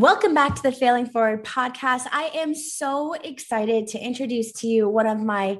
Welcome 0.00 0.32
back 0.32 0.54
to 0.54 0.62
the 0.62 0.72
Failing 0.72 1.04
Forward 1.04 1.44
podcast. 1.44 2.06
I 2.10 2.30
am 2.34 2.54
so 2.54 3.12
excited 3.12 3.86
to 3.88 3.98
introduce 3.98 4.50
to 4.52 4.66
you 4.66 4.88
one 4.88 5.06
of 5.06 5.20
my 5.20 5.58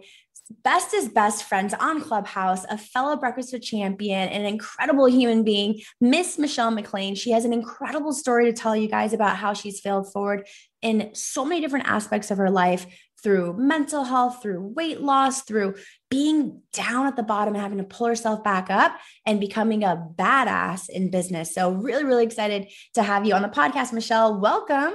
best 0.64 1.12
best 1.12 1.44
friends 1.44 1.74
on 1.74 2.00
Clubhouse, 2.00 2.64
a 2.70 2.78
fellow 2.78 3.16
Breakfast 3.16 3.52
with 3.52 3.60
Champion, 3.60 4.30
an 4.30 4.46
incredible 4.46 5.04
human 5.04 5.44
being, 5.44 5.82
Miss 6.00 6.38
Michelle 6.38 6.70
McLean. 6.70 7.16
She 7.16 7.32
has 7.32 7.44
an 7.44 7.52
incredible 7.52 8.14
story 8.14 8.46
to 8.46 8.54
tell 8.54 8.74
you 8.74 8.88
guys 8.88 9.12
about 9.12 9.36
how 9.36 9.52
she's 9.52 9.78
failed 9.78 10.10
forward 10.10 10.48
in 10.80 11.10
so 11.12 11.44
many 11.44 11.60
different 11.60 11.86
aspects 11.86 12.30
of 12.30 12.38
her 12.38 12.50
life 12.50 12.86
through 13.22 13.58
mental 13.58 14.04
health, 14.04 14.40
through 14.40 14.72
weight 14.74 15.02
loss, 15.02 15.42
through 15.42 15.74
being 16.10 16.60
down 16.72 17.06
at 17.06 17.16
the 17.16 17.22
bottom 17.22 17.54
and 17.54 17.62
having 17.62 17.78
to 17.78 17.84
pull 17.84 18.08
herself 18.08 18.42
back 18.42 18.68
up 18.68 18.98
and 19.24 19.40
becoming 19.40 19.84
a 19.84 20.08
badass 20.16 20.88
in 20.88 21.10
business. 21.10 21.54
So, 21.54 21.70
really, 21.70 22.04
really 22.04 22.24
excited 22.24 22.68
to 22.94 23.02
have 23.02 23.24
you 23.26 23.34
on 23.34 23.42
the 23.42 23.48
podcast, 23.48 23.92
Michelle. 23.92 24.38
Welcome. 24.38 24.94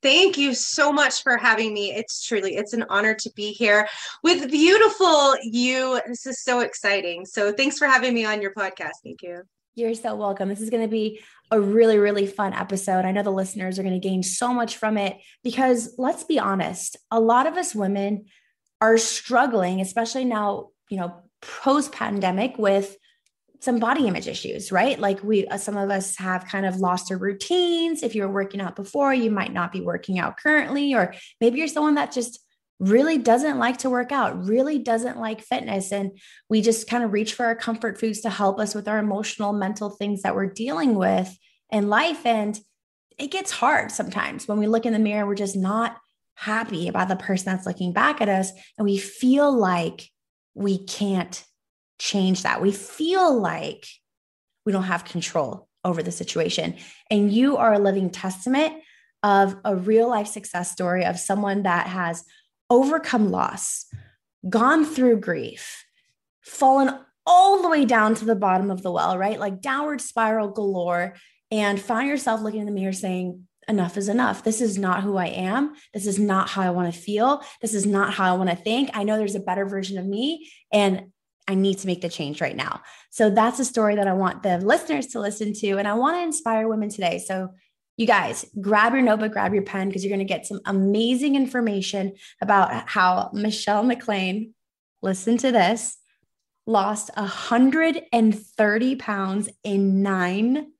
Thank 0.00 0.38
you 0.38 0.54
so 0.54 0.92
much 0.92 1.22
for 1.22 1.36
having 1.36 1.74
me. 1.74 1.92
It's 1.92 2.24
truly 2.24 2.54
it's 2.54 2.72
an 2.72 2.84
honor 2.88 3.14
to 3.14 3.30
be 3.34 3.52
here 3.52 3.88
with 4.22 4.50
beautiful 4.50 5.34
you. 5.42 6.00
This 6.06 6.24
is 6.24 6.42
so 6.42 6.60
exciting. 6.60 7.26
So 7.26 7.52
thanks 7.52 7.78
for 7.78 7.86
having 7.86 8.14
me 8.14 8.24
on 8.24 8.40
your 8.40 8.52
podcast. 8.54 8.92
Thank 9.02 9.22
you. 9.22 9.42
You're 9.74 9.94
so 9.94 10.14
welcome. 10.14 10.48
This 10.48 10.60
is 10.60 10.70
going 10.70 10.82
to 10.82 10.88
be 10.88 11.20
a 11.50 11.60
really, 11.60 11.98
really 11.98 12.26
fun 12.26 12.52
episode. 12.52 13.04
I 13.04 13.12
know 13.12 13.22
the 13.22 13.30
listeners 13.30 13.78
are 13.78 13.82
going 13.82 14.00
to 14.00 14.08
gain 14.08 14.22
so 14.22 14.52
much 14.52 14.76
from 14.76 14.98
it 14.98 15.18
because 15.42 15.94
let's 15.98 16.24
be 16.24 16.38
honest, 16.38 16.96
a 17.10 17.20
lot 17.20 17.46
of 17.46 17.54
us 17.54 17.74
women 17.74 18.26
are 18.80 18.98
struggling, 18.98 19.80
especially 19.80 20.24
now, 20.24 20.68
you 20.88 20.98
know, 20.98 21.22
post 21.40 21.92
pandemic 21.92 22.58
with 22.58 22.96
some 23.60 23.78
body 23.78 24.06
image 24.06 24.28
issues, 24.28 24.70
right? 24.70 24.98
Like 24.98 25.22
we, 25.22 25.46
uh, 25.46 25.56
some 25.56 25.76
of 25.76 25.90
us 25.90 26.16
have 26.16 26.46
kind 26.46 26.64
of 26.64 26.76
lost 26.76 27.10
our 27.10 27.18
routines. 27.18 28.02
If 28.02 28.14
you 28.14 28.22
were 28.22 28.32
working 28.32 28.60
out 28.60 28.76
before, 28.76 29.12
you 29.12 29.30
might 29.30 29.52
not 29.52 29.72
be 29.72 29.80
working 29.80 30.18
out 30.18 30.36
currently, 30.36 30.94
or 30.94 31.14
maybe 31.40 31.58
you're 31.58 31.68
someone 31.68 31.96
that 31.96 32.12
just 32.12 32.38
really 32.78 33.18
doesn't 33.18 33.58
like 33.58 33.78
to 33.78 33.90
work 33.90 34.12
out, 34.12 34.44
really 34.44 34.78
doesn't 34.78 35.18
like 35.18 35.40
fitness. 35.40 35.90
And 35.90 36.16
we 36.48 36.62
just 36.62 36.88
kind 36.88 37.02
of 37.02 37.12
reach 37.12 37.34
for 37.34 37.46
our 37.46 37.56
comfort 37.56 37.98
foods 37.98 38.20
to 38.20 38.30
help 38.30 38.60
us 38.60 38.74
with 38.74 38.86
our 38.86 38.98
emotional, 38.98 39.52
mental 39.52 39.90
things 39.90 40.22
that 40.22 40.36
we're 40.36 40.46
dealing 40.46 40.94
with 40.94 41.36
in 41.72 41.88
life. 41.88 42.24
And 42.24 42.58
it 43.18 43.32
gets 43.32 43.50
hard 43.50 43.90
sometimes 43.90 44.46
when 44.46 44.58
we 44.58 44.68
look 44.68 44.86
in 44.86 44.92
the 44.92 45.00
mirror, 45.00 45.26
we're 45.26 45.34
just 45.34 45.56
not 45.56 45.98
happy 46.38 46.86
about 46.86 47.08
the 47.08 47.16
person 47.16 47.46
that's 47.46 47.66
looking 47.66 47.92
back 47.92 48.20
at 48.20 48.28
us. 48.28 48.52
And 48.78 48.84
we 48.84 48.96
feel 48.96 49.52
like 49.52 50.08
we 50.54 50.78
can't 50.78 51.44
change 51.98 52.44
that. 52.44 52.62
We 52.62 52.70
feel 52.70 53.36
like 53.38 53.84
we 54.64 54.70
don't 54.70 54.84
have 54.84 55.04
control 55.04 55.68
over 55.84 56.00
the 56.00 56.12
situation. 56.12 56.76
And 57.10 57.32
you 57.32 57.56
are 57.56 57.72
a 57.72 57.78
living 57.80 58.10
testament 58.10 58.74
of 59.24 59.56
a 59.64 59.74
real 59.74 60.08
life 60.08 60.28
success 60.28 60.70
story 60.70 61.04
of 61.04 61.18
someone 61.18 61.64
that 61.64 61.88
has 61.88 62.24
overcome 62.70 63.30
loss, 63.30 63.86
gone 64.48 64.84
through 64.84 65.18
grief, 65.18 65.84
fallen 66.40 66.96
all 67.26 67.62
the 67.62 67.68
way 67.68 67.84
down 67.84 68.14
to 68.14 68.24
the 68.24 68.36
bottom 68.36 68.70
of 68.70 68.82
the 68.82 68.92
well, 68.92 69.18
right? 69.18 69.40
Like 69.40 69.60
downward 69.60 70.00
spiral 70.00 70.50
galore, 70.50 71.16
and 71.50 71.80
find 71.80 72.08
yourself 72.08 72.42
looking 72.42 72.60
in 72.60 72.66
the 72.66 72.72
mirror 72.72 72.92
saying, 72.92 73.47
enough 73.68 73.96
is 73.96 74.08
enough. 74.08 74.42
This 74.42 74.60
is 74.60 74.78
not 74.78 75.02
who 75.02 75.16
I 75.16 75.26
am. 75.26 75.74
This 75.92 76.06
is 76.06 76.18
not 76.18 76.48
how 76.48 76.62
I 76.62 76.70
want 76.70 76.92
to 76.92 77.00
feel. 77.00 77.42
This 77.60 77.74
is 77.74 77.86
not 77.86 78.14
how 78.14 78.32
I 78.32 78.36
want 78.36 78.50
to 78.50 78.56
think. 78.56 78.90
I 78.94 79.04
know 79.04 79.18
there's 79.18 79.34
a 79.34 79.40
better 79.40 79.66
version 79.66 79.98
of 79.98 80.06
me, 80.06 80.50
and 80.72 81.12
I 81.46 81.54
need 81.54 81.78
to 81.78 81.86
make 81.86 82.00
the 82.00 82.08
change 82.08 82.40
right 82.40 82.56
now. 82.56 82.82
So 83.10 83.30
that's 83.30 83.58
a 83.58 83.64
story 83.64 83.96
that 83.96 84.08
I 84.08 84.12
want 84.12 84.42
the 84.42 84.58
listeners 84.58 85.08
to 85.08 85.20
listen 85.20 85.52
to. 85.54 85.78
And 85.78 85.88
I 85.88 85.94
want 85.94 86.16
to 86.16 86.22
inspire 86.22 86.68
women 86.68 86.90
today. 86.90 87.18
So 87.18 87.50
you 87.96 88.06
guys 88.06 88.44
grab 88.60 88.92
your 88.92 89.02
notebook, 89.02 89.32
grab 89.32 89.54
your 89.54 89.62
pen, 89.62 89.88
because 89.88 90.04
you're 90.04 90.14
going 90.14 90.26
to 90.26 90.32
get 90.32 90.46
some 90.46 90.60
amazing 90.66 91.36
information 91.36 92.14
about 92.40 92.88
how 92.88 93.30
Michelle 93.32 93.82
McLean, 93.82 94.54
listen 95.02 95.36
to 95.38 95.50
this, 95.50 95.96
lost 96.66 97.10
130 97.16 98.96
pounds 98.96 99.48
in 99.64 100.02
nine 100.02 100.72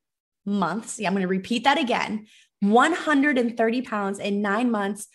months. 0.44 0.98
Yeah, 0.98 1.08
I'm 1.08 1.14
going 1.14 1.22
to 1.22 1.28
repeat 1.28 1.64
that 1.64 1.78
again 1.78 2.26
130 2.60 3.82
pounds 3.82 4.18
in 4.18 4.42
nine 4.42 4.70
months 4.70 5.08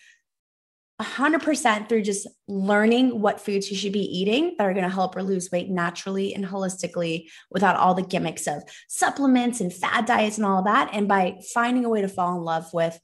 100% 1.02 1.88
through 1.88 2.02
just 2.02 2.28
learning 2.46 3.20
what 3.20 3.40
foods 3.40 3.68
you 3.68 3.76
should 3.76 3.92
be 3.92 4.18
eating 4.18 4.54
that 4.56 4.64
are 4.64 4.72
going 4.72 4.84
to 4.84 4.94
help 4.94 5.14
her 5.14 5.24
lose 5.24 5.50
weight 5.50 5.68
naturally 5.68 6.32
and 6.34 6.44
holistically 6.44 7.28
without 7.50 7.76
all 7.76 7.94
the 7.94 8.02
gimmicks 8.02 8.46
of 8.46 8.62
supplements 8.88 9.60
and 9.60 9.72
fad 9.72 10.06
diets 10.06 10.36
and 10.36 10.46
all 10.46 10.62
that. 10.62 10.90
And 10.92 11.08
by 11.08 11.38
finding 11.52 11.84
a 11.84 11.88
way 11.88 12.00
to 12.00 12.08
fall 12.08 12.36
in 12.36 12.42
love 12.42 12.72
with 12.72 12.98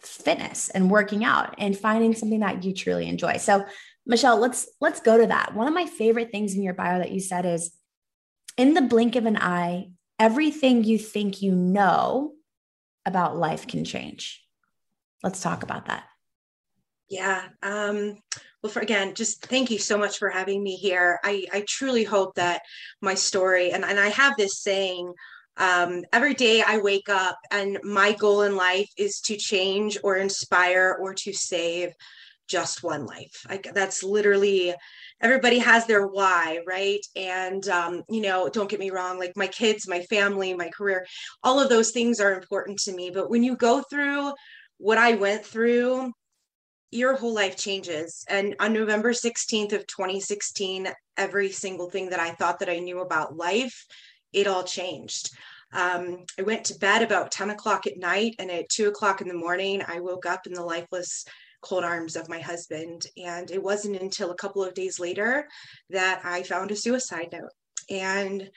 fitness 0.00 0.68
and 0.68 0.90
working 0.90 1.24
out 1.24 1.56
and 1.58 1.76
finding 1.76 2.14
something 2.14 2.40
that 2.40 2.62
you 2.62 2.72
truly 2.72 3.08
enjoy. 3.08 3.38
So, 3.38 3.64
Michelle, 4.06 4.38
let's 4.38 4.68
let's 4.80 5.00
go 5.00 5.18
to 5.18 5.26
that. 5.26 5.54
One 5.54 5.66
of 5.66 5.74
my 5.74 5.86
favorite 5.86 6.30
things 6.30 6.54
in 6.54 6.62
your 6.62 6.74
bio 6.74 6.98
that 6.98 7.10
you 7.10 7.20
said 7.20 7.46
is 7.46 7.72
in 8.56 8.74
the 8.74 8.82
blink 8.82 9.16
of 9.16 9.26
an 9.26 9.38
eye, 9.38 9.88
everything 10.20 10.84
you 10.84 10.98
think 10.98 11.42
you 11.42 11.52
know 11.52 12.34
about 13.06 13.36
life 13.36 13.66
can 13.66 13.84
change. 13.84 14.42
Let's 15.22 15.40
talk 15.40 15.62
about 15.62 15.86
that. 15.86 16.04
Yeah. 17.08 17.42
Um, 17.62 18.18
well, 18.62 18.72
for 18.72 18.80
again, 18.80 19.14
just 19.14 19.44
thank 19.44 19.70
you 19.70 19.78
so 19.78 19.98
much 19.98 20.18
for 20.18 20.30
having 20.30 20.62
me 20.62 20.76
here. 20.76 21.20
I, 21.22 21.46
I 21.52 21.64
truly 21.68 22.04
hope 22.04 22.34
that 22.36 22.62
my 23.02 23.14
story, 23.14 23.72
and, 23.72 23.84
and 23.84 24.00
I 24.00 24.08
have 24.08 24.36
this 24.36 24.62
saying, 24.62 25.12
um, 25.56 26.02
every 26.12 26.34
day 26.34 26.62
I 26.66 26.78
wake 26.78 27.08
up 27.08 27.38
and 27.50 27.78
my 27.84 28.12
goal 28.12 28.42
in 28.42 28.56
life 28.56 28.88
is 28.96 29.20
to 29.20 29.36
change 29.36 29.98
or 30.02 30.16
inspire 30.16 30.96
or 31.00 31.14
to 31.14 31.32
save 31.32 31.92
just 32.48 32.82
one 32.82 33.06
life. 33.06 33.46
I, 33.48 33.60
that's 33.72 34.02
literally 34.02 34.74
everybody 35.20 35.58
has 35.58 35.86
their 35.86 36.06
why, 36.06 36.60
right? 36.66 37.04
And 37.16 37.66
um, 37.68 38.02
you 38.08 38.20
know, 38.20 38.48
don't 38.48 38.70
get 38.70 38.80
me 38.80 38.90
wrong, 38.90 39.18
like 39.18 39.36
my 39.36 39.46
kids, 39.46 39.88
my 39.88 40.00
family, 40.02 40.54
my 40.54 40.68
career, 40.68 41.06
all 41.42 41.60
of 41.60 41.68
those 41.68 41.90
things 41.90 42.20
are 42.20 42.34
important 42.34 42.78
to 42.80 42.94
me. 42.94 43.10
But 43.10 43.30
when 43.30 43.42
you 43.42 43.56
go 43.56 43.82
through 43.82 44.32
what 44.78 44.98
I 44.98 45.14
went 45.14 45.44
through 45.44 46.12
your 46.94 47.16
whole 47.16 47.34
life 47.34 47.56
changes. 47.56 48.24
And 48.28 48.54
on 48.60 48.72
November 48.72 49.12
16th 49.12 49.72
of 49.72 49.86
2016, 49.88 50.88
every 51.16 51.50
single 51.50 51.90
thing 51.90 52.10
that 52.10 52.20
I 52.20 52.30
thought 52.30 52.60
that 52.60 52.68
I 52.68 52.78
knew 52.78 53.00
about 53.00 53.36
life, 53.36 53.84
it 54.32 54.46
all 54.46 54.62
changed. 54.62 55.30
Um, 55.72 56.24
I 56.38 56.42
went 56.42 56.66
to 56.66 56.78
bed 56.78 57.02
about 57.02 57.32
10 57.32 57.50
o'clock 57.50 57.88
at 57.88 57.98
night, 57.98 58.36
and 58.38 58.48
at 58.48 58.68
two 58.68 58.88
o'clock 58.88 59.20
in 59.20 59.26
the 59.26 59.34
morning, 59.34 59.82
I 59.86 59.98
woke 59.98 60.24
up 60.24 60.46
in 60.46 60.52
the 60.52 60.62
lifeless 60.62 61.24
cold 61.64 61.84
arms 61.84 62.16
of 62.16 62.28
my 62.28 62.40
husband. 62.40 63.06
And 63.16 63.50
it 63.50 63.62
wasn't 63.62 64.00
until 64.00 64.30
a 64.30 64.36
couple 64.36 64.62
of 64.62 64.74
days 64.74 65.00
later 65.00 65.48
that 65.90 66.20
I 66.24 66.42
found 66.42 66.70
a 66.70 66.76
suicide 66.76 67.30
note. 67.32 67.50
And 67.90 68.50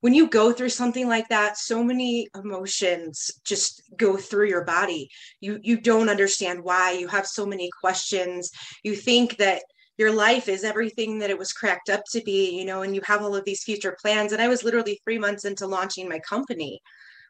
when 0.00 0.14
you 0.14 0.28
go 0.28 0.52
through 0.52 0.70
something 0.70 1.08
like 1.08 1.28
that 1.28 1.58
so 1.58 1.84
many 1.84 2.26
emotions 2.34 3.30
just 3.44 3.82
go 3.96 4.16
through 4.16 4.48
your 4.48 4.64
body. 4.64 5.10
You 5.40 5.58
you 5.62 5.80
don't 5.80 6.08
understand 6.08 6.62
why. 6.62 6.92
You 6.92 7.08
have 7.08 7.26
so 7.26 7.46
many 7.46 7.70
questions. 7.80 8.50
You 8.82 8.96
think 8.96 9.36
that 9.36 9.62
your 9.98 10.12
life 10.12 10.48
is 10.48 10.64
everything 10.64 11.18
that 11.18 11.30
it 11.30 11.38
was 11.38 11.52
cracked 11.52 11.90
up 11.90 12.02
to 12.12 12.22
be 12.22 12.58
you 12.58 12.64
know 12.64 12.82
and 12.82 12.94
you 12.94 13.02
have 13.04 13.22
all 13.22 13.36
of 13.36 13.44
these 13.44 13.62
future 13.62 13.96
plans. 14.00 14.32
And 14.32 14.42
i 14.42 14.48
was 14.48 14.64
literally 14.64 15.00
3 15.04 15.18
months 15.18 15.44
into 15.44 15.66
launching 15.66 16.08
my 16.08 16.18
company 16.20 16.80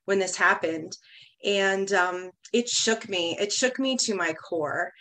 when 0.04 0.18
this 0.18 0.36
happened. 0.36 0.97
And 1.44 1.92
um, 1.92 2.30
it 2.53 2.68
shook 2.68 3.09
me. 3.09 3.36
It 3.41 3.53
shook 3.53 3.78
me 3.78 3.97
to 3.98 4.15
my 4.15 4.34
core 4.34 4.92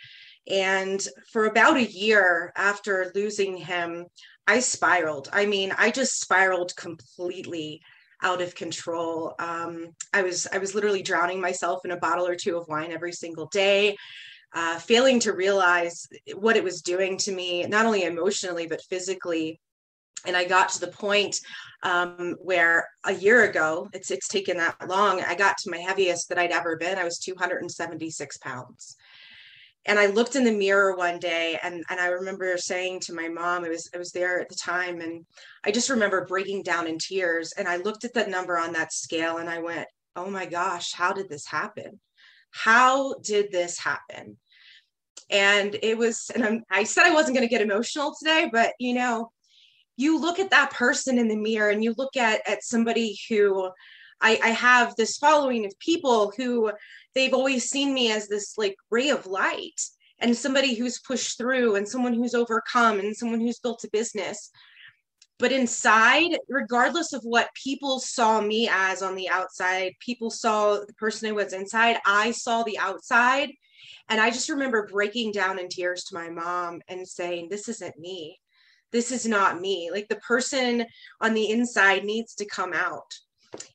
and 0.48 1.06
for 1.32 1.46
about 1.46 1.76
a 1.76 1.90
year 1.90 2.52
after 2.56 3.12
losing 3.14 3.56
him 3.56 4.06
I 4.50 4.58
spiraled. 4.58 5.28
I 5.32 5.46
mean, 5.46 5.72
I 5.78 5.92
just 5.92 6.18
spiraled 6.18 6.74
completely 6.74 7.80
out 8.20 8.42
of 8.42 8.56
control. 8.56 9.34
Um, 9.38 9.94
I 10.12 10.22
was 10.22 10.48
I 10.52 10.58
was 10.58 10.74
literally 10.74 11.02
drowning 11.02 11.40
myself 11.40 11.84
in 11.84 11.92
a 11.92 11.96
bottle 11.96 12.26
or 12.26 12.34
two 12.34 12.56
of 12.56 12.66
wine 12.66 12.90
every 12.90 13.12
single 13.12 13.46
day, 13.46 13.96
uh, 14.52 14.80
failing 14.80 15.20
to 15.20 15.34
realize 15.34 16.04
what 16.34 16.56
it 16.56 16.64
was 16.64 16.82
doing 16.82 17.16
to 17.18 17.32
me, 17.32 17.64
not 17.66 17.86
only 17.86 18.02
emotionally 18.02 18.66
but 18.66 18.82
physically. 18.82 19.60
And 20.26 20.36
I 20.36 20.46
got 20.46 20.70
to 20.70 20.80
the 20.80 20.88
point 20.88 21.36
um, 21.84 22.36
where 22.42 22.88
a 23.04 23.14
year 23.14 23.44
ago, 23.44 23.88
it's 23.92 24.10
it's 24.10 24.26
taken 24.26 24.56
that 24.56 24.76
long. 24.88 25.22
I 25.22 25.36
got 25.36 25.58
to 25.58 25.70
my 25.70 25.78
heaviest 25.78 26.28
that 26.28 26.38
I'd 26.38 26.50
ever 26.50 26.76
been. 26.76 26.98
I 26.98 27.04
was 27.04 27.20
276 27.20 28.36
pounds 28.38 28.96
and 29.90 29.98
I 29.98 30.06
looked 30.06 30.36
in 30.36 30.44
the 30.44 30.52
mirror 30.52 30.94
one 30.94 31.18
day 31.18 31.58
and, 31.64 31.82
and 31.90 31.98
I 31.98 32.06
remember 32.06 32.56
saying 32.56 33.00
to 33.00 33.12
my 33.12 33.28
mom, 33.28 33.64
it 33.64 33.70
was 33.70 33.90
I 33.92 33.98
was 33.98 34.12
there 34.12 34.40
at 34.40 34.48
the 34.48 34.54
time, 34.54 35.00
and 35.00 35.26
I 35.64 35.72
just 35.72 35.90
remember 35.90 36.24
breaking 36.26 36.62
down 36.62 36.86
in 36.86 36.96
tears. 36.96 37.52
And 37.58 37.66
I 37.66 37.78
looked 37.78 38.04
at 38.04 38.14
that 38.14 38.30
number 38.30 38.56
on 38.56 38.72
that 38.74 38.92
scale 38.92 39.38
and 39.38 39.50
I 39.50 39.58
went, 39.58 39.88
Oh 40.14 40.30
my 40.30 40.46
gosh, 40.46 40.92
how 40.92 41.12
did 41.12 41.28
this 41.28 41.44
happen? 41.44 41.98
How 42.52 43.14
did 43.14 43.50
this 43.50 43.78
happen? 43.78 44.36
And 45.28 45.76
it 45.82 45.98
was, 45.98 46.30
and 46.36 46.44
I'm, 46.44 46.62
I 46.70 46.84
said 46.84 47.06
I 47.06 47.14
wasn't 47.14 47.36
going 47.36 47.48
to 47.48 47.52
get 47.52 47.60
emotional 47.60 48.14
today, 48.16 48.48
but 48.52 48.74
you 48.78 48.94
know, 48.94 49.32
you 49.96 50.20
look 50.20 50.38
at 50.38 50.50
that 50.50 50.70
person 50.70 51.18
in 51.18 51.26
the 51.26 51.36
mirror 51.36 51.70
and 51.70 51.82
you 51.82 51.96
look 51.98 52.16
at 52.16 52.48
at 52.48 52.62
somebody 52.62 53.18
who 53.28 53.68
I, 54.20 54.38
I 54.42 54.50
have 54.50 54.94
this 54.94 55.16
following 55.16 55.66
of 55.66 55.78
people 55.78 56.32
who 56.36 56.70
they've 57.14 57.34
always 57.34 57.68
seen 57.68 57.92
me 57.92 58.12
as 58.12 58.28
this 58.28 58.56
like 58.56 58.76
ray 58.90 59.10
of 59.10 59.26
light 59.26 59.80
and 60.20 60.36
somebody 60.36 60.74
who's 60.74 61.00
pushed 61.00 61.38
through 61.38 61.76
and 61.76 61.88
someone 61.88 62.14
who's 62.14 62.34
overcome 62.34 62.98
and 62.98 63.16
someone 63.16 63.40
who's 63.40 63.58
built 63.58 63.84
a 63.84 63.90
business. 63.90 64.50
But 65.38 65.52
inside 65.52 66.36
regardless 66.48 67.12
of 67.12 67.22
what 67.22 67.48
people 67.54 67.98
saw 67.98 68.40
me 68.40 68.68
as 68.70 69.02
on 69.02 69.14
the 69.14 69.30
outside 69.30 69.94
people 69.98 70.30
saw 70.30 70.74
the 70.74 70.94
person 70.98 71.28
i 71.30 71.32
was 71.32 71.52
inside 71.52 71.96
i 72.04 72.30
saw 72.30 72.62
the 72.62 72.78
outside. 72.78 73.50
And 74.08 74.20
i 74.20 74.30
just 74.30 74.50
remember 74.50 74.88
breaking 74.90 75.32
down 75.32 75.58
in 75.58 75.68
tears 75.68 76.04
to 76.04 76.14
my 76.14 76.28
mom 76.28 76.82
and 76.88 77.08
saying 77.08 77.48
this 77.48 77.68
isn't 77.68 77.98
me. 77.98 78.38
This 78.92 79.12
is 79.12 79.26
not 79.26 79.60
me. 79.60 79.90
Like 79.90 80.08
the 80.08 80.16
person 80.16 80.84
on 81.20 81.32
the 81.32 81.50
inside 81.50 82.04
needs 82.04 82.34
to 82.34 82.44
come 82.44 82.72
out 82.74 83.14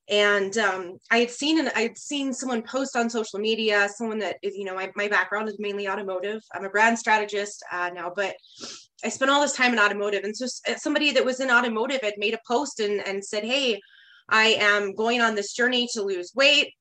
and 0.09 0.57
um, 0.57 0.97
I 1.11 1.17
had 1.17 1.31
seen 1.31 1.59
and 1.59 1.69
I 1.75 1.81
had 1.81 1.97
seen 1.97 2.33
someone 2.33 2.61
post 2.61 2.95
on 2.95 3.09
social 3.09 3.39
media, 3.39 3.89
someone 3.93 4.19
that 4.19 4.37
is, 4.43 4.55
you 4.55 4.63
know, 4.63 4.75
my, 4.75 4.91
my 4.95 5.07
background 5.07 5.49
is 5.49 5.57
mainly 5.59 5.87
automotive. 5.87 6.41
I'm 6.53 6.65
a 6.65 6.69
brand 6.69 6.97
strategist 6.99 7.63
uh, 7.71 7.89
now, 7.93 8.11
but 8.15 8.35
I 9.03 9.09
spent 9.09 9.31
all 9.31 9.41
this 9.41 9.53
time 9.53 9.73
in 9.73 9.79
automotive. 9.79 10.23
And 10.23 10.35
so 10.35 10.45
uh, 10.67 10.75
somebody 10.75 11.11
that 11.11 11.25
was 11.25 11.39
in 11.39 11.49
automotive 11.49 12.01
had 12.03 12.13
made 12.17 12.35
a 12.35 12.39
post 12.47 12.79
and, 12.79 13.05
and 13.05 13.23
said, 13.23 13.43
Hey, 13.43 13.79
I 14.29 14.57
am 14.59 14.93
going 14.93 15.21
on 15.21 15.35
this 15.35 15.53
journey 15.53 15.87
to 15.93 16.03
lose 16.03 16.31
weight. 16.35 16.73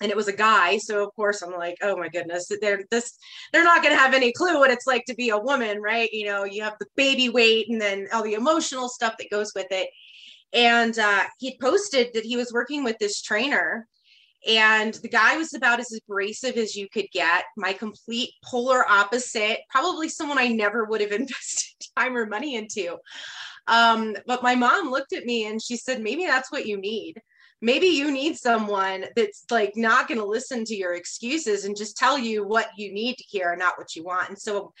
And 0.00 0.10
it 0.10 0.16
was 0.16 0.28
a 0.28 0.36
guy. 0.36 0.78
So 0.78 1.04
of 1.04 1.14
course 1.14 1.40
I'm 1.40 1.52
like, 1.52 1.76
oh 1.80 1.96
my 1.96 2.08
goodness, 2.08 2.50
they're 2.60 2.84
this 2.90 3.16
they're 3.52 3.62
not 3.62 3.80
gonna 3.80 3.94
have 3.94 4.12
any 4.12 4.32
clue 4.32 4.58
what 4.58 4.72
it's 4.72 4.88
like 4.88 5.04
to 5.06 5.14
be 5.14 5.28
a 5.28 5.38
woman, 5.38 5.80
right? 5.80 6.12
You 6.12 6.26
know, 6.26 6.44
you 6.44 6.64
have 6.64 6.74
the 6.80 6.86
baby 6.96 7.28
weight 7.28 7.68
and 7.70 7.80
then 7.80 8.08
all 8.12 8.24
the 8.24 8.34
emotional 8.34 8.88
stuff 8.88 9.14
that 9.18 9.30
goes 9.30 9.52
with 9.54 9.68
it 9.70 9.88
and 10.52 10.98
uh, 10.98 11.24
he 11.38 11.58
posted 11.60 12.10
that 12.14 12.24
he 12.24 12.36
was 12.36 12.52
working 12.52 12.84
with 12.84 12.98
this 12.98 13.22
trainer 13.22 13.86
and 14.46 14.94
the 14.94 15.08
guy 15.08 15.36
was 15.36 15.54
about 15.54 15.80
as 15.80 15.92
abrasive 15.92 16.56
as 16.56 16.76
you 16.76 16.88
could 16.88 17.06
get. 17.12 17.44
My 17.56 17.72
complete 17.72 18.30
polar 18.44 18.88
opposite 18.88 19.60
probably 19.70 20.08
someone 20.08 20.38
i 20.38 20.48
never 20.48 20.84
would 20.84 21.00
have 21.00 21.12
invested 21.20 21.74
time 21.96 22.16
or 22.16 22.26
money 22.26 22.56
into. 22.56 22.96
Um, 23.66 24.16
but 24.26 24.42
my 24.42 24.54
mom 24.54 24.90
looked 24.90 25.14
at 25.14 25.24
me 25.24 25.46
and 25.46 25.62
she 25.62 25.76
said 25.76 26.02
maybe 26.02 26.26
that's 26.26 26.52
what 26.52 26.66
you 26.66 26.76
need. 26.76 27.20
Maybe 27.62 27.86
you 27.86 28.10
need 28.10 28.36
someone 28.36 29.06
that's 29.16 29.44
like 29.50 29.72
not 29.74 30.06
going 30.06 30.20
to 30.20 30.26
listen 30.26 30.64
to 30.66 30.74
your 30.74 30.94
excuses 30.94 31.64
and 31.64 31.76
just 31.76 31.96
tell 31.96 32.18
you 32.18 32.46
what 32.46 32.68
you 32.76 32.92
need 32.92 33.16
to 33.16 33.24
hear 33.26 33.56
not 33.56 33.78
what 33.78 33.96
you 33.96 34.04
want. 34.04 34.28
And 34.28 34.38
so 34.38 34.74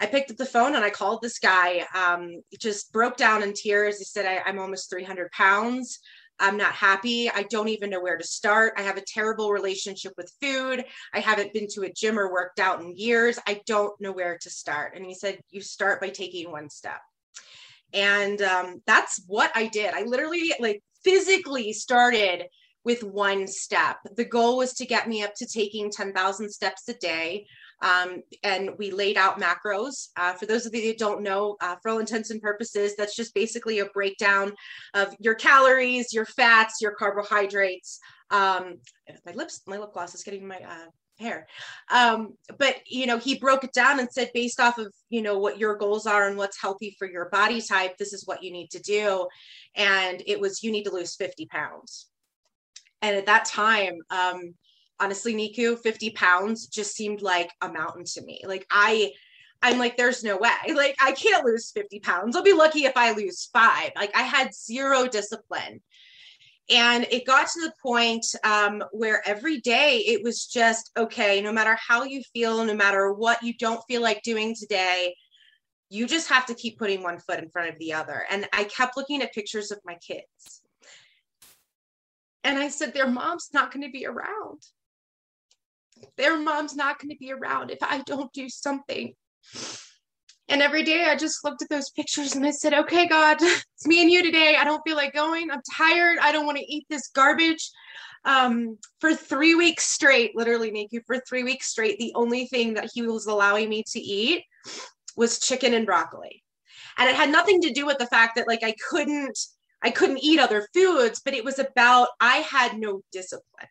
I 0.00 0.06
picked 0.06 0.30
up 0.30 0.38
the 0.38 0.46
phone 0.46 0.74
and 0.74 0.84
I 0.84 0.90
called 0.90 1.20
this 1.20 1.38
guy. 1.38 1.86
Um, 1.94 2.42
just 2.58 2.90
broke 2.92 3.16
down 3.16 3.42
in 3.42 3.52
tears. 3.52 3.98
He 3.98 4.04
said, 4.04 4.24
I, 4.24 4.48
I'm 4.48 4.58
almost 4.58 4.90
300 4.90 5.30
pounds. 5.30 6.00
I'm 6.40 6.56
not 6.56 6.72
happy. 6.72 7.30
I 7.30 7.42
don't 7.44 7.68
even 7.68 7.90
know 7.90 8.00
where 8.00 8.16
to 8.16 8.24
start. 8.24 8.72
I 8.78 8.82
have 8.82 8.96
a 8.96 9.04
terrible 9.06 9.52
relationship 9.52 10.14
with 10.16 10.32
food. 10.40 10.84
I 11.12 11.20
haven't 11.20 11.52
been 11.52 11.66
to 11.72 11.82
a 11.82 11.92
gym 11.92 12.18
or 12.18 12.32
worked 12.32 12.58
out 12.58 12.80
in 12.80 12.96
years. 12.96 13.38
I 13.46 13.60
don't 13.66 13.92
know 14.00 14.10
where 14.10 14.38
to 14.40 14.50
start. 14.50 14.96
And 14.96 15.04
he 15.04 15.14
said, 15.14 15.38
You 15.50 15.60
start 15.60 16.00
by 16.00 16.08
taking 16.08 16.50
one 16.50 16.70
step. 16.70 17.00
And 17.92 18.40
um, 18.40 18.82
that's 18.86 19.22
what 19.26 19.52
I 19.54 19.66
did. 19.66 19.92
I 19.92 20.04
literally, 20.04 20.54
like, 20.60 20.82
physically 21.04 21.74
started 21.74 22.46
with 22.84 23.02
one 23.04 23.46
step. 23.46 23.98
The 24.16 24.24
goal 24.24 24.56
was 24.56 24.72
to 24.74 24.86
get 24.86 25.08
me 25.08 25.22
up 25.22 25.34
to 25.36 25.46
taking 25.46 25.90
10,000 25.90 26.50
steps 26.50 26.88
a 26.88 26.94
day. 26.94 27.46
Um, 27.82 28.22
and 28.42 28.70
we 28.78 28.90
laid 28.90 29.16
out 29.16 29.40
macros. 29.40 30.08
Uh, 30.16 30.34
for 30.34 30.46
those 30.46 30.66
of 30.66 30.74
you 30.74 30.88
that 30.88 30.98
don't 30.98 31.22
know, 31.22 31.56
uh, 31.60 31.76
for 31.82 31.90
all 31.90 31.98
intents 31.98 32.30
and 32.30 32.40
purposes, 32.42 32.94
that's 32.96 33.16
just 33.16 33.34
basically 33.34 33.78
a 33.78 33.86
breakdown 33.86 34.52
of 34.94 35.14
your 35.18 35.34
calories, 35.34 36.12
your 36.12 36.26
fats, 36.26 36.80
your 36.80 36.92
carbohydrates. 36.92 37.98
Um, 38.30 38.76
my 39.26 39.32
lips, 39.32 39.62
my 39.66 39.78
lip 39.78 39.92
gloss 39.92 40.14
is 40.14 40.22
getting 40.22 40.46
my 40.46 40.58
uh, 40.58 40.90
hair. 41.20 41.46
Um, 41.90 42.34
but 42.58 42.76
you 42.86 43.06
know, 43.06 43.18
he 43.18 43.38
broke 43.38 43.64
it 43.64 43.72
down 43.72 44.00
and 44.00 44.10
said, 44.10 44.30
based 44.34 44.58
off 44.58 44.78
of 44.78 44.92
you 45.10 45.22
know 45.22 45.38
what 45.38 45.58
your 45.58 45.76
goals 45.76 46.06
are 46.06 46.28
and 46.28 46.36
what's 46.36 46.60
healthy 46.60 46.96
for 46.98 47.08
your 47.08 47.28
body 47.30 47.60
type, 47.60 47.96
this 47.98 48.12
is 48.12 48.26
what 48.26 48.42
you 48.42 48.52
need 48.52 48.70
to 48.70 48.80
do. 48.80 49.28
And 49.76 50.22
it 50.26 50.40
was 50.40 50.62
you 50.62 50.72
need 50.72 50.84
to 50.84 50.92
lose 50.92 51.14
50 51.16 51.46
pounds. 51.46 52.06
And 53.02 53.16
at 53.16 53.26
that 53.26 53.44
time, 53.46 53.94
um, 54.10 54.54
honestly, 55.00 55.34
Niku, 55.34 55.78
50 55.78 56.10
pounds 56.10 56.66
just 56.66 56.94
seemed 56.94 57.22
like 57.22 57.52
a 57.60 57.72
mountain 57.72 58.04
to 58.04 58.22
me. 58.22 58.40
Like 58.46 58.66
I, 58.70 59.12
I'm 59.62 59.78
like, 59.78 59.96
there's 59.96 60.22
no 60.22 60.36
way. 60.36 60.50
Like 60.74 60.96
I 61.00 61.12
can't 61.12 61.44
lose 61.44 61.70
50 61.72 62.00
pounds. 62.00 62.36
I'll 62.36 62.42
be 62.42 62.52
lucky 62.52 62.84
if 62.84 62.96
I 62.96 63.12
lose 63.12 63.48
five. 63.52 63.90
Like 63.96 64.14
I 64.16 64.22
had 64.22 64.54
zero 64.54 65.06
discipline. 65.06 65.80
And 66.68 67.04
it 67.10 67.26
got 67.26 67.48
to 67.48 67.60
the 67.62 67.72
point 67.82 68.24
um, 68.44 68.84
where 68.92 69.26
every 69.26 69.60
day 69.60 70.04
it 70.06 70.22
was 70.22 70.46
just 70.46 70.92
okay, 70.96 71.40
no 71.40 71.52
matter 71.52 71.76
how 71.84 72.04
you 72.04 72.22
feel, 72.32 72.64
no 72.64 72.74
matter 72.74 73.12
what 73.12 73.42
you 73.42 73.54
don't 73.58 73.82
feel 73.88 74.02
like 74.02 74.22
doing 74.22 74.54
today, 74.54 75.16
you 75.88 76.06
just 76.06 76.28
have 76.28 76.46
to 76.46 76.54
keep 76.54 76.78
putting 76.78 77.02
one 77.02 77.18
foot 77.18 77.40
in 77.40 77.50
front 77.50 77.70
of 77.70 77.78
the 77.80 77.92
other. 77.92 78.24
And 78.30 78.48
I 78.52 78.64
kept 78.64 78.96
looking 78.96 79.20
at 79.20 79.34
pictures 79.34 79.72
of 79.72 79.80
my 79.84 79.96
kids. 79.96 80.62
And 82.44 82.56
I 82.56 82.68
said, 82.68 82.94
their 82.94 83.08
mom's 83.08 83.50
not 83.52 83.72
going 83.72 83.84
to 83.84 83.90
be 83.90 84.06
around 84.06 84.62
their 86.16 86.38
mom's 86.38 86.74
not 86.74 86.98
going 86.98 87.10
to 87.10 87.18
be 87.18 87.32
around 87.32 87.70
if 87.70 87.78
I 87.82 88.02
don't 88.02 88.32
do 88.32 88.48
something. 88.48 89.14
And 90.48 90.62
every 90.62 90.82
day 90.82 91.04
I 91.04 91.14
just 91.14 91.44
looked 91.44 91.62
at 91.62 91.68
those 91.68 91.90
pictures 91.90 92.34
and 92.34 92.44
I 92.44 92.50
said, 92.50 92.74
okay, 92.74 93.06
God, 93.06 93.38
it's 93.40 93.86
me 93.86 94.02
and 94.02 94.10
you 94.10 94.22
today. 94.22 94.56
I 94.58 94.64
don't 94.64 94.82
feel 94.82 94.96
like 94.96 95.14
going. 95.14 95.50
I'm 95.50 95.62
tired. 95.76 96.18
I 96.20 96.32
don't 96.32 96.46
want 96.46 96.58
to 96.58 96.72
eat 96.72 96.86
this 96.90 97.08
garbage. 97.14 97.70
Um, 98.24 98.76
for 99.00 99.14
three 99.14 99.54
weeks 99.54 99.84
straight, 99.84 100.36
literally, 100.36 100.70
Niku, 100.70 101.00
for 101.06 101.20
three 101.20 101.44
weeks 101.44 101.68
straight, 101.68 101.98
the 101.98 102.12
only 102.14 102.46
thing 102.46 102.74
that 102.74 102.90
he 102.92 103.02
was 103.02 103.26
allowing 103.26 103.68
me 103.68 103.84
to 103.92 104.00
eat 104.00 104.42
was 105.16 105.38
chicken 105.38 105.72
and 105.72 105.86
broccoli. 105.86 106.42
And 106.98 107.08
it 107.08 107.16
had 107.16 107.30
nothing 107.30 107.62
to 107.62 107.72
do 107.72 107.86
with 107.86 107.98
the 107.98 108.06
fact 108.06 108.36
that 108.36 108.48
like 108.48 108.62
I 108.62 108.74
couldn't 108.90 109.38
I 109.82 109.90
couldn't 109.90 110.22
eat 110.22 110.38
other 110.38 110.66
foods, 110.74 111.22
but 111.24 111.32
it 111.32 111.44
was 111.44 111.58
about 111.58 112.08
I 112.20 112.38
had 112.38 112.78
no 112.78 113.02
discipline. 113.12 113.68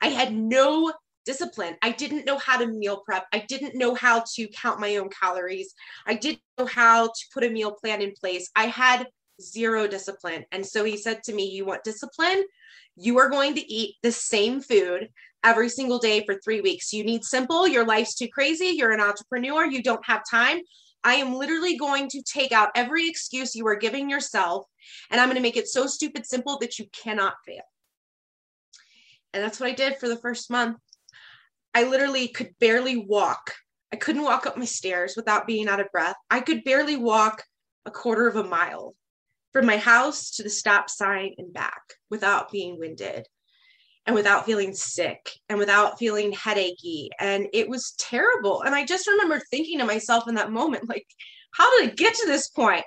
I 0.00 0.08
had 0.08 0.34
no 0.34 0.92
discipline. 1.28 1.76
I 1.82 1.90
didn't 1.90 2.24
know 2.24 2.38
how 2.38 2.56
to 2.56 2.66
meal 2.66 3.02
prep. 3.04 3.26
I 3.34 3.44
didn't 3.46 3.76
know 3.76 3.94
how 3.94 4.24
to 4.34 4.48
count 4.48 4.80
my 4.80 4.96
own 4.96 5.10
calories. 5.10 5.74
I 6.06 6.14
didn't 6.14 6.40
know 6.58 6.64
how 6.64 7.08
to 7.08 7.24
put 7.34 7.44
a 7.44 7.50
meal 7.50 7.72
plan 7.72 8.00
in 8.00 8.14
place. 8.18 8.50
I 8.56 8.64
had 8.64 9.06
zero 9.38 9.86
discipline. 9.86 10.46
And 10.52 10.64
so 10.64 10.84
he 10.84 10.96
said 10.96 11.22
to 11.24 11.34
me, 11.34 11.50
You 11.50 11.66
want 11.66 11.84
discipline? 11.84 12.44
You 12.96 13.18
are 13.18 13.28
going 13.28 13.54
to 13.56 13.72
eat 13.72 13.96
the 14.02 14.10
same 14.10 14.62
food 14.62 15.10
every 15.44 15.68
single 15.68 15.98
day 15.98 16.24
for 16.24 16.36
three 16.36 16.62
weeks. 16.62 16.94
You 16.94 17.04
need 17.04 17.24
simple. 17.24 17.68
Your 17.68 17.84
life's 17.84 18.14
too 18.14 18.28
crazy. 18.28 18.68
You're 18.68 18.92
an 18.92 19.00
entrepreneur. 19.00 19.66
You 19.66 19.82
don't 19.82 20.04
have 20.06 20.22
time. 20.28 20.60
I 21.04 21.16
am 21.16 21.34
literally 21.34 21.76
going 21.76 22.08
to 22.08 22.22
take 22.22 22.52
out 22.52 22.70
every 22.74 23.06
excuse 23.06 23.54
you 23.54 23.66
are 23.66 23.76
giving 23.76 24.08
yourself 24.08 24.64
and 25.10 25.20
I'm 25.20 25.28
going 25.28 25.36
to 25.36 25.42
make 25.42 25.58
it 25.58 25.68
so 25.68 25.86
stupid 25.86 26.24
simple 26.24 26.58
that 26.60 26.78
you 26.78 26.86
cannot 26.92 27.34
fail. 27.46 27.68
And 29.34 29.44
that's 29.44 29.60
what 29.60 29.68
I 29.68 29.74
did 29.74 29.98
for 29.98 30.08
the 30.08 30.16
first 30.16 30.50
month. 30.50 30.78
I 31.78 31.84
literally 31.84 32.26
could 32.26 32.58
barely 32.58 32.96
walk. 32.96 33.54
I 33.92 33.96
couldn't 33.96 34.24
walk 34.24 34.46
up 34.46 34.56
my 34.56 34.64
stairs 34.64 35.14
without 35.14 35.46
being 35.46 35.68
out 35.68 35.78
of 35.78 35.92
breath. 35.92 36.16
I 36.28 36.40
could 36.40 36.64
barely 36.64 36.96
walk 36.96 37.44
a 37.86 37.90
quarter 37.92 38.26
of 38.26 38.34
a 38.34 38.42
mile 38.42 38.96
from 39.52 39.66
my 39.66 39.76
house 39.76 40.32
to 40.32 40.42
the 40.42 40.50
stop 40.50 40.90
sign 40.90 41.36
and 41.38 41.52
back 41.52 41.80
without 42.10 42.50
being 42.50 42.80
winded 42.80 43.28
and 44.06 44.16
without 44.16 44.44
feeling 44.44 44.74
sick 44.74 45.30
and 45.48 45.56
without 45.56 46.00
feeling 46.00 46.32
headachy. 46.32 47.10
And 47.20 47.46
it 47.52 47.68
was 47.68 47.92
terrible. 47.92 48.62
And 48.62 48.74
I 48.74 48.84
just 48.84 49.06
remember 49.06 49.40
thinking 49.48 49.78
to 49.78 49.84
myself 49.84 50.26
in 50.26 50.34
that 50.34 50.50
moment, 50.50 50.88
like, 50.88 51.06
how 51.52 51.78
did 51.78 51.90
I 51.90 51.94
get 51.94 52.14
to 52.14 52.26
this 52.26 52.48
point? 52.48 52.84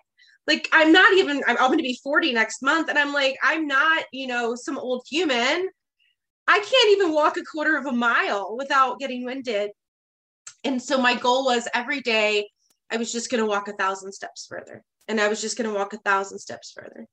Like, 0.48 0.68
I'm 0.74 0.92
not 0.92 1.14
even, 1.14 1.42
I'm, 1.48 1.56
I'm 1.56 1.68
going 1.68 1.78
to 1.78 1.84
be 1.84 1.98
40 2.04 2.34
next 2.34 2.62
month. 2.62 2.90
And 2.90 3.00
I'm 3.00 3.14
like, 3.14 3.38
I'm 3.42 3.68
not, 3.68 4.04
you 4.12 4.28
know, 4.28 4.54
some 4.54 4.78
old 4.78 5.06
human. 5.10 5.70
I 6.48 6.60
can't 6.60 6.92
even 6.92 7.14
walk 7.14 7.38
a 7.38 7.44
quarter 7.44 7.78
of 7.78 7.86
a 7.86 7.92
mile 7.92 8.56
without 8.58 9.00
getting 9.00 9.26
winded. 9.26 9.72
And 10.64 10.82
so 10.82 11.02
my 11.02 11.16
goal 11.16 11.46
was 11.46 11.68
every 11.74 12.02
day 12.02 12.50
I 12.92 12.98
was 12.98 13.12
just 13.12 13.32
going 13.32 13.42
to 13.42 13.50
walk 13.50 13.68
a 13.68 13.74
thousand 13.74 14.12
steps 14.12 14.46
further. 14.48 14.84
And 15.08 15.20
I 15.20 15.28
was 15.28 15.42
just 15.42 15.58
going 15.58 15.70
to 15.70 15.76
walk 15.76 15.94
a 15.94 15.98
thousand 15.98 16.40
steps 16.40 16.72
further 16.72 17.08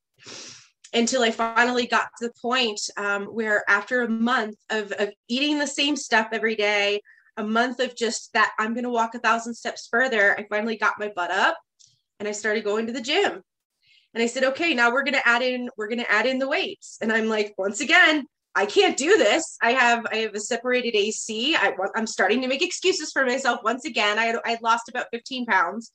until 0.92 1.23
I 1.23 1.30
finally 1.30 1.87
got 1.87 2.08
to 2.18 2.28
the 2.28 2.35
point 2.40 2.80
um, 2.97 3.26
where 3.26 3.64
after 3.68 4.02
a 4.02 4.08
month 4.08 4.56
of, 4.70 4.92
of 4.92 5.11
eating 5.28 5.58
the 5.58 5.66
same 5.66 5.97
stuff 5.97 6.28
every 6.32 6.56
day, 6.56 7.00
a 7.37 7.44
month 7.44 7.80
of 7.80 7.97
just 7.97 8.32
that 8.32 8.52
I'm 8.58 8.75
going 8.75 8.85
to 8.85 8.90
walk 8.90 9.14
a 9.14 9.18
thousand 9.18 9.54
steps 9.54 9.88
further, 9.90 10.38
I 10.38 10.47
finally 10.49 10.76
got 10.76 10.94
my 10.99 11.12
butt 11.14 11.30
up 11.30 11.56
and 12.18 12.28
I 12.28 12.32
started 12.32 12.64
going 12.64 12.87
to 12.87 12.92
the 12.92 13.00
gym. 13.00 13.42
And 14.14 14.23
I 14.23 14.26
said, 14.26 14.44
okay, 14.44 14.75
now 14.75 14.90
we're 14.90 15.04
going 15.04 15.14
to 15.14 15.28
add 15.28 15.42
in, 15.42 15.68
we're 15.76 15.88
going 15.88 16.00
to 16.00 16.11
add 16.11 16.26
in 16.26 16.38
the 16.38 16.49
weights. 16.49 16.99
And 17.00 17.12
I'm 17.12 17.28
like, 17.28 17.54
once 17.58 17.80
again, 17.80 18.26
I 18.55 18.67
can't 18.67 18.97
do 18.97 19.17
this. 19.19 19.57
I 19.62 19.73
have 19.73 20.07
I 20.11 20.17
have 20.17 20.35
a 20.35 20.40
separated 20.40 20.97
AC. 20.97 21.55
I, 21.55 21.73
am 21.97 22.07
starting 22.07 22.40
to 22.43 22.49
make 22.49 22.62
excuses 22.62 23.12
for 23.12 23.25
myself 23.25 23.61
once 23.62 23.85
again. 23.85 24.19
I 24.19 24.35
I 24.45 24.59
lost 24.62 24.88
about 24.88 25.07
15 25.12 25.47
pounds. 25.47 25.93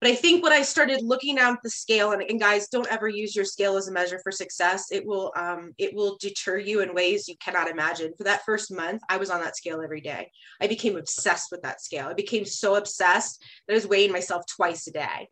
But 0.00 0.10
I 0.10 0.14
think 0.14 0.44
when 0.44 0.52
I 0.52 0.62
started 0.62 1.02
looking 1.02 1.38
at 1.38 1.58
the 1.62 1.70
scale, 1.70 2.12
and, 2.12 2.22
and 2.22 2.38
guys, 2.38 2.68
don't 2.68 2.86
ever 2.86 3.08
use 3.08 3.34
your 3.34 3.44
scale 3.44 3.76
as 3.76 3.88
a 3.88 3.92
measure 3.92 4.20
for 4.22 4.30
success. 4.30 4.92
It 4.92 5.04
will 5.04 5.32
um, 5.34 5.74
it 5.76 5.92
will 5.94 6.16
deter 6.20 6.58
you 6.58 6.82
in 6.82 6.94
ways 6.94 7.26
you 7.26 7.34
cannot 7.42 7.68
imagine. 7.68 8.12
For 8.16 8.24
that 8.24 8.44
first 8.44 8.72
month, 8.72 9.02
I 9.08 9.16
was 9.16 9.30
on 9.30 9.40
that 9.40 9.56
scale 9.56 9.80
every 9.82 10.00
day. 10.00 10.30
I 10.60 10.68
became 10.68 10.96
obsessed 10.96 11.50
with 11.50 11.62
that 11.62 11.80
scale. 11.80 12.06
I 12.06 12.14
became 12.14 12.44
so 12.44 12.76
obsessed 12.76 13.42
that 13.66 13.72
I 13.72 13.76
was 13.76 13.88
weighing 13.88 14.12
myself 14.12 14.44
twice 14.46 14.86
a 14.86 14.92
day. 14.92 15.28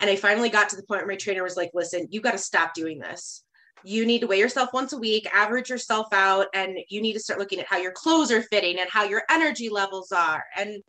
And 0.00 0.10
I 0.10 0.16
finally 0.16 0.48
got 0.48 0.68
to 0.70 0.76
the 0.76 0.82
point 0.82 1.02
where 1.02 1.08
my 1.08 1.16
trainer 1.16 1.44
was 1.44 1.56
like, 1.56 1.70
listen, 1.72 2.08
you 2.10 2.20
got 2.20 2.32
to 2.32 2.38
stop 2.38 2.74
doing 2.74 2.98
this. 2.98 3.44
You 3.84 4.06
need 4.06 4.20
to 4.20 4.26
weigh 4.26 4.38
yourself 4.38 4.70
once 4.72 4.92
a 4.92 4.98
week, 4.98 5.28
average 5.32 5.70
yourself 5.70 6.08
out, 6.12 6.46
and 6.54 6.78
you 6.88 7.00
need 7.00 7.14
to 7.14 7.20
start 7.20 7.38
looking 7.38 7.60
at 7.60 7.66
how 7.66 7.78
your 7.78 7.92
clothes 7.92 8.30
are 8.30 8.42
fitting 8.42 8.78
and 8.78 8.88
how 8.90 9.04
your 9.04 9.22
energy 9.30 9.68
levels 9.68 10.12
are. 10.12 10.44
And 10.56 10.82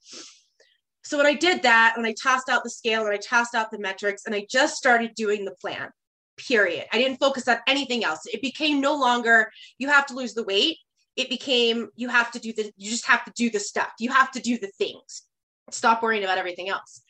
so 1.03 1.17
when 1.17 1.25
I 1.25 1.33
did 1.33 1.63
that, 1.63 1.93
when 1.97 2.05
I 2.05 2.13
tossed 2.21 2.49
out 2.49 2.63
the 2.63 2.69
scale 2.69 3.05
and 3.05 3.13
I 3.13 3.17
tossed 3.17 3.55
out 3.55 3.71
the 3.71 3.79
metrics 3.79 4.23
and 4.25 4.33
I 4.33 4.45
just 4.49 4.77
started 4.77 5.15
doing 5.15 5.43
the 5.43 5.55
plan, 5.59 5.89
period. 6.37 6.85
I 6.91 6.97
didn't 6.97 7.19
focus 7.19 7.47
on 7.47 7.57
anything 7.67 8.03
else. 8.03 8.21
It 8.25 8.41
became 8.41 8.81
no 8.81 8.95
longer 8.95 9.51
you 9.77 9.89
have 9.89 10.05
to 10.07 10.13
lose 10.13 10.33
the 10.33 10.43
weight. 10.43 10.77
It 11.15 11.29
became 11.29 11.89
you 11.95 12.09
have 12.09 12.31
to 12.31 12.39
do 12.39 12.53
the 12.53 12.71
you 12.77 12.89
just 12.89 13.05
have 13.07 13.25
to 13.25 13.31
do 13.35 13.49
the 13.49 13.59
stuff. 13.59 13.91
You 13.99 14.11
have 14.11 14.31
to 14.31 14.41
do 14.41 14.57
the 14.57 14.71
things. 14.77 15.23
Stop 15.71 16.01
worrying 16.01 16.23
about 16.23 16.37
everything 16.37 16.69
else. 16.69 17.01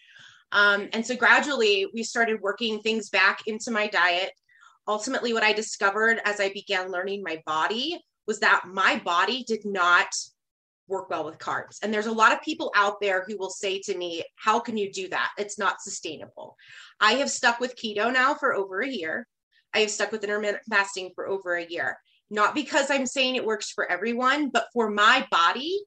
Um, 0.51 0.89
and 0.93 1.05
so 1.05 1.15
gradually 1.15 1.87
we 1.93 2.03
started 2.03 2.41
working 2.41 2.79
things 2.79 3.09
back 3.09 3.41
into 3.47 3.71
my 3.71 3.87
diet. 3.87 4.31
Ultimately, 4.87 5.33
what 5.33 5.43
I 5.43 5.53
discovered 5.53 6.19
as 6.25 6.39
I 6.39 6.51
began 6.51 6.91
learning 6.91 7.23
my 7.23 7.41
body 7.45 7.99
was 8.27 8.39
that 8.39 8.63
my 8.67 9.01
body 9.03 9.43
did 9.43 9.65
not 9.65 10.07
work 10.87 11.09
well 11.09 11.23
with 11.25 11.39
carbs. 11.39 11.77
And 11.81 11.93
there's 11.93 12.07
a 12.07 12.11
lot 12.11 12.33
of 12.33 12.41
people 12.41 12.71
out 12.75 12.99
there 12.99 13.23
who 13.25 13.37
will 13.37 13.49
say 13.49 13.79
to 13.79 13.97
me, 13.97 14.23
How 14.35 14.59
can 14.59 14.77
you 14.77 14.91
do 14.91 15.07
that? 15.09 15.31
It's 15.37 15.57
not 15.57 15.81
sustainable. 15.81 16.55
I 16.99 17.13
have 17.13 17.29
stuck 17.29 17.59
with 17.59 17.75
keto 17.75 18.11
now 18.11 18.33
for 18.33 18.53
over 18.53 18.81
a 18.81 18.89
year. 18.89 19.27
I 19.73 19.79
have 19.79 19.91
stuck 19.91 20.11
with 20.11 20.23
intermittent 20.23 20.63
fasting 20.69 21.11
for 21.15 21.27
over 21.27 21.55
a 21.55 21.65
year. 21.65 21.97
Not 22.29 22.55
because 22.55 22.89
I'm 22.89 23.05
saying 23.05 23.35
it 23.35 23.45
works 23.45 23.71
for 23.71 23.89
everyone, 23.89 24.49
but 24.49 24.67
for 24.73 24.89
my 24.89 25.27
body, 25.31 25.79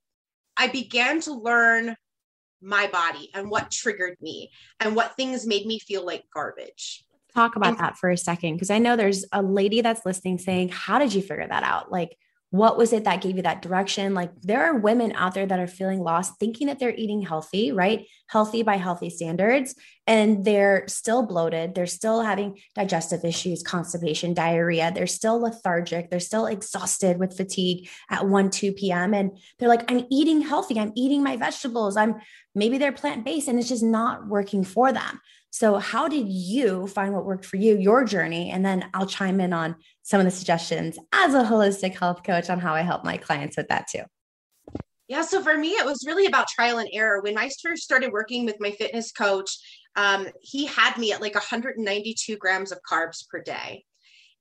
I 0.56 0.68
began 0.68 1.20
to 1.22 1.32
learn 1.32 1.96
my 2.62 2.86
body 2.88 3.30
and 3.34 3.50
what 3.50 3.70
triggered 3.70 4.16
me 4.20 4.50
and 4.80 4.96
what 4.96 5.16
things 5.16 5.46
made 5.46 5.66
me 5.66 5.78
feel 5.78 6.04
like 6.04 6.24
garbage. 6.32 7.04
Talk 7.36 7.56
about 7.56 7.76
that 7.76 7.98
for 7.98 8.08
a 8.08 8.16
second, 8.16 8.54
because 8.54 8.70
I 8.70 8.78
know 8.78 8.96
there's 8.96 9.26
a 9.30 9.42
lady 9.42 9.82
that's 9.82 10.06
listening 10.06 10.38
saying, 10.38 10.70
How 10.70 10.98
did 10.98 11.12
you 11.12 11.20
figure 11.20 11.46
that 11.46 11.62
out? 11.62 11.92
Like, 11.92 12.16
what 12.50 12.78
was 12.78 12.92
it 12.92 13.04
that 13.04 13.20
gave 13.20 13.36
you 13.36 13.42
that 13.42 13.60
direction? 13.60 14.14
Like 14.14 14.30
there 14.40 14.64
are 14.64 14.78
women 14.78 15.12
out 15.16 15.34
there 15.34 15.46
that 15.46 15.58
are 15.58 15.66
feeling 15.66 16.00
lost, 16.00 16.38
thinking 16.38 16.68
that 16.68 16.78
they're 16.78 16.94
eating 16.94 17.20
healthy, 17.20 17.72
right? 17.72 18.06
Healthy 18.28 18.62
by 18.62 18.76
healthy 18.76 19.10
standards, 19.10 19.74
and 20.06 20.44
they're 20.44 20.84
still 20.86 21.26
bloated. 21.26 21.74
They're 21.74 21.86
still 21.86 22.22
having 22.22 22.58
digestive 22.74 23.24
issues, 23.24 23.62
constipation, 23.62 24.32
diarrhea. 24.32 24.92
They're 24.94 25.06
still 25.06 25.40
lethargic. 25.40 26.08
They're 26.08 26.20
still 26.20 26.46
exhausted 26.46 27.18
with 27.18 27.36
fatigue 27.36 27.88
at 28.10 28.26
1, 28.26 28.50
2 28.50 28.72
p.m. 28.72 29.12
And 29.12 29.36
they're 29.58 29.68
like, 29.68 29.90
I'm 29.90 30.06
eating 30.10 30.40
healthy. 30.40 30.78
I'm 30.78 30.92
eating 30.96 31.22
my 31.22 31.36
vegetables. 31.36 31.96
I'm 31.96 32.14
maybe 32.54 32.78
they're 32.78 32.92
plant 32.92 33.24
based 33.24 33.48
and 33.48 33.58
it's 33.58 33.68
just 33.68 33.82
not 33.82 34.26
working 34.26 34.64
for 34.64 34.92
them. 34.92 35.20
So, 35.58 35.78
how 35.78 36.06
did 36.06 36.28
you 36.28 36.86
find 36.86 37.14
what 37.14 37.24
worked 37.24 37.46
for 37.46 37.56
you, 37.56 37.78
your 37.78 38.04
journey? 38.04 38.50
And 38.50 38.62
then 38.62 38.90
I'll 38.92 39.06
chime 39.06 39.40
in 39.40 39.54
on 39.54 39.74
some 40.02 40.20
of 40.20 40.26
the 40.26 40.30
suggestions 40.30 40.98
as 41.14 41.32
a 41.32 41.44
holistic 41.44 41.98
health 41.98 42.24
coach 42.24 42.50
on 42.50 42.60
how 42.60 42.74
I 42.74 42.82
help 42.82 43.04
my 43.04 43.16
clients 43.16 43.56
with 43.56 43.68
that 43.68 43.88
too. 43.90 44.02
Yeah, 45.08 45.22
so 45.22 45.42
for 45.42 45.56
me, 45.56 45.70
it 45.70 45.86
was 45.86 46.04
really 46.06 46.26
about 46.26 46.48
trial 46.48 46.76
and 46.76 46.90
error. 46.92 47.22
When 47.22 47.38
I 47.38 47.48
first 47.62 47.84
started 47.84 48.12
working 48.12 48.44
with 48.44 48.56
my 48.60 48.72
fitness 48.72 49.12
coach, 49.12 49.56
um, 49.96 50.28
he 50.42 50.66
had 50.66 50.98
me 50.98 51.12
at 51.12 51.22
like 51.22 51.34
192 51.34 52.36
grams 52.36 52.70
of 52.70 52.78
carbs 52.86 53.26
per 53.26 53.40
day. 53.40 53.82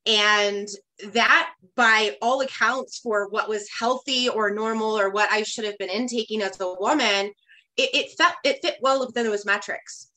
And 0.05 0.67
that, 1.13 1.53
by 1.77 2.17
all 2.22 2.41
accounts, 2.41 3.00
for 3.00 3.29
what 3.29 3.48
was 3.48 3.69
healthy 3.69 4.27
or 4.27 4.51
normal 4.51 5.00
or 5.00 5.12
what 5.12 5.31
I 5.31 5.43
should 5.43 5.63
have 5.63 5.77
been 5.77 5.89
intaking 5.89 6.41
as 6.41 6.60
a 6.60 6.74
woman, 6.77 7.31
it, 7.77 7.89
it, 7.93 8.12
fit, 8.17 8.34
it 8.43 8.60
fit 8.62 8.79
well 8.81 9.00
within 9.00 9.25
those 9.25 9.45
metrics 9.45 10.12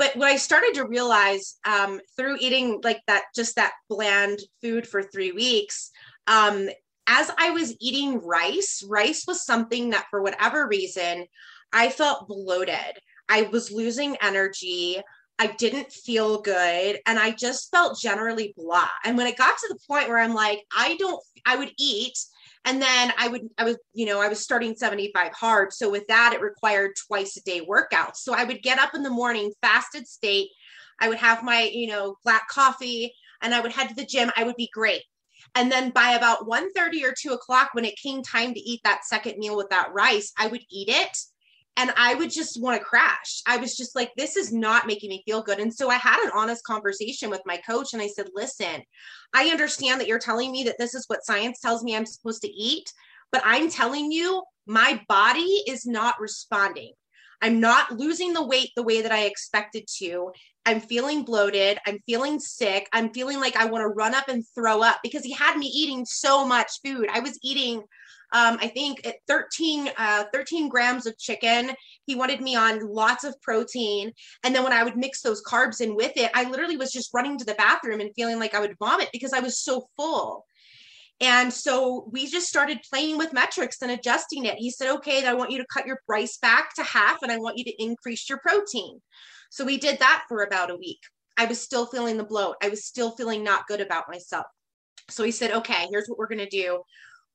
but 0.00 0.16
what 0.16 0.32
i 0.32 0.36
started 0.36 0.74
to 0.74 0.86
realize 0.86 1.58
um, 1.64 2.00
through 2.16 2.36
eating 2.40 2.80
like 2.82 3.00
that 3.06 3.24
just 3.36 3.54
that 3.54 3.74
bland 3.88 4.40
food 4.60 4.88
for 4.88 5.02
three 5.02 5.30
weeks 5.30 5.92
um, 6.26 6.68
as 7.06 7.30
i 7.38 7.50
was 7.50 7.76
eating 7.80 8.18
rice 8.20 8.82
rice 8.88 9.24
was 9.28 9.44
something 9.44 9.90
that 9.90 10.06
for 10.10 10.22
whatever 10.22 10.66
reason 10.66 11.24
i 11.72 11.88
felt 11.88 12.26
bloated. 12.26 12.98
I 13.28 13.42
was 13.42 13.70
losing 13.70 14.16
energy. 14.20 15.00
I 15.38 15.46
didn't 15.46 15.92
feel 15.92 16.42
good 16.42 16.98
and 17.06 17.18
i 17.18 17.30
just 17.30 17.70
felt 17.70 18.00
generally 18.00 18.52
blah. 18.56 18.88
And 19.04 19.16
when 19.16 19.26
it 19.28 19.38
got 19.38 19.56
to 19.56 19.68
the 19.68 19.78
point 19.86 20.08
where 20.08 20.18
i'm 20.18 20.34
like 20.34 20.60
i 20.76 20.96
don't 20.96 21.22
i 21.46 21.56
would 21.56 21.72
eat 21.78 22.18
and 22.64 22.80
then 22.80 23.12
i 23.18 23.28
would 23.28 23.42
i 23.58 23.64
was 23.64 23.76
you 23.92 24.06
know 24.06 24.20
i 24.20 24.28
was 24.28 24.40
starting 24.40 24.74
75 24.74 25.32
hard. 25.32 25.72
So 25.72 25.90
with 25.90 26.06
that 26.08 26.32
it 26.34 26.40
required 26.40 26.92
twice 27.06 27.36
a 27.36 27.42
day 27.42 27.60
workouts 27.60 28.16
so 28.16 28.34
i 28.34 28.44
would 28.44 28.62
get 28.62 28.78
up 28.78 28.94
in 28.94 29.02
the 29.02 29.10
morning 29.10 29.52
fasted 29.62 30.06
state. 30.06 30.48
I 31.00 31.08
would 31.08 31.18
have 31.18 31.42
my 31.42 31.70
you 31.72 31.88
know 31.88 32.16
black 32.24 32.48
coffee 32.48 33.14
and 33.42 33.54
i 33.54 33.60
would 33.60 33.72
head 33.72 33.88
to 33.88 33.94
the 33.94 34.04
gym. 34.04 34.30
I 34.36 34.44
would 34.44 34.56
be 34.56 34.70
great. 34.72 35.02
And 35.54 35.72
then 35.72 35.90
by 35.90 36.10
about 36.10 36.46
1 36.46 36.72
30 36.72 37.04
or 37.04 37.14
2 37.18 37.32
o'clock 37.32 37.70
when 37.72 37.84
it 37.84 37.96
came 37.96 38.22
time 38.22 38.54
to 38.54 38.60
eat 38.60 38.80
that 38.84 39.04
second 39.04 39.38
meal 39.38 39.56
with 39.56 39.70
that 39.70 39.92
rice 39.92 40.32
i 40.38 40.46
would 40.46 40.62
eat 40.70 40.88
it 40.88 41.16
and 41.76 41.92
I 41.96 42.14
would 42.14 42.30
just 42.30 42.60
want 42.60 42.78
to 42.78 42.84
crash. 42.84 43.42
I 43.46 43.56
was 43.56 43.76
just 43.76 43.96
like, 43.96 44.10
this 44.16 44.36
is 44.36 44.52
not 44.52 44.86
making 44.86 45.10
me 45.10 45.22
feel 45.24 45.42
good. 45.42 45.60
And 45.60 45.72
so 45.72 45.88
I 45.88 45.94
had 45.94 46.22
an 46.22 46.30
honest 46.34 46.64
conversation 46.64 47.30
with 47.30 47.42
my 47.46 47.56
coach 47.58 47.92
and 47.92 48.02
I 48.02 48.08
said, 48.08 48.28
listen, 48.34 48.82
I 49.32 49.46
understand 49.46 50.00
that 50.00 50.08
you're 50.08 50.18
telling 50.18 50.52
me 50.52 50.64
that 50.64 50.76
this 50.78 50.94
is 50.94 51.04
what 51.06 51.24
science 51.24 51.60
tells 51.60 51.82
me 51.82 51.96
I'm 51.96 52.06
supposed 52.06 52.42
to 52.42 52.50
eat, 52.50 52.92
but 53.32 53.42
I'm 53.44 53.70
telling 53.70 54.12
you, 54.12 54.42
my 54.66 55.00
body 55.08 55.62
is 55.66 55.86
not 55.86 56.20
responding. 56.20 56.92
I'm 57.42 57.60
not 57.60 57.92
losing 57.92 58.34
the 58.34 58.46
weight 58.46 58.70
the 58.76 58.82
way 58.82 59.02
that 59.02 59.12
I 59.12 59.24
expected 59.24 59.84
to. 59.98 60.32
I'm 60.66 60.80
feeling 60.80 61.24
bloated. 61.24 61.78
I'm 61.86 61.98
feeling 62.06 62.38
sick. 62.38 62.88
I'm 62.92 63.12
feeling 63.12 63.40
like 63.40 63.56
I 63.56 63.66
want 63.66 63.82
to 63.82 63.88
run 63.88 64.14
up 64.14 64.28
and 64.28 64.44
throw 64.54 64.82
up 64.82 64.98
because 65.02 65.24
he 65.24 65.32
had 65.32 65.56
me 65.56 65.66
eating 65.66 66.04
so 66.04 66.46
much 66.46 66.70
food. 66.84 67.08
I 67.12 67.20
was 67.20 67.38
eating 67.42 67.82
um, 68.32 68.58
I 68.60 68.68
think 68.68 69.04
at 69.06 69.16
13, 69.26 69.90
uh, 69.96 70.24
13 70.32 70.68
grams 70.68 71.06
of 71.06 71.18
chicken. 71.18 71.72
He 72.06 72.14
wanted 72.14 72.40
me 72.40 72.54
on 72.54 72.86
lots 72.86 73.24
of 73.24 73.40
protein. 73.42 74.12
And 74.44 74.54
then 74.54 74.62
when 74.62 74.72
I 74.72 74.84
would 74.84 74.96
mix 74.96 75.20
those 75.20 75.42
carbs 75.42 75.80
in 75.80 75.96
with 75.96 76.12
it, 76.16 76.30
I 76.34 76.48
literally 76.48 76.76
was 76.76 76.92
just 76.92 77.12
running 77.12 77.38
to 77.38 77.44
the 77.44 77.54
bathroom 77.54 78.00
and 78.00 78.14
feeling 78.14 78.38
like 78.38 78.54
I 78.54 78.60
would 78.60 78.78
vomit 78.78 79.08
because 79.12 79.32
I 79.32 79.40
was 79.40 79.60
so 79.60 79.88
full. 79.96 80.46
And 81.20 81.52
so 81.52 82.08
we 82.12 82.26
just 82.26 82.48
started 82.48 82.80
playing 82.88 83.18
with 83.18 83.32
metrics 83.32 83.82
and 83.82 83.90
adjusting 83.90 84.46
it. 84.46 84.56
He 84.56 84.70
said, 84.70 84.94
okay, 84.96 85.26
I 85.26 85.34
want 85.34 85.50
you 85.50 85.58
to 85.58 85.66
cut 85.70 85.86
your 85.86 86.00
rice 86.08 86.38
back 86.38 86.74
to 86.74 86.82
half 86.82 87.18
and 87.22 87.30
I 87.30 87.38
want 87.38 87.58
you 87.58 87.64
to 87.64 87.82
increase 87.82 88.28
your 88.28 88.38
protein. 88.38 89.02
So 89.50 89.64
we 89.64 89.76
did 89.76 89.98
that 89.98 90.24
for 90.28 90.42
about 90.42 90.70
a 90.70 90.76
week. 90.76 91.00
I 91.36 91.44
was 91.44 91.62
still 91.62 91.86
feeling 91.86 92.16
the 92.16 92.24
bloat. 92.24 92.56
I 92.62 92.68
was 92.68 92.84
still 92.84 93.10
feeling 93.12 93.44
not 93.44 93.66
good 93.66 93.80
about 93.80 94.08
myself. 94.08 94.46
So 95.08 95.24
he 95.24 95.30
said, 95.30 95.50
okay, 95.50 95.86
here's 95.90 96.08
what 96.08 96.18
we're 96.18 96.28
going 96.28 96.38
to 96.38 96.48
do 96.48 96.82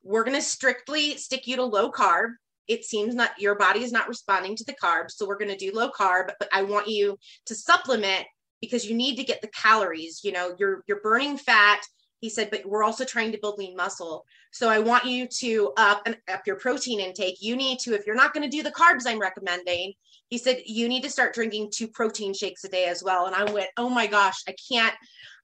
we're 0.06 0.24
going 0.24 0.36
to 0.36 0.42
strictly 0.42 1.18
stick 1.18 1.48
you 1.48 1.56
to 1.56 1.64
low 1.64 1.92
carb. 1.92 2.34
It 2.68 2.86
seems 2.86 3.16
not 3.16 3.32
your 3.40 3.56
body 3.56 3.84
is 3.84 3.92
not 3.92 4.08
responding 4.08 4.56
to 4.56 4.64
the 4.64 4.76
carbs. 4.82 5.12
So 5.12 5.28
we're 5.28 5.38
going 5.38 5.52
to 5.52 5.58
do 5.58 5.72
low 5.74 5.90
carb, 5.90 6.30
but 6.40 6.48
I 6.54 6.62
want 6.62 6.88
you 6.88 7.18
to 7.48 7.56
supplement 7.56 8.26
because 8.62 8.88
you 8.88 8.96
need 8.96 9.16
to 9.18 9.24
get 9.24 9.42
the 9.42 9.50
calories. 9.50 10.22
You 10.24 10.32
know, 10.32 10.56
you're 10.60 10.84
you're 10.88 11.02
burning 11.02 11.38
fat. 11.38 11.82
He 12.22 12.30
said, 12.30 12.50
but 12.50 12.66
we're 12.66 12.84
also 12.84 13.04
trying 13.04 13.32
to 13.34 13.40
build 13.40 13.58
lean 13.58 13.76
muscle. 13.76 14.26
So 14.52 14.70
I 14.70 14.80
want 14.80 15.06
you 15.06 15.28
to 15.40 15.74
up 15.78 16.04
and 16.06 16.18
up 16.32 16.42
your 16.48 16.56
protein 16.56 17.00
intake. 17.00 17.38
You 17.42 17.56
need 17.56 17.80
to, 17.80 17.94
if 17.94 18.08
you're 18.08 18.16
not 18.16 18.34
going 18.34 18.50
to 18.50 18.58
do 18.58 18.64
the 18.64 18.72
carbs 18.72 19.04
I'm 19.06 19.20
recommending, 19.20 19.94
he 20.30 20.38
said, 20.38 20.62
you 20.66 20.88
need 20.90 21.04
to 21.04 21.10
start 21.10 21.34
drinking 21.34 21.70
two 21.72 21.88
protein 21.88 22.34
shakes 22.34 22.64
a 22.64 22.70
day 22.70 22.86
as 22.86 23.04
well. 23.04 23.26
And 23.26 23.36
I 23.36 23.52
went, 23.52 23.70
oh 23.78 23.90
my 23.90 24.08
gosh, 24.08 24.42
I 24.48 24.56
can't, 24.72 24.96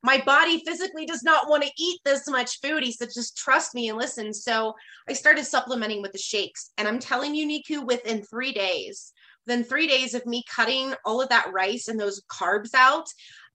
my 0.03 0.21
body 0.25 0.63
physically 0.65 1.05
does 1.05 1.23
not 1.23 1.49
want 1.49 1.63
to 1.63 1.71
eat 1.77 1.99
this 2.03 2.27
much 2.27 2.59
food. 2.61 2.83
He 2.83 2.91
said, 2.91 3.09
just 3.13 3.37
trust 3.37 3.75
me 3.75 3.89
and 3.89 3.97
listen. 3.97 4.33
So 4.33 4.73
I 5.07 5.13
started 5.13 5.45
supplementing 5.45 6.01
with 6.01 6.11
the 6.11 6.17
shakes. 6.17 6.71
And 6.77 6.87
I'm 6.87 6.99
telling 6.99 7.35
you, 7.35 7.47
Niku, 7.47 7.85
within 7.85 8.23
three 8.23 8.51
days, 8.51 9.13
within 9.45 9.63
three 9.63 9.87
days 9.87 10.13
of 10.13 10.25
me 10.25 10.43
cutting 10.49 10.93
all 11.05 11.21
of 11.21 11.29
that 11.29 11.51
rice 11.53 11.87
and 11.87 11.99
those 11.99 12.21
carbs 12.31 12.73
out, 12.75 13.07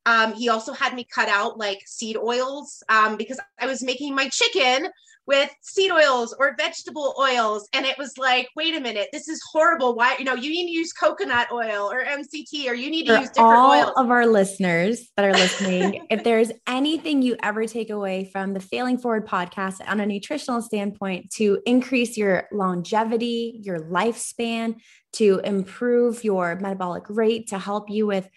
um, 0.06 0.34
he 0.34 0.48
also 0.48 0.72
had 0.72 0.94
me 0.94 1.04
cut 1.12 1.28
out 1.28 1.58
like 1.58 1.80
seed 1.84 2.16
oils 2.16 2.82
um, 2.88 3.16
because 3.16 3.40
I 3.58 3.66
was 3.66 3.82
making 3.82 4.14
my 4.14 4.28
chicken 4.28 4.88
with 5.26 5.50
seed 5.60 5.90
oils 5.90 6.34
or 6.38 6.54
vegetable 6.56 7.14
oils. 7.20 7.68
And 7.72 7.84
it 7.84 7.98
was 7.98 8.16
like, 8.16 8.48
wait 8.54 8.74
a 8.76 8.80
minute, 8.80 9.08
this 9.12 9.28
is 9.28 9.42
horrible. 9.52 9.94
Why, 9.94 10.16
you 10.18 10.24
know, 10.24 10.34
you 10.34 10.50
need 10.50 10.66
to 10.66 10.72
use 10.72 10.92
coconut 10.92 11.48
oil 11.50 11.90
or 11.90 12.04
MCT 12.04 12.68
or 12.68 12.74
you 12.74 12.90
need 12.90 13.06
to 13.06 13.14
For 13.14 13.20
use 13.20 13.28
different 13.30 13.56
all 13.56 13.72
oils. 13.72 13.92
of 13.96 14.10
our 14.10 14.26
listeners 14.26 15.10
that 15.16 15.24
are 15.24 15.32
listening, 15.32 16.06
if 16.10 16.22
there's 16.22 16.52
anything 16.68 17.22
you 17.22 17.36
ever 17.42 17.66
take 17.66 17.90
away 17.90 18.30
from 18.32 18.54
the 18.54 18.60
Failing 18.60 18.98
Forward 18.98 19.26
podcast 19.26 19.76
on 19.86 20.00
a 20.00 20.06
nutritional 20.06 20.62
standpoint 20.62 21.30
to 21.32 21.60
increase 21.66 22.16
your 22.16 22.48
longevity, 22.52 23.60
your 23.64 23.78
lifespan, 23.78 24.76
to 25.14 25.40
improve 25.44 26.22
your 26.22 26.56
metabolic 26.60 27.04
rate, 27.08 27.48
to 27.48 27.58
help 27.58 27.90
you 27.90 28.06
with 28.06 28.28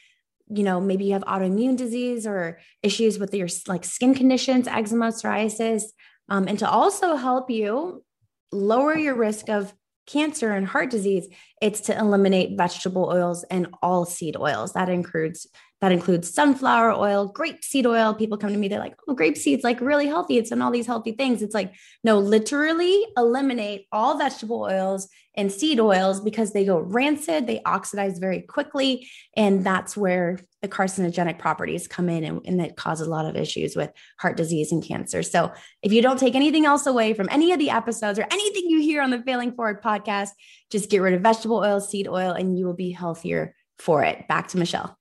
you 0.51 0.63
know, 0.63 0.81
maybe 0.81 1.05
you 1.05 1.13
have 1.13 1.23
autoimmune 1.25 1.77
disease 1.77 2.25
or 2.25 2.59
issues 2.81 3.19
with 3.19 3.31
your 3.35 3.47
like 3.67 3.85
skin 3.85 4.15
conditions, 4.15 4.67
eczema, 4.67 5.09
psoriasis, 5.09 5.83
um, 6.29 6.47
and 6.47 6.59
to 6.59 6.69
also 6.69 7.15
help 7.15 7.49
you 7.49 8.03
lower 8.51 8.95
your 8.97 9.15
risk 9.15 9.49
of 9.49 9.73
cancer 10.07 10.51
and 10.51 10.67
heart 10.67 10.89
disease, 10.89 11.27
it's 11.61 11.81
to 11.81 11.97
eliminate 11.97 12.57
vegetable 12.57 13.05
oils 13.05 13.43
and 13.45 13.67
all 13.81 14.05
seed 14.05 14.35
oils. 14.35 14.73
That 14.73 14.89
includes 14.89 15.47
that 15.81 15.91
includes 15.91 16.33
sunflower 16.33 16.93
oil, 16.93 17.27
grape 17.27 17.63
seed 17.63 17.85
oil. 17.85 18.13
People 18.13 18.37
come 18.37 18.51
to 18.51 18.57
me, 18.57 18.67
they're 18.67 18.79
like, 18.79 18.95
oh, 19.07 19.13
grape 19.13 19.37
seed's 19.37 19.63
like 19.63 19.79
really 19.79 20.07
healthy. 20.07 20.37
It's 20.37 20.51
in 20.51 20.61
all 20.61 20.71
these 20.71 20.87
healthy 20.87 21.13
things. 21.13 21.41
It's 21.41 21.55
like, 21.55 21.73
no, 22.03 22.19
literally 22.19 23.05
eliminate 23.15 23.87
all 23.91 24.17
vegetable 24.17 24.61
oils 24.61 25.07
and 25.35 25.51
seed 25.51 25.79
oils 25.79 26.19
because 26.19 26.51
they 26.51 26.65
go 26.65 26.79
rancid, 26.79 27.47
they 27.47 27.61
oxidize 27.63 28.19
very 28.19 28.41
quickly. 28.41 29.07
And 29.37 29.63
that's 29.63 29.95
where 29.95 30.39
the 30.61 30.67
carcinogenic 30.67 31.39
properties 31.39 31.87
come 31.87 32.09
in 32.09 32.25
and, 32.25 32.41
and 32.45 32.59
that 32.59 32.75
causes 32.75 33.07
a 33.07 33.09
lot 33.09 33.25
of 33.25 33.37
issues 33.37 33.73
with 33.75 33.89
heart 34.19 34.35
disease 34.35 34.73
and 34.73 34.83
cancer. 34.83 35.23
So 35.23 35.53
if 35.81 35.93
you 35.93 36.01
don't 36.01 36.19
take 36.19 36.35
anything 36.35 36.65
else 36.65 36.85
away 36.85 37.13
from 37.13 37.29
any 37.31 37.53
of 37.53 37.59
the 37.59 37.69
episodes 37.69 38.19
or 38.19 38.27
anything 38.29 38.69
you 38.69 38.81
hear 38.81 39.01
on 39.01 39.11
the 39.11 39.21
Failing 39.21 39.53
Forward 39.53 39.81
podcast, 39.81 40.31
just 40.69 40.89
get 40.89 41.01
rid 41.01 41.13
of 41.13 41.21
vegetable 41.21 41.57
oil, 41.57 41.79
seed 41.79 42.09
oil, 42.09 42.33
and 42.33 42.59
you 42.59 42.65
will 42.65 42.73
be 42.73 42.91
healthier 42.91 43.55
for 43.77 44.03
it. 44.03 44.27
Back 44.27 44.49
to 44.49 44.57
Michelle. 44.57 44.98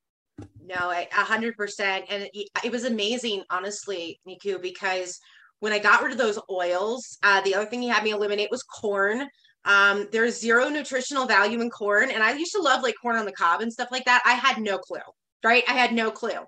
No, 0.69 0.91
a 0.91 1.07
hundred 1.13 1.57
percent. 1.57 2.05
And 2.11 2.29
it, 2.35 2.49
it, 2.63 2.71
was 2.71 2.85
amazing, 2.85 3.43
honestly, 3.49 4.21
Niku, 4.29 4.61
because 4.61 5.19
when 5.61 5.73
I 5.73 5.79
got 5.79 6.03
rid 6.03 6.13
of 6.13 6.19
those 6.19 6.39
oils, 6.51 7.17
uh, 7.23 7.41
the 7.41 7.55
other 7.55 7.65
thing 7.65 7.81
he 7.81 7.89
had 7.89 8.05
me 8.05 8.11
eliminate 8.11 8.51
was 8.51 8.63
corn. 8.63 9.27
Um, 9.65 10.09
there's 10.13 10.39
zero 10.39 10.69
nutritional 10.69 11.27
value 11.27 11.63
in 11.63 11.71
corn. 11.71 12.11
And 12.11 12.23
I 12.23 12.35
used 12.35 12.53
to 12.53 12.61
love 12.61 12.83
like 12.83 12.97
corn 13.01 13.17
on 13.17 13.25
the 13.25 13.33
cob 13.33 13.63
and 13.63 13.73
stuff 13.73 13.89
like 13.91 14.05
that. 14.05 14.21
I 14.27 14.35
had 14.35 14.59
no 14.59 14.77
clue, 14.77 14.99
right? 15.43 15.65
I 15.67 15.73
had 15.73 15.93
no 15.93 16.11
clue. 16.11 16.39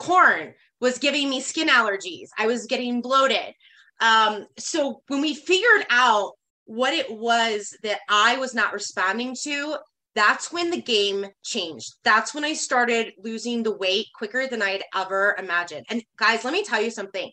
Corn 0.00 0.54
was 0.80 0.98
giving 0.98 1.30
me 1.30 1.40
skin 1.40 1.68
allergies. 1.68 2.28
I 2.36 2.46
was 2.46 2.66
getting 2.66 3.00
bloated. 3.00 3.54
Um, 4.00 4.46
so 4.58 5.02
when 5.06 5.20
we 5.20 5.34
figured 5.34 5.86
out 5.90 6.32
what 6.64 6.94
it 6.94 7.10
was 7.10 7.76
that 7.84 8.00
I 8.08 8.38
was 8.38 8.54
not 8.54 8.72
responding 8.72 9.36
to, 9.44 9.76
that's 10.14 10.52
when 10.52 10.70
the 10.70 10.80
game 10.80 11.26
changed. 11.44 11.94
That's 12.04 12.34
when 12.34 12.44
I 12.44 12.54
started 12.54 13.12
losing 13.18 13.62
the 13.62 13.76
weight 13.76 14.06
quicker 14.14 14.46
than 14.46 14.62
I'd 14.62 14.82
ever 14.94 15.36
imagined. 15.38 15.86
And 15.90 16.02
guys, 16.18 16.44
let 16.44 16.52
me 16.52 16.64
tell 16.64 16.82
you 16.82 16.90
something. 16.90 17.30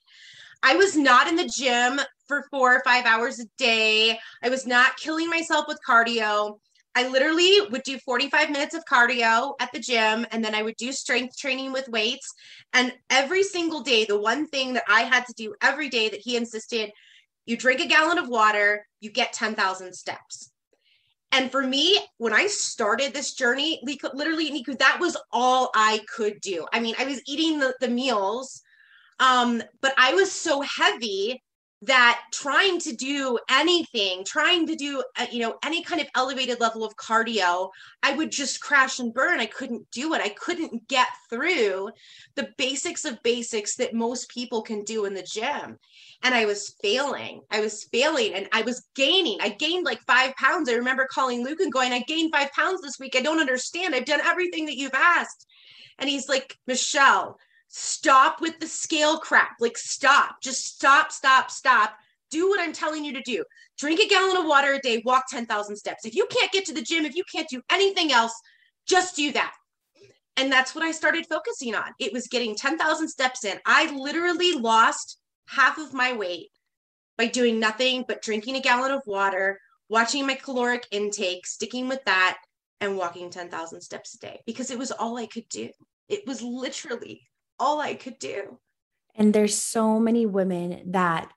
I 0.62 0.75
was 0.75 0.96
not 0.96 1.27
in 1.27 1.36
the 1.36 1.48
gym 1.48 2.00
for 2.27 2.46
four 2.51 2.75
or 2.75 2.82
five 2.84 3.05
hours 3.05 3.39
a 3.39 3.46
day. 3.58 4.20
I 4.44 4.50
was 4.50 4.65
not 4.65 4.98
killing 4.98 5.29
myself 5.29 5.65
with 5.67 5.79
cardio. 5.88 6.60
I 6.96 7.08
literally 7.08 7.60
would 7.72 7.84
do 7.84 8.00
45 8.00 8.51
minutes 8.51 8.74
of 8.74 8.86
cardio 8.86 9.53
at 9.60 9.72
the 9.74 9.79
gym 9.79 10.25
and 10.32 10.44
then 10.44 10.55
I 10.55 10.62
would 10.62 10.77
do 10.77 10.91
strength 10.91 11.38
training 11.38 11.74
with 11.74 11.89
weights. 11.89 12.34
And 12.74 12.94
every 13.10 13.44
single 13.44 13.82
day, 13.82 14.05
the 14.05 14.20
one 14.20 14.48
thing 14.48 14.74
that 14.74 14.86
I 14.88 15.01
had 15.01 15.25
to 15.25 15.34
do 15.34 15.53
every 15.62 15.89
day 15.89 16.10
that 16.10 16.22
he 16.22 16.38
insisted 16.38 16.91
you 17.46 17.55
drink 17.55 17.79
a 17.79 17.88
gallon 17.88 18.17
of 18.17 18.27
water, 18.27 18.88
you 19.01 19.12
get 19.12 19.34
10,000 19.34 19.94
steps. 19.94 20.51
And 21.36 21.51
for 21.51 21.62
me, 21.62 22.00
when 22.18 22.32
I 22.32 22.48
started 22.48 23.13
this 23.13 23.34
journey, 23.34 23.82
literally, 24.13 24.51
Niku, 24.51 24.80
that 24.80 25.00
was 25.01 25.18
all 25.34 25.70
I 25.75 26.00
could 26.08 26.39
do. 26.39 26.65
I 26.72 26.80
mean, 26.80 26.96
I 26.98 27.04
was 27.04 27.22
eating 27.27 27.60
the, 27.60 27.75
the 27.82 27.89
meals, 27.89 28.62
um, 29.20 29.62
but 29.82 29.94
I 29.98 30.13
was 30.13 30.32
so 30.32 30.62
heavy 30.62 31.44
that 31.82 32.22
trying 32.32 32.80
to 32.80 32.96
do 32.96 33.38
anything 33.51 34.24
trying 34.25 34.65
to 34.65 34.75
do 34.75 35.04
uh, 35.20 35.25
you 35.30 35.39
know 35.39 35.58
any 35.63 35.84
kind 35.84 36.00
of 36.00 36.08
elevated 36.15 36.60
level 36.62 36.86
of 36.86 36.96
cardio 36.96 37.70
i 38.01 38.16
would 38.16 38.31
just 38.31 38.62
crash 38.62 39.00
and 39.00 39.14
burn. 39.14 39.42
I 39.42 39.46
couldn't 39.46 39.86
do 39.92 40.14
it. 40.14 40.22
I 40.22 40.29
couldn't 40.29 40.88
get 40.88 41.07
through 41.29 41.90
the 42.36 42.50
basics 42.57 43.03
of 43.03 43.22
basics 43.24 43.75
that 43.75 43.94
most 43.94 44.29
people 44.29 44.62
can 44.62 44.83
do 44.83 45.03
in 45.05 45.14
the 45.14 45.22
gym 45.22 45.77
and 46.24 46.34
i 46.34 46.46
was 46.46 46.75
failing 46.82 47.42
i 47.51 47.60
was 47.60 47.84
failing 47.86 48.34
and 48.34 48.48
i 48.51 48.62
was 48.62 48.88
gaining 48.96 49.38
i 49.42 49.50
gained 49.50 49.86
like 49.86 50.00
five 50.08 50.34
pounds 50.36 50.70
i 50.70 50.74
remember 50.74 51.08
calling 51.12 51.44
luke 51.44 51.60
and 51.60 51.74
going 51.74 51.92
i 51.92 52.00
gained 52.08 52.34
five 52.34 52.51
pounds 52.51 52.82
this 52.82 53.00
week 53.00 53.16
i 53.16 53.22
don't 53.22 53.40
understand 53.40 53.94
i've 53.94 54.06
done 54.06 54.22
everything 54.22 54.66
that 54.66 54.78
you've 54.78 54.94
asked 54.94 55.46
and 56.00 56.10
he's 56.10 56.28
like 56.30 56.58
michelle 56.68 57.38
stop 57.78 58.40
with 58.40 58.58
the 58.60 58.68
scale 58.68 59.18
crap. 59.18 59.58
Like, 59.60 59.78
stop, 59.78 60.42
just 60.42 60.66
stop, 60.66 61.12
stop, 61.12 61.51
stop. 61.51 61.94
Do 62.32 62.48
what 62.48 62.60
I'm 62.60 62.74
telling 62.74 63.04
you 63.04 63.14
to 63.14 63.22
do. 63.22 63.44
Drink 63.78 64.00
a 64.00 64.08
gallon 64.08 64.38
of 64.38 64.46
water 64.46 64.74
a 64.74 64.80
day, 64.80 65.01
walk 65.06 65.25
10,000 65.30 65.75
steps. 65.75 66.06
If 66.06 66.16
you 66.16 66.25
can't 66.28 66.51
get 66.51 66.66
to 66.66 66.74
the 66.74 66.82
gym, 66.82 67.06
if 67.06 67.16
you 67.16 67.24
can't 67.32 67.50
do 67.50 67.62
anything 67.70 68.12
else, 68.12 68.34
just 68.88 69.16
do 69.16 69.32
that. 69.34 69.54
And 70.38 70.51
that's 70.51 70.74
what 70.74 70.84
I 70.84 70.92
started 70.92 71.28
focusing 71.28 71.75
on. 71.75 71.92
It 72.00 72.14
was 72.14 72.28
getting 72.28 72.56
10,000 72.56 73.08
steps 73.08 73.44
in. 73.44 73.58
I 73.66 73.94
literally 73.96 74.54
lost 74.54 75.18
half 75.48 75.77
of 75.77 75.94
my 75.94 76.14
weight 76.14 76.50
by 77.18 77.27
doing 77.27 77.60
nothing 77.60 78.03
but 78.08 78.22
drinking 78.22 78.55
a 78.55 78.62
gallon 78.62 78.92
of 78.92 79.01
water, 79.05 79.60
watching 79.90 80.27
my 80.27 80.36
caloric 80.36 80.86
intake, 80.92 81.46
sticking 81.46 81.88
with 81.88 82.03
that, 82.05 82.38
and 82.81 82.98
walking 82.98 83.29
10,000 83.29 83.81
steps 83.81 84.16
a 84.16 84.20
day 84.20 84.42
because 84.46 84.72
it 84.72 84.77
was 84.77 84.92
all 84.92 85.18
I 85.18 85.27
could 85.27 85.48
do. 85.50 85.70
It 86.10 86.27
was 86.27 86.42
literally 86.42 87.22
all 87.60 87.79
I 87.79 87.96
could 87.96 88.20
do. 88.20 88.60
And 89.16 89.34
there's 89.34 89.58
so 89.58 90.00
many 90.00 90.25
women 90.25 90.92
that 90.92 91.31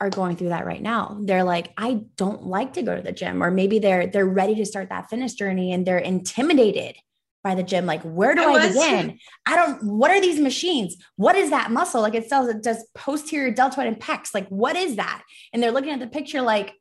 are 0.00 0.10
going 0.10 0.36
through 0.36 0.50
that 0.50 0.66
right 0.66 0.80
now. 0.80 1.18
They're 1.20 1.42
like, 1.42 1.72
I 1.76 2.04
don't 2.16 2.46
like 2.46 2.74
to 2.74 2.82
go 2.82 2.94
to 2.94 3.02
the 3.02 3.12
gym, 3.12 3.42
or 3.42 3.50
maybe 3.50 3.80
they're 3.80 4.06
they're 4.06 4.24
ready 4.24 4.54
to 4.56 4.66
start 4.66 4.90
that 4.90 5.10
fitness 5.10 5.34
journey 5.34 5.72
and 5.72 5.84
they're 5.84 5.98
intimidated 5.98 6.96
by 7.44 7.54
the 7.54 7.62
gym. 7.62 7.86
Like, 7.86 8.02
where 8.02 8.34
do 8.34 8.42
I, 8.42 8.54
I 8.54 8.68
begin? 8.68 9.18
I 9.46 9.56
don't. 9.56 9.82
What 9.84 10.10
are 10.10 10.20
these 10.20 10.40
machines? 10.40 10.96
What 11.16 11.36
is 11.36 11.50
that 11.50 11.70
muscle? 11.70 12.02
Like 12.02 12.14
it 12.14 12.28
says 12.28 12.48
it 12.48 12.62
does 12.62 12.86
posterior 12.94 13.52
deltoid 13.52 13.86
and 13.86 13.98
pecs. 13.98 14.34
Like, 14.34 14.48
what 14.48 14.76
is 14.76 14.96
that? 14.96 15.22
And 15.52 15.62
they're 15.62 15.72
looking 15.72 15.92
at 15.92 16.00
the 16.00 16.06
picture 16.06 16.42
like, 16.42 16.74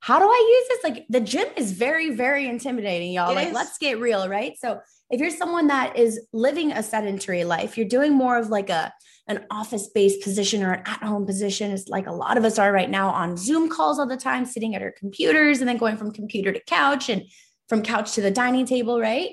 how 0.00 0.18
do 0.18 0.26
I 0.26 0.66
use 0.68 0.68
this? 0.68 0.90
Like 0.90 1.06
the 1.08 1.20
gym 1.20 1.46
is 1.56 1.72
very, 1.72 2.14
very 2.14 2.46
intimidating, 2.46 3.12
y'all. 3.12 3.30
It 3.30 3.36
like, 3.36 3.48
is. 3.48 3.54
let's 3.54 3.78
get 3.78 3.98
real, 4.00 4.28
right? 4.28 4.52
So 4.58 4.80
if 5.08 5.20
you're 5.20 5.30
someone 5.30 5.68
that 5.68 5.96
is 5.96 6.20
living 6.32 6.72
a 6.72 6.82
sedentary 6.82 7.44
life, 7.44 7.78
you're 7.78 7.88
doing 7.88 8.12
more 8.12 8.36
of 8.36 8.48
like 8.48 8.70
a 8.70 8.92
an 9.26 9.46
office-based 9.50 10.22
position 10.22 10.62
or 10.62 10.72
an 10.72 10.82
at-home 10.84 11.24
position, 11.24 11.70
is 11.70 11.88
like 11.88 12.06
a 12.06 12.12
lot 12.12 12.36
of 12.36 12.44
us 12.44 12.58
are 12.58 12.70
right 12.70 12.90
now 12.90 13.08
on 13.08 13.38
Zoom 13.38 13.70
calls 13.70 13.98
all 13.98 14.06
the 14.06 14.18
time, 14.18 14.44
sitting 14.44 14.74
at 14.74 14.82
our 14.82 14.92
computers 14.92 15.60
and 15.60 15.68
then 15.68 15.78
going 15.78 15.96
from 15.96 16.12
computer 16.12 16.52
to 16.52 16.60
couch 16.64 17.08
and 17.08 17.22
from 17.66 17.80
couch 17.80 18.12
to 18.12 18.20
the 18.20 18.30
dining 18.30 18.66
table, 18.66 19.00
right? 19.00 19.30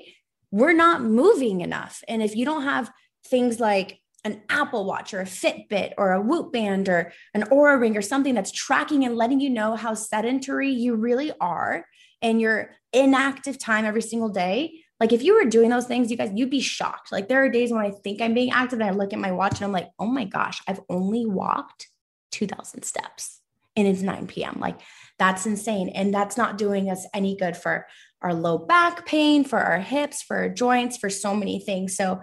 We're 0.52 0.74
not 0.74 1.02
moving 1.02 1.62
enough. 1.62 2.04
And 2.06 2.22
if 2.22 2.36
you 2.36 2.44
don't 2.44 2.62
have 2.62 2.92
things 3.26 3.58
like 3.58 3.98
an 4.24 4.42
Apple 4.48 4.84
Watch 4.84 5.12
or 5.12 5.20
a 5.20 5.24
Fitbit 5.24 5.94
or 5.98 6.12
a 6.12 6.20
Whoop 6.20 6.52
Band 6.52 6.88
or 6.88 7.12
an 7.34 7.42
Oura 7.44 7.80
Ring 7.80 7.96
or 7.96 8.02
something 8.02 8.34
that's 8.34 8.52
tracking 8.52 9.04
and 9.04 9.16
letting 9.16 9.40
you 9.40 9.50
know 9.50 9.74
how 9.74 9.94
sedentary 9.94 10.70
you 10.70 10.94
really 10.94 11.32
are 11.40 11.84
and 12.20 12.40
your 12.40 12.70
inactive 12.92 13.58
time 13.58 13.84
every 13.84 14.02
single 14.02 14.28
day, 14.28 14.84
like 15.00 15.12
if 15.12 15.24
you 15.24 15.34
were 15.34 15.50
doing 15.50 15.70
those 15.70 15.86
things, 15.86 16.10
you 16.10 16.16
guys, 16.16 16.30
you'd 16.34 16.50
be 16.50 16.60
shocked. 16.60 17.10
Like 17.10 17.26
there 17.26 17.42
are 17.42 17.48
days 17.48 17.72
when 17.72 17.84
I 17.84 17.90
think 17.90 18.20
I'm 18.20 18.34
being 18.34 18.52
active 18.52 18.78
and 18.78 18.88
I 18.88 18.92
look 18.92 19.12
at 19.12 19.18
my 19.18 19.32
watch 19.32 19.56
and 19.56 19.64
I'm 19.64 19.72
like, 19.72 19.88
oh 19.98 20.06
my 20.06 20.24
gosh, 20.24 20.62
I've 20.68 20.80
only 20.88 21.26
walked 21.26 21.88
2000 22.30 22.84
steps 22.84 23.40
and 23.74 23.88
it's 23.88 24.02
9 24.02 24.28
p.m. 24.28 24.58
Like 24.60 24.78
that's 25.22 25.46
insane. 25.46 25.88
And 25.90 26.12
that's 26.12 26.36
not 26.36 26.58
doing 26.58 26.90
us 26.90 27.06
any 27.14 27.36
good 27.36 27.56
for 27.56 27.86
our 28.22 28.34
low 28.34 28.58
back 28.58 29.06
pain, 29.06 29.44
for 29.44 29.60
our 29.60 29.78
hips, 29.78 30.20
for 30.20 30.36
our 30.36 30.48
joints, 30.48 30.96
for 30.96 31.08
so 31.08 31.32
many 31.32 31.60
things. 31.60 31.96
So 31.96 32.20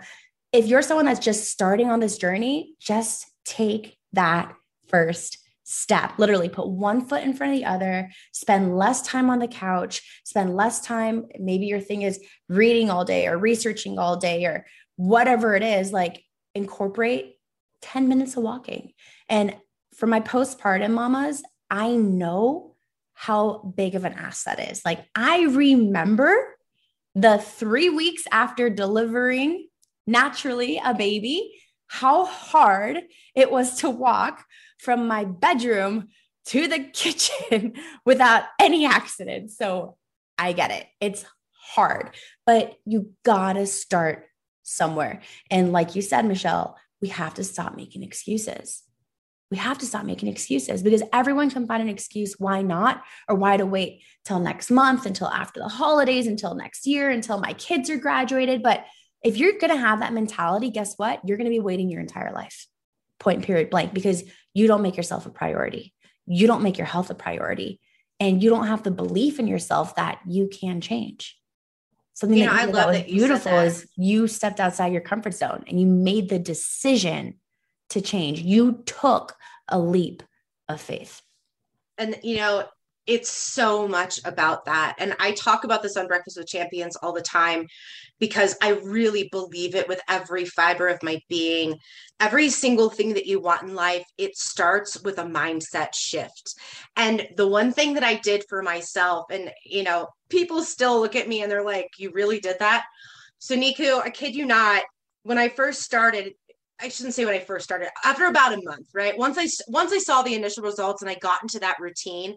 if 0.51 0.67
you're 0.67 0.81
someone 0.81 1.05
that's 1.05 1.23
just 1.23 1.49
starting 1.49 1.89
on 1.89 2.01
this 2.01 2.17
journey, 2.17 2.75
just 2.77 3.25
take 3.45 3.97
that 4.12 4.53
first 4.89 5.38
step. 5.63 6.12
Literally 6.17 6.49
put 6.49 6.67
one 6.67 7.05
foot 7.05 7.23
in 7.23 7.33
front 7.33 7.53
of 7.53 7.59
the 7.59 7.65
other, 7.65 8.12
spend 8.33 8.77
less 8.77 9.01
time 9.01 9.29
on 9.29 9.39
the 9.39 9.47
couch, 9.47 10.21
spend 10.25 10.57
less 10.57 10.81
time. 10.81 11.27
Maybe 11.39 11.67
your 11.67 11.79
thing 11.79 12.01
is 12.01 12.19
reading 12.49 12.89
all 12.89 13.05
day 13.05 13.27
or 13.27 13.38
researching 13.38 13.97
all 13.97 14.17
day 14.17 14.43
or 14.43 14.65
whatever 14.97 15.55
it 15.55 15.63
is, 15.63 15.93
like 15.93 16.21
incorporate 16.53 17.35
10 17.81 18.09
minutes 18.09 18.35
of 18.35 18.43
walking. 18.43 18.91
And 19.29 19.55
for 19.95 20.07
my 20.07 20.19
postpartum 20.19 20.91
mamas, 20.91 21.43
I 21.69 21.91
know 21.91 22.75
how 23.19 23.73
big 23.75 23.95
of 23.95 24.05
an 24.05 24.13
ass 24.13 24.43
that 24.43 24.71
is. 24.71 24.82
Like 24.86 25.05
I 25.13 25.41
remember 25.41 26.55
the 27.15 27.38
three 27.38 27.89
weeks 27.89 28.23
after 28.32 28.69
delivering 28.69 29.67
naturally 30.08 30.82
a 30.82 30.93
baby, 30.93 31.60
how 31.88 32.23
hard 32.23 33.01
it 33.36 33.51
was 33.51 33.79
to 33.79 33.89
walk 33.89 34.45
from 34.77 35.10
my 35.10 35.25
bedroom 35.25 36.08
to 36.45 36.69
the 36.69 36.79
kitchen 36.93 37.73
without 38.05 38.43
any 38.58 38.86
accident. 38.86 39.51
So 39.51 39.97
I 40.38 40.53
get 40.53 40.71
it. 40.71 40.88
It's 41.01 41.25
hard, 41.51 42.15
but 42.45 42.77
you 42.86 43.12
gotta 43.25 43.65
start 43.65 44.27
somewhere. 44.63 45.19
And 45.51 45.73
like 45.73 45.93
you 45.93 46.01
said, 46.01 46.25
Michelle, 46.25 46.77
we 47.01 47.10
have 47.10 47.34
to 47.34 47.43
stop 47.43 47.75
making 47.75 48.01
excuses. 48.01 48.82
We 49.51 49.57
have 49.57 49.79
to 49.79 49.85
stop 49.85 50.05
making 50.05 50.29
excuses 50.29 50.83
because 50.83 51.01
everyone 51.12 51.49
can 51.49 51.65
find 51.65 51.81
an 51.81 51.89
excuse 51.89 52.35
why 52.38 52.62
not 52.62 53.03
or 53.27 53.35
why 53.35 53.57
to 53.57 53.65
wait 53.65 54.03
till 54.23 54.39
next 54.39 54.69
month, 54.69 55.05
until 55.05 55.27
after 55.27 55.59
the 55.59 55.67
holidays, 55.67 56.27
until 56.27 56.53
next 56.53 56.85
year, 56.85 57.09
until 57.09 57.39
my 57.39 57.53
kids 57.53 57.89
are 57.89 57.97
graduated. 57.97 58.62
But 58.62 58.85
If 59.23 59.38
you're 59.38 59.57
going 59.57 59.73
to 59.73 59.77
have 59.77 59.99
that 59.99 60.13
mentality, 60.13 60.69
guess 60.69 60.95
what? 60.95 61.19
You're 61.25 61.38
going 61.38 61.45
to 61.45 61.51
be 61.51 61.59
waiting 61.59 61.89
your 61.89 62.01
entire 62.01 62.31
life, 62.31 62.67
point 63.19 63.43
period 63.43 63.69
blank, 63.69 63.93
because 63.93 64.23
you 64.53 64.67
don't 64.67 64.81
make 64.81 64.97
yourself 64.97 65.25
a 65.25 65.29
priority. 65.29 65.93
You 66.25 66.47
don't 66.47 66.63
make 66.63 66.77
your 66.77 66.88
health 66.88 67.09
a 67.09 67.15
priority. 67.15 67.81
And 68.19 68.41
you 68.41 68.49
don't 68.49 68.67
have 68.67 68.83
the 68.83 68.91
belief 68.91 69.39
in 69.39 69.47
yourself 69.47 69.95
that 69.95 70.19
you 70.25 70.49
can 70.49 70.81
change. 70.81 71.38
Something 72.13 72.39
you 72.39 72.45
know, 72.45 72.53
that, 72.53 72.62
I 72.62 72.65
love 72.65 72.93
that 72.93 73.05
that 73.05 73.07
beautiful 73.07 73.51
that. 73.51 73.67
is 73.67 73.88
you 73.95 74.27
stepped 74.27 74.59
outside 74.59 74.91
your 74.91 75.01
comfort 75.01 75.33
zone 75.33 75.63
and 75.67 75.79
you 75.79 75.88
made 75.88 76.29
the 76.29 76.39
decision 76.39 77.35
to 77.89 78.02
change. 78.02 78.41
You 78.41 78.84
took 78.86 79.36
a 79.67 79.80
leap 79.80 80.23
of 80.67 80.80
faith. 80.82 81.21
And, 81.97 82.17
you 82.23 82.38
know, 82.38 82.65
it's 83.10 83.32
so 83.32 83.88
much 83.88 84.19
about 84.23 84.65
that. 84.65 84.95
And 84.99 85.15
I 85.19 85.32
talk 85.32 85.63
about 85.63 85.82
this 85.82 85.97
on 85.97 86.08
Breakfast 86.08 86.38
with 86.38 86.47
Champions 86.47 86.95
all 86.95 87.12
the 87.12 87.21
time 87.21 87.65
because 88.19 88.56
I 88.62 88.69
really 88.69 89.30
believe 89.32 89.73
it 89.73 89.88
with 89.88 89.99
every 90.08 90.45
fiber 90.45 90.88
of 90.88 91.02
my 91.02 91.19
being. 91.28 91.75
Every 92.19 92.49
single 92.49 92.89
thing 92.89 93.15
that 93.15 93.25
you 93.25 93.39
want 93.39 93.63
in 93.63 93.73
life, 93.73 94.06
it 94.19 94.38
starts 94.38 95.02
with 95.02 95.17
a 95.17 95.23
mindset 95.23 95.95
shift. 95.95 96.54
And 96.97 97.28
the 97.36 97.47
one 97.47 97.73
thing 97.73 97.95
that 97.95 98.04
I 98.04 98.15
did 98.15 98.43
for 98.47 98.62
myself, 98.62 99.25
and 99.32 99.52
you 99.65 99.84
know, 99.84 100.08
people 100.30 100.62
still 100.62 100.99
look 100.99 101.15
at 101.15 101.28
me 101.28 101.41
and 101.41 101.52
they're 101.52 101.63
like, 101.63 101.89
You 101.97 102.12
really 102.12 102.39
did 102.39 102.58
that? 102.60 102.86
So, 103.39 103.56
Niku, 103.56 104.02
I 104.02 104.12
kid 104.12 104.36
you 104.36 104.45
not, 104.45 104.84
when 105.23 105.38
I 105.39 105.49
first 105.49 105.82
started, 105.82 106.34
I 106.81 106.89
shouldn't 106.89 107.13
say 107.13 107.25
when 107.25 107.35
I 107.35 107.39
first 107.39 107.65
started. 107.65 107.89
After 108.03 108.25
about 108.25 108.53
a 108.53 108.61
month, 108.63 108.87
right? 108.93 109.17
Once 109.17 109.37
I 109.37 109.47
once 109.67 109.91
I 109.91 109.97
saw 109.97 110.21
the 110.21 110.35
initial 110.35 110.63
results 110.63 111.01
and 111.01 111.11
I 111.11 111.15
got 111.15 111.41
into 111.41 111.59
that 111.59 111.79
routine, 111.79 112.35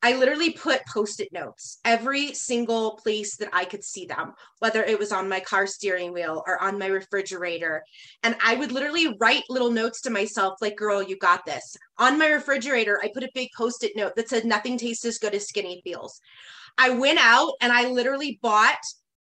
I 0.00 0.14
literally 0.14 0.50
put 0.52 0.86
post-it 0.86 1.32
notes 1.32 1.78
every 1.84 2.32
single 2.32 2.92
place 3.02 3.36
that 3.36 3.48
I 3.52 3.64
could 3.64 3.82
see 3.82 4.06
them, 4.06 4.32
whether 4.60 4.84
it 4.84 4.98
was 4.98 5.10
on 5.10 5.28
my 5.28 5.40
car 5.40 5.66
steering 5.66 6.12
wheel 6.12 6.44
or 6.46 6.62
on 6.62 6.78
my 6.78 6.86
refrigerator. 6.86 7.82
And 8.22 8.36
I 8.44 8.54
would 8.54 8.70
literally 8.70 9.16
write 9.20 9.42
little 9.48 9.72
notes 9.72 10.00
to 10.02 10.10
myself 10.10 10.54
like, 10.60 10.76
girl, 10.76 11.02
you 11.02 11.18
got 11.18 11.44
this. 11.44 11.76
On 11.98 12.16
my 12.16 12.28
refrigerator, 12.28 13.00
I 13.02 13.10
put 13.12 13.24
a 13.24 13.30
big 13.34 13.48
post-it 13.56 13.96
note 13.96 14.14
that 14.14 14.28
said 14.28 14.44
nothing 14.44 14.78
tastes 14.78 15.04
as 15.04 15.18
good 15.18 15.34
as 15.34 15.48
skinny 15.48 15.80
feels. 15.82 16.20
I 16.78 16.90
went 16.90 17.18
out 17.20 17.54
and 17.60 17.72
I 17.72 17.88
literally 17.88 18.38
bought 18.40 18.78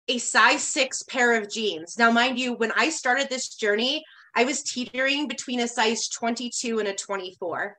a 0.08 0.18
size 0.18 0.62
6 0.62 1.04
pair 1.04 1.40
of 1.40 1.50
jeans. 1.50 1.96
Now 1.98 2.10
mind 2.10 2.38
you, 2.38 2.52
when 2.52 2.72
I 2.76 2.90
started 2.90 3.28
this 3.28 3.48
journey, 3.48 4.04
I 4.36 4.44
was 4.44 4.62
teetering 4.62 5.28
between 5.28 5.60
a 5.60 5.66
size 5.66 6.08
22 6.08 6.78
and 6.78 6.86
a 6.86 6.94
24. 6.94 7.78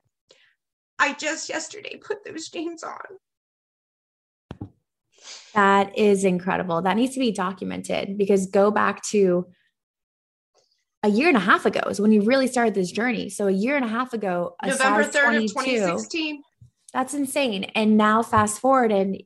I 0.98 1.12
just 1.14 1.48
yesterday 1.48 1.96
put 1.96 2.24
those 2.24 2.48
jeans 2.48 2.82
on. 2.82 2.98
That 5.54 5.96
is 5.96 6.24
incredible. 6.24 6.82
That 6.82 6.96
needs 6.96 7.14
to 7.14 7.20
be 7.20 7.30
documented 7.30 8.18
because 8.18 8.46
go 8.46 8.72
back 8.72 9.02
to 9.10 9.46
a 11.04 11.08
year 11.08 11.28
and 11.28 11.36
a 11.36 11.40
half 11.40 11.64
ago 11.64 11.80
is 11.88 12.00
when 12.00 12.10
you 12.10 12.22
really 12.22 12.48
started 12.48 12.74
this 12.74 12.90
journey. 12.90 13.28
So 13.28 13.46
a 13.46 13.52
year 13.52 13.76
and 13.76 13.84
a 13.84 13.88
half 13.88 14.12
ago, 14.12 14.56
November 14.64 15.04
3rd 15.04 15.44
of 15.44 15.64
2016. 15.64 16.42
That's 16.92 17.14
insane. 17.14 17.64
And 17.76 17.96
now 17.96 18.22
fast 18.24 18.60
forward 18.60 18.90
and 18.90 19.22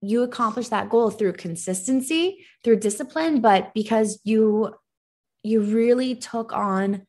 you 0.00 0.22
accomplished 0.22 0.70
that 0.70 0.90
goal 0.90 1.10
through 1.10 1.34
consistency, 1.34 2.44
through 2.64 2.80
discipline, 2.80 3.40
but 3.40 3.72
because 3.74 4.20
you 4.24 4.74
you 5.44 5.60
really 5.60 6.16
took 6.16 6.52
on 6.52 7.06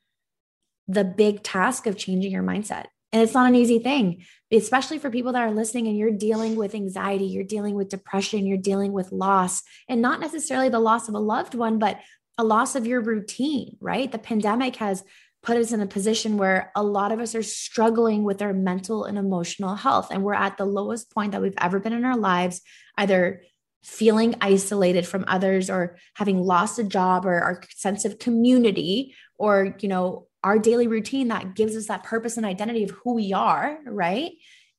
the 0.87 1.03
big 1.03 1.41
task 1.41 1.87
of 1.87 1.97
changing 1.97 2.31
your 2.31 2.43
mindset. 2.43 2.85
And 3.11 3.23
it's 3.23 3.33
not 3.33 3.47
an 3.47 3.55
easy 3.55 3.79
thing, 3.79 4.25
especially 4.51 4.99
for 4.99 5.09
people 5.09 5.31
that 5.31 5.41
are 5.41 5.51
listening 5.51 5.87
and 5.87 5.97
you're 5.97 6.11
dealing 6.11 6.57
with 6.57 6.75
anxiety, 6.75 7.25
you're 7.25 7.45
dealing 7.45 7.73
with 7.73 7.89
depression, 7.89 8.45
you're 8.45 8.57
dealing 8.57 8.91
with 8.91 9.13
loss, 9.13 9.63
and 9.87 10.01
not 10.01 10.19
necessarily 10.19 10.69
the 10.69 10.79
loss 10.79 11.07
of 11.07 11.15
a 11.15 11.19
loved 11.19 11.55
one, 11.55 11.79
but 11.79 11.99
a 12.37 12.43
loss 12.43 12.75
of 12.75 12.85
your 12.85 12.99
routine, 12.99 13.77
right? 13.79 14.11
The 14.11 14.19
pandemic 14.19 14.75
has 14.75 15.03
put 15.41 15.55
us 15.55 15.71
in 15.71 15.79
a 15.79 15.87
position 15.87 16.37
where 16.37 16.71
a 16.75 16.83
lot 16.83 17.13
of 17.13 17.19
us 17.19 17.35
are 17.35 17.43
struggling 17.43 18.23
with 18.23 18.41
our 18.41 18.51
mental 18.51 19.05
and 19.05 19.17
emotional 19.17 19.75
health. 19.75 20.09
And 20.11 20.23
we're 20.23 20.33
at 20.33 20.57
the 20.57 20.65
lowest 20.65 21.11
point 21.11 21.31
that 21.31 21.41
we've 21.41 21.53
ever 21.59 21.79
been 21.79 21.93
in 21.93 22.03
our 22.03 22.17
lives, 22.17 22.61
either 22.97 23.43
feeling 23.85 24.35
isolated 24.41 25.05
from 25.05 25.23
others 25.27 25.69
or 25.69 25.97
having 26.15 26.41
lost 26.41 26.79
a 26.79 26.83
job 26.83 27.25
or 27.25 27.39
our 27.39 27.61
sense 27.75 28.03
of 28.03 28.17
community 28.17 29.15
or, 29.37 29.75
you 29.79 29.87
know, 29.87 30.27
our 30.43 30.57
daily 30.57 30.87
routine 30.87 31.27
that 31.27 31.55
gives 31.55 31.75
us 31.75 31.87
that 31.87 32.03
purpose 32.03 32.35
and 32.35 32.45
identity 32.45 32.83
of 32.83 32.89
who 32.89 33.13
we 33.13 33.31
are, 33.31 33.77
right? 33.85 34.31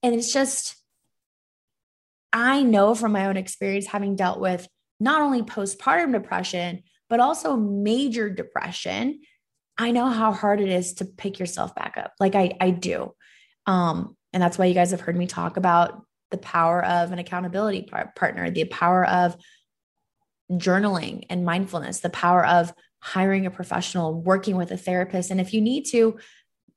And 0.03 0.15
it's 0.15 0.33
just, 0.33 0.77
I 2.33 2.63
know 2.63 2.95
from 2.95 3.13
my 3.13 3.27
own 3.27 3.37
experience, 3.37 3.87
having 3.87 4.17
dealt 4.17 4.41
with 4.41 4.67
not 4.99 5.23
only 5.23 5.43
postpartum 5.43 6.13
depression, 6.13 6.83
but 7.09 7.21
also 7.21 7.57
major 7.57 8.29
depression, 8.29 9.21
I 9.79 9.93
know 9.93 10.07
how 10.07 10.33
hard 10.33 10.61
it 10.61 10.69
is 10.69 10.95
to 10.95 11.05
pick 11.05 11.39
yourself 11.39 11.75
back 11.77 11.97
up. 11.97 12.13
Like 12.19 12.35
I, 12.35 12.57
I 12.61 12.71
do. 12.71 13.15
Um, 13.67 14.17
and 14.33 14.43
that's 14.43 14.59
why 14.59 14.65
you 14.65 14.75
guys 14.75 14.91
have 14.91 15.01
heard 15.01 15.17
me 15.17 15.27
talk 15.27 15.57
about 15.57 16.03
the 16.31 16.39
power 16.39 16.85
of 16.85 17.13
an 17.13 17.19
accountability 17.19 17.83
par- 17.83 18.13
partner, 18.17 18.51
the 18.51 18.65
power 18.65 19.07
of 19.07 19.37
journaling 20.53 21.25
and 21.31 21.45
mindfulness, 21.45 22.01
the 22.01 22.11
power 22.11 22.45
of 22.47 22.73
hiring 23.01 23.47
a 23.47 23.51
professional, 23.51 24.15
working 24.15 24.57
with 24.57 24.71
a 24.71 24.77
therapist. 24.77 25.31
And 25.31 25.41
if 25.41 25.53
you 25.53 25.61
need 25.61 25.85
to, 25.87 26.19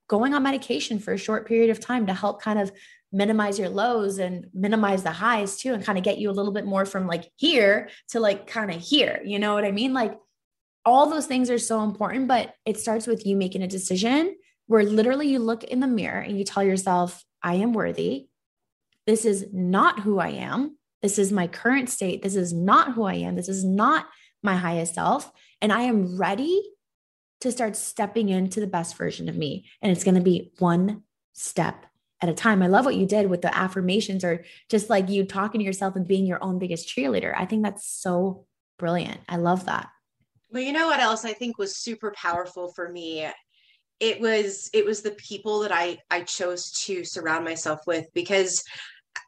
going 0.08 0.34
on 0.34 0.44
medication 0.44 1.00
for 1.00 1.14
a 1.14 1.18
short 1.18 1.48
period 1.48 1.70
of 1.70 1.80
time 1.80 2.08
to 2.08 2.14
help 2.14 2.42
kind 2.42 2.60
of 2.60 2.72
minimize 3.12 3.58
your 3.58 3.70
lows 3.70 4.20
and 4.20 4.48
minimize 4.54 5.04
the 5.04 5.12
highs 5.12 5.58
too, 5.58 5.74
and 5.74 5.84
kind 5.84 5.98
of 5.98 6.04
get 6.04 6.20
you 6.20 6.30
a 6.30 6.32
little 6.32 6.52
bit 6.52 6.66
more 6.66 6.86
from 6.86 7.08
like 7.08 7.32
here 7.38 7.90
to 8.10 8.20
like 8.20 8.48
kind 8.48 8.72
of 8.72 8.80
here. 8.80 9.22
You 9.26 9.40
know 9.40 9.54
what 9.54 9.66
I 9.66 9.72
mean? 9.72 9.94
Like 9.94 10.18
all 10.86 11.10
those 11.10 11.26
things 11.26 11.50
are 11.50 11.60
so 11.60 11.84
important, 11.84 12.28
but 12.28 12.54
it 12.66 12.80
starts 12.80 13.08
with 13.08 13.26
you 13.26 13.36
making 13.36 13.62
a 13.62 13.68
decision 13.68 14.36
where 14.68 14.84
literally 14.84 15.28
you 15.28 15.40
look 15.40 15.64
in 15.64 15.80
the 15.80 15.88
mirror 15.88 16.20
and 16.20 16.38
you 16.38 16.44
tell 16.44 16.64
yourself, 16.64 17.24
I 17.42 17.56
am 17.56 17.74
worthy. 17.74 18.29
This 19.10 19.26
is 19.26 19.48
not 19.52 20.02
who 20.02 20.20
I 20.20 20.30
am. 20.30 20.78
This 21.02 21.18
is 21.18 21.32
my 21.32 21.48
current 21.48 21.90
state. 21.90 22.22
This 22.22 22.36
is 22.36 22.54
not 22.54 22.94
who 22.94 23.06
I 23.06 23.16
am. 23.16 23.36
This 23.36 23.50
is 23.50 23.66
not 23.66 24.06
my 24.44 24.56
highest 24.56 24.94
self. 24.94 25.32
And 25.64 25.74
I 25.74 25.82
am 25.82 26.16
ready 26.16 26.62
to 27.42 27.52
start 27.52 27.76
stepping 27.76 28.30
into 28.30 28.60
the 28.60 28.68
best 28.68 28.96
version 28.98 29.28
of 29.28 29.36
me. 29.36 29.66
And 29.82 29.92
it's 29.92 30.04
going 30.04 30.14
to 30.14 30.22
be 30.22 30.52
one 30.60 31.02
step 31.34 31.88
at 32.22 32.30
a 32.30 32.36
time. 32.36 32.62
I 32.62 32.68
love 32.68 32.86
what 32.86 32.98
you 32.98 33.08
did 33.08 33.32
with 33.32 33.42
the 33.42 33.58
affirmations 33.58 34.24
or 34.24 34.46
just 34.70 34.92
like 34.92 35.10
you 35.10 35.26
talking 35.26 35.58
to 35.58 35.66
yourself 35.66 35.96
and 35.96 36.08
being 36.08 36.28
your 36.28 36.44
own 36.44 36.60
biggest 36.60 36.88
cheerleader. 36.88 37.34
I 37.36 37.46
think 37.46 37.64
that's 37.64 37.92
so 37.92 38.46
brilliant. 38.78 39.22
I 39.28 39.38
love 39.38 39.66
that. 39.66 39.90
Well, 40.52 40.62
you 40.62 40.72
know 40.72 40.86
what 40.86 41.00
else 41.00 41.26
I 41.26 41.34
think 41.34 41.58
was 41.58 41.76
super 41.76 42.14
powerful 42.16 42.74
for 42.74 42.88
me? 42.88 43.28
It 44.00 44.22
was 44.22 44.70
it 44.72 44.86
was 44.86 45.02
the 45.02 45.12
people 45.12 45.62
that 45.62 45.72
I 45.72 45.98
I 46.12 46.22
chose 46.22 46.72
to 46.84 47.04
surround 47.04 47.44
myself 47.44 47.80
with 47.88 48.06
because 48.14 48.64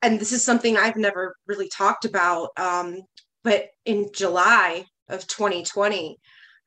and 0.01 0.19
this 0.19 0.31
is 0.31 0.43
something 0.43 0.77
I've 0.77 0.97
never 0.97 1.35
really 1.47 1.69
talked 1.69 2.05
about 2.05 2.49
um 2.57 3.01
but 3.43 3.69
in 3.85 4.09
July 4.13 4.85
of 5.09 5.27
2020, 5.27 6.17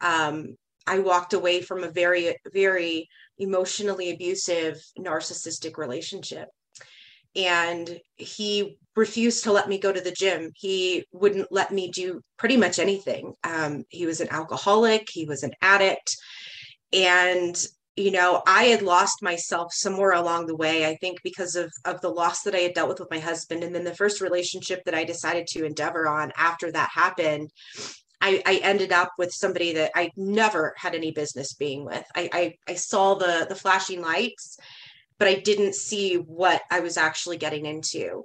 um, 0.00 0.56
I 0.87 0.98
walked 0.98 1.32
away 1.32 1.62
from 1.62 1.82
a 1.82 1.90
very, 1.90 2.37
very 2.52 3.08
emotionally 3.38 4.10
abusive, 4.10 4.82
narcissistic 4.98 5.78
relationship. 5.78 6.48
And 7.37 8.00
he 8.16 8.78
refused 8.94 9.44
to 9.44 9.52
let 9.52 9.68
me 9.68 9.78
go 9.78 9.92
to 9.92 10.00
the 10.00 10.12
gym. 10.12 10.52
He 10.54 11.04
wouldn't 11.12 11.50
let 11.50 11.72
me 11.72 11.90
do 11.90 12.20
pretty 12.38 12.56
much 12.56 12.78
anything. 12.78 13.34
Um, 13.42 13.84
he 13.88 14.06
was 14.06 14.20
an 14.20 14.28
alcoholic, 14.30 15.08
he 15.10 15.24
was 15.24 15.42
an 15.42 15.52
addict. 15.60 16.16
And 16.92 17.56
you 17.96 18.11
know 18.11 18.42
i 18.46 18.64
had 18.64 18.83
lost 18.83 19.22
myself 19.22 19.72
somewhere 19.72 20.12
along 20.12 20.46
the 20.46 20.57
way 20.57 20.87
i 20.87 20.96
think 20.96 21.18
because 21.22 21.54
of 21.54 21.72
of 21.85 22.00
the 22.00 22.09
loss 22.09 22.42
that 22.42 22.54
i 22.54 22.59
had 22.59 22.74
dealt 22.74 22.88
with 22.88 23.00
with 23.00 23.11
my 23.11 23.18
husband 23.18 23.62
and 23.62 23.74
then 23.74 23.85
the 23.85 23.94
first 23.94 24.20
relationship 24.20 24.83
that 24.85 24.94
i 24.94 25.04
decided 25.04 25.46
to 25.46 25.64
endeavor 25.64 26.09
on 26.09 26.33
after 26.37 26.70
that 26.72 26.90
happened 26.92 27.50
I, 28.20 28.42
I 28.46 28.57
ended 28.62 28.90
up 28.90 29.12
with 29.18 29.35
somebody 29.35 29.74
that 29.74 29.90
I 29.94 30.11
never 30.16 30.72
had 30.78 30.94
any 30.94 31.11
business 31.11 31.52
being 31.52 31.85
with. 31.85 32.04
I, 32.16 32.30
I, 32.33 32.54
I 32.66 32.74
saw 32.74 33.16
the 33.16 33.44
the 33.50 33.54
flashing 33.54 34.00
lights, 34.00 34.57
but 35.18 35.28
I 35.28 35.35
didn't 35.35 35.74
see 35.74 36.14
what 36.14 36.62
I 36.70 36.80
was 36.80 36.96
actually 36.96 37.37
getting 37.37 37.66
into. 37.66 38.24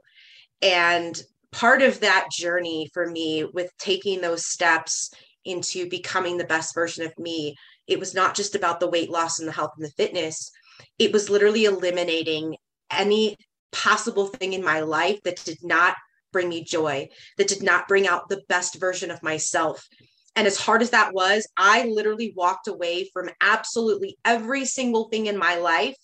And 0.62 1.22
part 1.52 1.82
of 1.82 2.00
that 2.00 2.30
journey 2.32 2.90
for 2.94 3.10
me 3.10 3.44
with 3.44 3.72
taking 3.78 4.22
those 4.22 4.46
steps 4.46 5.12
into 5.44 5.90
becoming 5.90 6.38
the 6.38 6.46
best 6.46 6.74
version 6.74 7.06
of 7.06 7.18
me, 7.18 7.56
it 7.90 8.00
was 8.00 8.14
not 8.14 8.36
just 8.36 8.56
about 8.56 8.80
the 8.80 8.90
weight 8.90 9.10
loss 9.10 9.40
and 9.40 9.48
the 9.48 9.54
health 9.54 9.74
and 9.78 9.86
the 9.86 9.92
fitness. 9.92 10.52
It 10.98 11.12
was 11.12 11.30
literally 11.30 11.66
eliminating 11.66 12.56
any 12.92 13.36
possible 13.72 14.28
thing 14.28 14.54
in 14.54 14.64
my 14.64 14.82
life 14.82 15.22
that 15.24 15.44
did 15.44 15.60
not 15.64 15.96
bring 16.32 16.50
me 16.50 16.64
joy, 16.64 17.10
that 17.38 17.48
did 17.48 17.64
not 17.64 17.88
bring 17.88 18.08
out 18.08 18.30
the 18.30 18.44
best 18.48 18.80
version 18.80 19.12
of 19.12 19.24
myself. 19.24 19.88
And 20.36 20.48
as 20.48 20.58
hard 20.58 20.82
as 20.82 20.92
that 20.92 21.14
was, 21.14 21.48
I 21.58 21.86
literally 21.86 22.34
walked 22.36 22.68
away 22.68 23.10
from 23.12 23.30
absolutely 23.42 24.18
every 24.24 24.66
single 24.66 25.10
thing 25.10 25.26
in 25.26 25.38
my 25.38 25.56
life 25.56 25.96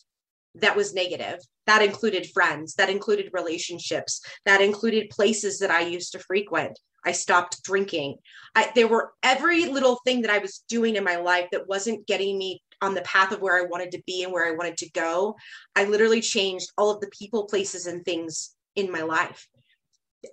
that 0.61 0.75
was 0.75 0.93
negative. 0.93 1.39
That 1.67 1.81
included 1.81 2.29
friends, 2.33 2.75
that 2.75 2.89
included 2.89 3.31
relationships, 3.33 4.21
that 4.45 4.61
included 4.61 5.09
places 5.09 5.59
that 5.59 5.71
I 5.71 5.81
used 5.81 6.11
to 6.11 6.19
frequent. 6.19 6.77
I 7.05 7.11
stopped 7.11 7.63
drinking. 7.63 8.17
I, 8.55 8.71
there 8.73 8.87
were 8.87 9.13
every 9.21 9.65
little 9.65 9.99
thing 10.05 10.21
that 10.21 10.31
I 10.31 10.39
was 10.39 10.63
doing 10.67 10.95
in 10.95 11.03
my 11.03 11.17
life 11.17 11.47
that 11.51 11.67
wasn't 11.67 12.07
getting 12.07 12.37
me 12.37 12.61
on 12.81 12.95
the 12.95 13.01
path 13.01 13.31
of 13.31 13.41
where 13.41 13.57
I 13.57 13.67
wanted 13.67 13.91
to 13.91 14.03
be 14.07 14.23
and 14.23 14.33
where 14.33 14.47
I 14.47 14.55
wanted 14.55 14.77
to 14.77 14.91
go. 14.91 15.35
I 15.75 15.85
literally 15.85 16.21
changed 16.21 16.71
all 16.77 16.91
of 16.91 17.01
the 17.01 17.11
people, 17.17 17.45
places, 17.45 17.85
and 17.85 18.03
things 18.03 18.55
in 18.75 18.91
my 18.91 19.01
life. 19.01 19.47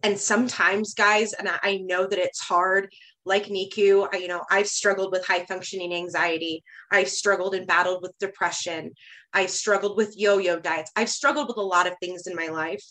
And 0.03 0.19
sometimes, 0.19 0.95
guys, 0.95 1.35
and 1.35 1.49
I, 1.49 1.59
I 1.63 1.77
know 1.79 2.07
that 2.07 2.19
it's 2.19 2.41
hard, 2.41 2.91
like 3.25 3.47
Niku, 3.47 4.09
you 4.19 4.29
know, 4.29 4.43
I've 4.51 4.67
struggled 4.67 5.13
with 5.13 5.27
high 5.27 5.45
functioning 5.45 5.95
anxiety. 5.95 6.65
I've 6.91 7.09
struggled 7.09 7.55
and 7.55 7.67
battled 7.67 8.03
with 8.03 8.19
depression. 8.19 8.93
I've 9.33 9.51
struggled 9.51 9.97
with 9.97 10.17
yo 10.17 10.39
yo 10.39 10.59
diets. 10.59 10.91
I've 10.97 11.09
struggled 11.09 11.49
with 11.49 11.57
a 11.57 11.63
lot 11.63 11.87
of 11.87 11.95
things 12.01 12.27
in 12.27 12.35
my 12.35 12.49
life. 12.49 12.83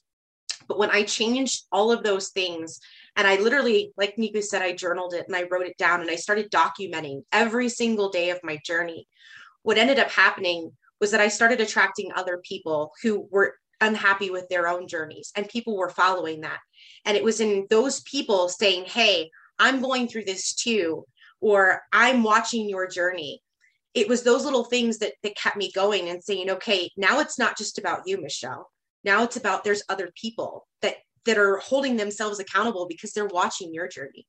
But 0.67 0.77
when 0.77 0.91
I 0.91 1.03
changed 1.03 1.65
all 1.71 1.91
of 1.91 2.03
those 2.03 2.29
things, 2.29 2.79
and 3.15 3.27
I 3.27 3.35
literally, 3.37 3.91
like 3.97 4.15
Niku 4.15 4.43
said, 4.43 4.61
I 4.61 4.73
journaled 4.73 5.13
it 5.13 5.25
and 5.27 5.35
I 5.35 5.43
wrote 5.43 5.65
it 5.65 5.77
down 5.77 6.01
and 6.01 6.09
I 6.09 6.15
started 6.15 6.51
documenting 6.51 7.23
every 7.33 7.67
single 7.67 8.09
day 8.09 8.29
of 8.29 8.39
my 8.43 8.57
journey. 8.65 9.07
What 9.63 9.77
ended 9.77 9.99
up 9.99 10.09
happening 10.09 10.71
was 10.99 11.11
that 11.11 11.19
I 11.19 11.27
started 11.27 11.59
attracting 11.59 12.11
other 12.15 12.41
people 12.43 12.93
who 13.03 13.27
were 13.31 13.55
unhappy 13.81 14.29
with 14.29 14.47
their 14.47 14.67
own 14.67 14.87
journeys 14.87 15.31
and 15.35 15.49
people 15.49 15.75
were 15.75 15.89
following 15.89 16.41
that. 16.41 16.59
And 17.05 17.17
it 17.17 17.23
was 17.23 17.41
in 17.41 17.67
those 17.69 18.01
people 18.01 18.47
saying, 18.47 18.85
Hey, 18.85 19.31
I'm 19.61 19.81
going 19.81 20.07
through 20.07 20.25
this 20.25 20.53
too, 20.53 21.05
or 21.39 21.81
I'm 21.93 22.23
watching 22.23 22.67
your 22.67 22.87
journey. 22.87 23.41
It 23.93 24.09
was 24.09 24.23
those 24.23 24.43
little 24.43 24.65
things 24.65 24.97
that, 24.97 25.13
that 25.23 25.37
kept 25.37 25.55
me 25.55 25.71
going 25.73 26.09
and 26.09 26.23
saying, 26.23 26.49
okay, 26.49 26.89
now 26.97 27.19
it's 27.19 27.37
not 27.37 27.57
just 27.57 27.77
about 27.77 28.01
you, 28.05 28.21
Michelle. 28.21 28.69
Now 29.03 29.23
it's 29.23 29.37
about 29.37 29.63
there's 29.63 29.83
other 29.87 30.11
people 30.19 30.67
that 30.81 30.95
that 31.25 31.37
are 31.37 31.57
holding 31.57 31.97
themselves 31.97 32.39
accountable 32.39 32.87
because 32.87 33.13
they're 33.13 33.27
watching 33.27 33.73
your 33.73 33.87
journey. 33.87 34.25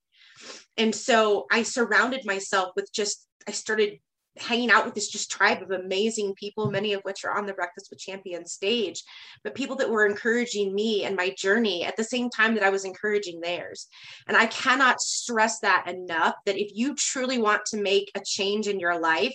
And 0.77 0.95
so 0.95 1.47
I 1.51 1.63
surrounded 1.63 2.25
myself 2.25 2.73
with 2.77 2.93
just, 2.93 3.27
I 3.49 3.53
started 3.53 3.99
hanging 4.39 4.71
out 4.71 4.85
with 4.85 4.95
this 4.95 5.09
just 5.09 5.31
tribe 5.31 5.63
of 5.63 5.71
amazing 5.71 6.35
people, 6.35 6.71
many 6.71 6.95
of 6.95 7.03
which 7.03 7.25
are 7.25 7.37
on 7.37 7.47
the 7.47 7.53
Breakfast 7.53 7.89
with 7.91 7.99
Champions 7.99 8.53
stage, 8.53 9.03
but 9.45 9.55
people 9.55 9.77
that 9.77 9.91
were 9.91 10.07
encouraging 10.07 10.75
me 10.75 11.05
and 11.05 11.17
my 11.17 11.35
journey 11.37 11.85
at 11.85 11.97
the 11.97 12.05
same 12.05 12.31
time 12.31 12.55
that 12.55 12.63
I 12.63 12.71
was 12.71 12.85
encouraging 12.85 13.41
theirs. 13.41 13.89
And 14.27 14.37
I 14.37 14.47
cannot 14.47 15.01
stress 15.01 15.61
that 15.61 15.87
enough 15.89 16.35
that 16.47 16.59
if 16.59 16.71
you 16.75 16.95
truly 16.95 17.39
want 17.39 17.67
to 17.67 17.83
make 17.83 18.11
a 18.15 18.21
change 18.25 18.69
in 18.69 18.81
your 18.81 18.99
life, 18.99 19.35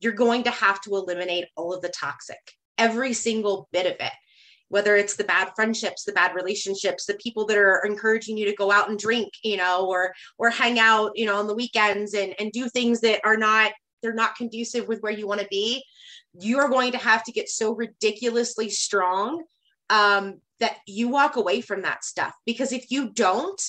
you're 0.00 0.12
going 0.12 0.44
to 0.44 0.50
have 0.50 0.80
to 0.82 0.94
eliminate 0.96 1.46
all 1.56 1.72
of 1.74 1.82
the 1.82 1.88
toxic, 1.88 2.38
every 2.78 3.12
single 3.12 3.68
bit 3.72 3.86
of 3.86 3.96
it. 4.00 4.12
Whether 4.68 4.96
it's 4.96 5.16
the 5.16 5.24
bad 5.24 5.50
friendships, 5.54 6.04
the 6.04 6.12
bad 6.12 6.34
relationships, 6.34 7.04
the 7.04 7.14
people 7.14 7.46
that 7.46 7.58
are 7.58 7.82
encouraging 7.84 8.36
you 8.36 8.46
to 8.46 8.56
go 8.56 8.72
out 8.72 8.88
and 8.88 8.98
drink, 8.98 9.28
you 9.44 9.56
know, 9.56 9.86
or 9.86 10.14
or 10.38 10.50
hang 10.50 10.78
out, 10.78 11.12
you 11.14 11.26
know, 11.26 11.36
on 11.36 11.46
the 11.46 11.54
weekends 11.54 12.14
and 12.14 12.34
and 12.40 12.50
do 12.50 12.68
things 12.68 13.00
that 13.02 13.20
are 13.24 13.36
not 13.36 13.72
they're 14.04 14.12
not 14.12 14.36
conducive 14.36 14.86
with 14.86 15.00
where 15.00 15.12
you 15.12 15.26
want 15.26 15.40
to 15.40 15.48
be, 15.48 15.82
you 16.38 16.58
are 16.58 16.68
going 16.68 16.92
to 16.92 16.98
have 16.98 17.24
to 17.24 17.32
get 17.32 17.48
so 17.48 17.74
ridiculously 17.74 18.68
strong 18.68 19.42
um, 19.88 20.40
that 20.60 20.76
you 20.86 21.08
walk 21.08 21.36
away 21.36 21.62
from 21.62 21.82
that 21.82 22.04
stuff. 22.04 22.34
Because 22.44 22.72
if 22.72 22.90
you 22.90 23.10
don't, 23.10 23.60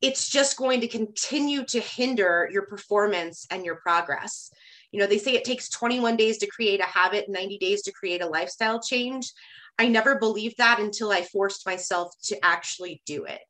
it's 0.00 0.28
just 0.30 0.56
going 0.56 0.80
to 0.80 0.88
continue 0.88 1.64
to 1.66 1.80
hinder 1.80 2.48
your 2.50 2.62
performance 2.62 3.46
and 3.50 3.64
your 3.64 3.76
progress. 3.76 4.50
You 4.90 5.00
know, 5.00 5.06
they 5.06 5.18
say 5.18 5.34
it 5.34 5.44
takes 5.44 5.68
21 5.68 6.16
days 6.16 6.38
to 6.38 6.46
create 6.46 6.80
a 6.80 6.84
habit, 6.84 7.28
90 7.28 7.58
days 7.58 7.82
to 7.82 7.92
create 7.92 8.22
a 8.22 8.26
lifestyle 8.26 8.80
change. 8.80 9.30
I 9.78 9.88
never 9.88 10.18
believed 10.18 10.56
that 10.58 10.80
until 10.80 11.10
I 11.10 11.22
forced 11.22 11.66
myself 11.66 12.12
to 12.24 12.44
actually 12.44 13.02
do 13.04 13.24
it. 13.24 13.40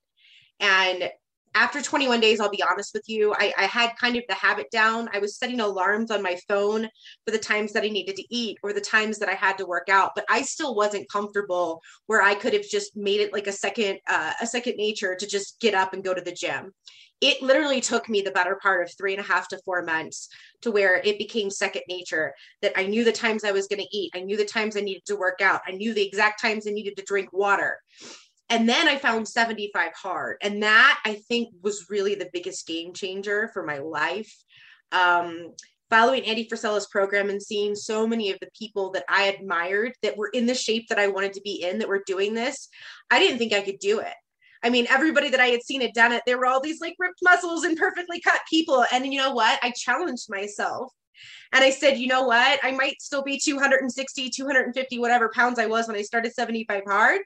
And 0.61 1.11
after 1.55 1.83
21 1.83 2.21
days, 2.21 2.41
I'll 2.41 2.51
be 2.51 2.63
honest 2.63 2.95
with 2.95 3.09
you, 3.09 3.35
I, 3.35 3.53
I, 3.57 3.65
had 3.65 3.97
kind 4.01 4.17
of 4.17 4.23
the 4.29 4.35
habit 4.35 4.71
down. 4.71 5.09
I 5.13 5.19
was 5.19 5.37
setting 5.37 5.61
alarms 5.61 6.11
on 6.11 6.23
my 6.23 6.37
phone 6.49 6.89
for 7.25 7.31
the 7.31 7.39
times 7.39 7.73
that 7.73 7.85
I 7.85 7.89
needed 7.89 8.17
to 8.17 8.25
eat 8.35 8.59
or 8.63 8.73
the 8.73 8.81
times 8.81 9.19
that 9.19 9.29
I 9.29 9.35
had 9.35 9.59
to 9.59 9.67
work 9.67 9.89
out, 9.89 10.13
but 10.15 10.25
I 10.29 10.43
still 10.43 10.75
wasn't 10.75 11.11
comfortable 11.11 11.83
where 12.07 12.23
I 12.23 12.35
could 12.35 12.53
have 12.53 12.63
just 12.63 12.97
made 12.97 13.21
it 13.21 13.33
like 13.33 13.47
a 13.47 13.53
second, 13.53 13.99
uh, 14.09 14.33
a 14.41 14.47
second 14.47 14.77
nature 14.77 15.15
to 15.15 15.27
just 15.27 15.61
get 15.61 15.75
up 15.75 15.93
and 15.93 16.05
go 16.05 16.15
to 16.15 16.21
the 16.21 16.33
gym. 16.33 16.73
It 17.21 17.43
literally 17.43 17.81
took 17.81 18.09
me 18.09 18.21
the 18.21 18.31
better 18.31 18.57
part 18.63 18.83
of 18.83 18.95
three 18.97 19.13
and 19.13 19.21
a 19.21 19.27
half 19.27 19.49
to 19.49 19.59
four 19.65 19.83
months 19.83 20.29
to 20.63 20.71
where 20.71 20.97
it 21.05 21.19
became 21.19 21.51
second 21.51 21.83
nature 21.89 22.33
that 22.63 22.73
I 22.77 22.87
knew 22.87 23.03
the 23.03 23.13
times 23.13 23.43
I 23.43 23.51
was 23.51 23.67
going 23.67 23.81
to 23.81 23.97
eat. 23.97 24.13
I 24.15 24.21
knew 24.21 24.37
the 24.37 24.45
times 24.45 24.77
I 24.77 24.81
needed 24.81 25.05
to 25.07 25.17
work 25.17 25.41
out. 25.41 25.63
I 25.67 25.73
knew 25.73 25.93
the 25.93 26.07
exact 26.07 26.41
times 26.41 26.67
I 26.67 26.71
needed 26.71 26.97
to 26.97 27.05
drink 27.05 27.33
water 27.33 27.81
and 28.51 28.69
then 28.69 28.89
I 28.89 28.97
found 28.97 29.29
75 29.29 29.93
hard. 29.95 30.39
And 30.43 30.63
that 30.63 31.01
I 31.05 31.15
think 31.29 31.55
was 31.63 31.87
really 31.91 32.15
the 32.15 32.31
biggest 32.33 32.67
game 32.67 32.93
changer 32.93 33.51
for 33.53 33.63
my 33.63 33.79
life. 33.79 34.35
Um, 34.93 35.55
following 35.91 36.25
Andy 36.25 36.47
Frisella's 36.49 36.87
program 36.87 37.31
and 37.31 37.43
seeing 37.43 37.75
so 37.75 38.07
many 38.07 38.31
of 38.31 38.39
the 38.41 38.51
people 38.59 38.91
that 38.93 39.05
I 39.09 39.25
admired 39.25 39.93
that 40.03 40.17
were 40.17 40.29
in 40.33 40.47
the 40.47 40.55
shape 40.55 40.89
that 40.89 40.99
I 40.99 41.09
wanted 41.09 41.33
to 41.35 41.41
be 41.41 41.63
in 41.63 41.79
that 41.79 41.89
were 41.89 42.03
doing 42.07 42.35
this, 42.35 42.69
I 43.11 43.19
didn't 43.19 43.39
think 43.39 43.53
I 43.53 43.63
could 43.63 43.79
do 43.79 44.01
it. 44.01 44.15
I 44.63 44.71
mean, 44.71 44.87
everybody 44.91 45.31
that 45.31 45.41
I 45.41 45.47
had 45.47 45.63
seen 45.63 45.81
had 45.81 45.93
done 45.93 46.13
it, 46.13 46.23
there 46.27 46.39
were 46.39 46.47
all 46.47 46.61
these 46.61 46.81
like 46.81 46.97
ripped 46.99 47.21
muscles 47.23 47.65
and 47.65 47.77
perfectly 47.77 48.21
cut 48.21 48.41
people. 48.51 48.85
And 48.93 49.07
you 49.07 49.19
know 49.19 49.33
what? 49.33 49.59
I 49.63 49.71
challenged 49.71 50.29
myself 50.29 50.93
and 51.53 51.65
I 51.65 51.71
said, 51.71 51.99
you 51.99 52.07
know 52.07 52.25
what? 52.25 52.59
I 52.63 52.73
might 52.73 53.01
still 53.01 53.23
be 53.23 53.39
260, 53.39 54.31
250, 54.31 54.99
whatever 54.99 55.31
pounds 55.35 55.59
I 55.59 55.67
was 55.67 55.87
when 55.87 55.97
I 55.97 56.03
started 56.03 56.35
75 56.35 56.83
hard. 56.87 57.21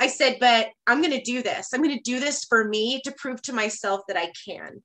I 0.00 0.06
said, 0.06 0.38
but 0.40 0.68
I'm 0.86 1.02
going 1.02 1.16
to 1.16 1.22
do 1.22 1.42
this. 1.42 1.68
I'm 1.72 1.82
going 1.82 1.96
to 1.96 2.02
do 2.02 2.18
this 2.18 2.44
for 2.44 2.64
me 2.64 3.02
to 3.04 3.12
prove 3.12 3.42
to 3.42 3.52
myself 3.52 4.00
that 4.08 4.16
I 4.16 4.32
can. 4.48 4.82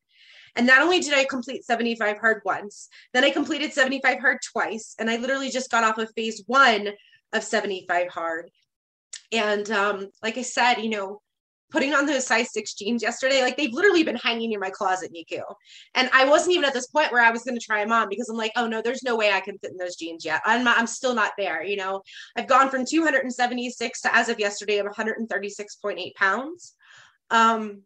And 0.57 0.67
not 0.67 0.81
only 0.81 0.99
did 0.99 1.13
I 1.13 1.23
complete 1.23 1.63
75 1.65 2.17
hard 2.19 2.41
once, 2.45 2.89
then 3.13 3.23
I 3.23 3.29
completed 3.29 3.73
75 3.73 4.19
hard 4.19 4.37
twice. 4.51 4.93
And 4.99 5.09
I 5.09 5.15
literally 5.17 5.49
just 5.49 5.71
got 5.71 5.85
off 5.85 5.97
of 5.97 6.11
phase 6.15 6.43
one 6.47 6.89
of 7.33 7.43
75 7.43 8.09
hard. 8.09 8.51
And 9.31 9.69
um, 9.71 10.09
like 10.21 10.37
I 10.37 10.43
said, 10.43 10.75
you 10.75 10.89
know, 10.89 11.21
putting 11.71 11.93
on 11.93 12.05
those 12.05 12.25
size 12.27 12.51
six 12.51 12.73
jeans 12.73 13.01
yesterday, 13.01 13.41
like 13.41 13.57
they've 13.57 13.73
literally 13.73 14.03
been 14.03 14.15
hanging 14.15 14.53
in 14.53 14.59
my 14.59 14.69
closet, 14.69 15.11
Niku. 15.13 15.41
And 15.95 16.09
I 16.13 16.25
wasn't 16.25 16.53
even 16.53 16.65
at 16.65 16.73
this 16.73 16.87
point 16.87 17.11
where 17.11 17.23
I 17.23 17.31
was 17.31 17.43
going 17.43 17.57
to 17.57 17.65
try 17.65 17.83
them 17.83 17.91
on 17.91 18.07
because 18.09 18.29
I'm 18.29 18.37
like, 18.37 18.51
oh 18.55 18.67
no, 18.67 18.81
there's 18.81 19.03
no 19.03 19.15
way 19.15 19.31
I 19.31 19.41
can 19.41 19.57
fit 19.57 19.71
in 19.71 19.77
those 19.77 19.95
jeans 19.95 20.23
yet. 20.23 20.41
I'm 20.45 20.67
I'm 20.67 20.87
still 20.87 21.15
not 21.15 21.33
there. 21.37 21.63
You 21.63 21.77
know, 21.77 22.01
I've 22.35 22.47
gone 22.47 22.69
from 22.69 22.85
276 22.85 24.01
to 24.01 24.15
as 24.15 24.29
of 24.29 24.39
yesterday, 24.39 24.79
I'm 24.79 24.87
136.8 24.87 26.13
pounds. 26.15 26.73
Um, 27.31 27.81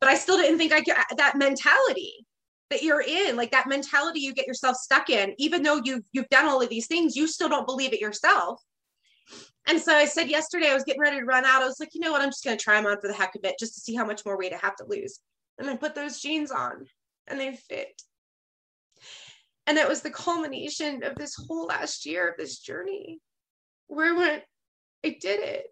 but 0.00 0.08
I 0.08 0.16
still 0.16 0.36
didn't 0.36 0.58
think 0.58 0.72
I 0.72 0.80
could, 0.80 0.96
that 1.16 1.36
mentality 1.36 2.26
that 2.70 2.82
you're 2.82 3.02
in, 3.02 3.36
like 3.36 3.52
that 3.52 3.68
mentality 3.68 4.20
you 4.20 4.34
get 4.34 4.48
yourself 4.48 4.76
stuck 4.76 5.10
in, 5.10 5.34
even 5.38 5.62
though 5.62 5.80
you've, 5.84 6.02
you've 6.12 6.28
done 6.30 6.46
all 6.46 6.60
of 6.60 6.70
these 6.70 6.86
things, 6.86 7.14
you 7.14 7.28
still 7.28 7.48
don't 7.48 7.66
believe 7.66 7.92
it 7.92 8.00
yourself 8.00 8.60
and 9.68 9.80
so 9.80 9.94
I 9.94 10.06
said 10.06 10.28
yesterday, 10.28 10.68
I 10.70 10.74
was 10.74 10.84
getting 10.84 11.00
ready 11.00 11.18
to 11.18 11.24
run 11.24 11.44
out. 11.44 11.62
I 11.62 11.66
was 11.66 11.78
like, 11.78 11.90
you 11.94 12.00
know 12.00 12.12
what? 12.12 12.20
I'm 12.20 12.30
just 12.30 12.44
going 12.44 12.56
to 12.56 12.62
try 12.62 12.76
them 12.76 12.90
on 12.90 13.00
for 13.00 13.08
the 13.08 13.14
heck 13.14 13.34
of 13.34 13.44
it, 13.44 13.58
just 13.58 13.74
to 13.74 13.80
see 13.80 13.94
how 13.94 14.04
much 14.04 14.24
more 14.24 14.36
weight 14.36 14.52
I 14.52 14.58
have 14.58 14.76
to 14.76 14.86
lose. 14.88 15.20
And 15.58 15.68
I 15.68 15.76
put 15.76 15.94
those 15.94 16.20
jeans 16.20 16.50
on 16.50 16.86
and 17.28 17.38
they 17.38 17.54
fit. 17.54 18.02
And 19.66 19.78
it 19.78 19.88
was 19.88 20.02
the 20.02 20.10
culmination 20.10 21.04
of 21.04 21.14
this 21.14 21.34
whole 21.36 21.66
last 21.66 22.04
year 22.04 22.28
of 22.28 22.36
this 22.36 22.58
journey 22.58 23.20
where 23.86 24.12
I 24.12 24.16
went, 24.16 24.42
I 25.04 25.16
did 25.20 25.40
it. 25.40 25.66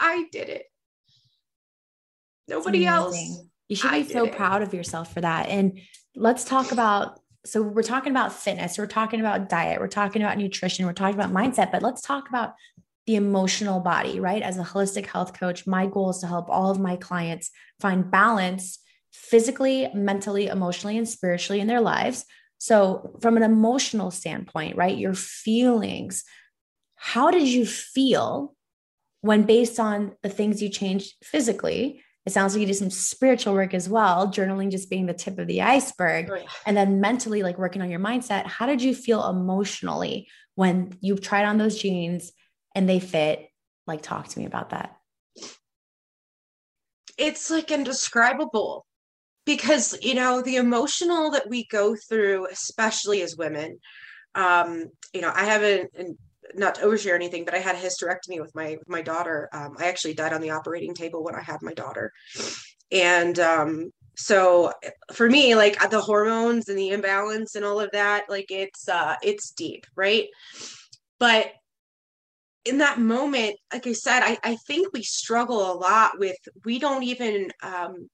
I 0.00 0.26
did 0.32 0.48
it. 0.48 0.64
Nobody 2.48 2.86
else. 2.86 3.18
You 3.68 3.76
should 3.76 3.90
be 3.90 4.04
so 4.04 4.24
it. 4.24 4.32
proud 4.32 4.62
of 4.62 4.74
yourself 4.74 5.12
for 5.12 5.20
that. 5.20 5.48
And 5.48 5.80
let's 6.14 6.44
talk 6.44 6.72
about 6.72 7.20
so 7.44 7.62
we're 7.62 7.82
talking 7.82 8.12
about 8.12 8.32
fitness, 8.32 8.78
we're 8.78 8.86
talking 8.86 9.20
about 9.20 9.48
diet, 9.48 9.80
we're 9.80 9.88
talking 9.88 10.22
about 10.22 10.38
nutrition, 10.38 10.86
we're 10.86 10.92
talking 10.92 11.18
about 11.18 11.32
mindset, 11.32 11.72
but 11.72 11.82
let's 11.82 12.00
talk 12.00 12.28
about 12.28 12.54
the 13.06 13.16
emotional 13.16 13.80
body, 13.80 14.20
right? 14.20 14.42
As 14.42 14.58
a 14.58 14.62
holistic 14.62 15.06
health 15.06 15.38
coach, 15.38 15.66
my 15.66 15.86
goal 15.86 16.10
is 16.10 16.18
to 16.18 16.28
help 16.28 16.48
all 16.48 16.70
of 16.70 16.78
my 16.78 16.96
clients 16.96 17.50
find 17.80 18.10
balance 18.10 18.78
physically, 19.12 19.88
mentally, 19.92 20.46
emotionally, 20.46 20.96
and 20.96 21.08
spiritually 21.08 21.60
in 21.60 21.66
their 21.66 21.80
lives. 21.80 22.24
So, 22.58 23.18
from 23.20 23.36
an 23.36 23.42
emotional 23.42 24.12
standpoint, 24.12 24.76
right, 24.76 24.96
your 24.96 25.14
feelings, 25.14 26.22
how 26.94 27.32
did 27.32 27.48
you 27.48 27.66
feel 27.66 28.54
when, 29.20 29.42
based 29.42 29.80
on 29.80 30.12
the 30.22 30.28
things 30.28 30.62
you 30.62 30.68
changed 30.68 31.14
physically, 31.24 32.04
it 32.24 32.32
sounds 32.32 32.54
like 32.54 32.60
you 32.60 32.66
did 32.66 32.76
some 32.76 32.90
spiritual 32.90 33.54
work 33.54 33.74
as 33.74 33.88
well, 33.88 34.28
journaling 34.28 34.70
just 34.70 34.90
being 34.90 35.06
the 35.06 35.14
tip 35.14 35.38
of 35.38 35.46
the 35.48 35.62
iceberg, 35.62 36.30
oh, 36.30 36.38
and 36.66 36.76
then 36.76 37.00
mentally, 37.00 37.42
like 37.42 37.58
working 37.58 37.82
on 37.82 37.90
your 37.90 38.00
mindset. 38.00 38.46
How 38.46 38.66
did 38.66 38.80
you 38.80 38.94
feel 38.94 39.28
emotionally 39.28 40.28
when 40.54 40.96
you 41.00 41.16
tried 41.16 41.44
on 41.44 41.58
those 41.58 41.78
jeans? 41.78 42.32
and 42.74 42.88
they 42.88 43.00
fit 43.00 43.48
like 43.86 44.02
talk 44.02 44.28
to 44.28 44.38
me 44.38 44.46
about 44.46 44.70
that 44.70 44.96
it's 47.18 47.50
like 47.50 47.70
indescribable 47.70 48.86
because 49.44 49.96
you 50.02 50.14
know 50.14 50.40
the 50.42 50.56
emotional 50.56 51.30
that 51.30 51.48
we 51.48 51.66
go 51.66 51.96
through 52.08 52.46
especially 52.50 53.22
as 53.22 53.36
women 53.36 53.78
um 54.34 54.86
you 55.12 55.20
know 55.20 55.32
i 55.34 55.44
have 55.44 55.62
a, 55.62 55.82
a 55.98 56.04
not 56.54 56.76
to 56.76 56.82
overshare 56.82 57.14
anything, 57.14 57.44
but 57.44 57.54
I 57.54 57.58
had 57.58 57.76
a 57.76 57.78
hysterectomy 57.78 58.40
with 58.40 58.54
my 58.54 58.78
my 58.86 59.02
daughter. 59.02 59.48
Um, 59.52 59.76
I 59.78 59.86
actually 59.86 60.14
died 60.14 60.32
on 60.32 60.40
the 60.40 60.50
operating 60.50 60.94
table 60.94 61.22
when 61.22 61.34
I 61.34 61.42
had 61.42 61.62
my 61.62 61.74
daughter, 61.74 62.12
and 62.90 63.38
um, 63.38 63.90
so 64.16 64.72
for 65.12 65.28
me, 65.28 65.54
like 65.54 65.78
the 65.90 66.00
hormones 66.00 66.68
and 66.68 66.78
the 66.78 66.90
imbalance 66.90 67.54
and 67.54 67.64
all 67.64 67.80
of 67.80 67.90
that, 67.92 68.24
like 68.28 68.50
it's 68.50 68.88
uh, 68.88 69.16
it's 69.22 69.50
deep, 69.50 69.86
right? 69.96 70.28
But 71.18 71.52
in 72.64 72.78
that 72.78 72.98
moment, 72.98 73.56
like 73.72 73.86
I 73.86 73.92
said, 73.92 74.22
I, 74.22 74.38
I 74.44 74.56
think 74.66 74.92
we 74.92 75.02
struggle 75.02 75.72
a 75.72 75.74
lot 75.74 76.18
with 76.18 76.36
we 76.64 76.78
don't 76.78 77.02
even 77.02 77.50
um, 77.62 78.08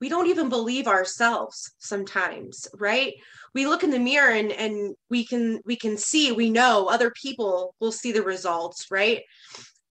we 0.00 0.08
don't 0.08 0.28
even 0.28 0.48
believe 0.48 0.86
ourselves 0.86 1.72
sometimes, 1.78 2.66
right? 2.78 3.14
We 3.54 3.66
look 3.66 3.82
in 3.82 3.90
the 3.90 3.98
mirror 3.98 4.30
and 4.30 4.50
and 4.52 4.94
we 5.10 5.24
can 5.24 5.60
we 5.64 5.76
can 5.76 5.96
see, 5.96 6.32
we 6.32 6.50
know 6.50 6.86
other 6.86 7.10
people 7.10 7.74
will 7.80 7.92
see 7.92 8.12
the 8.12 8.22
results, 8.22 8.86
right? 8.90 9.22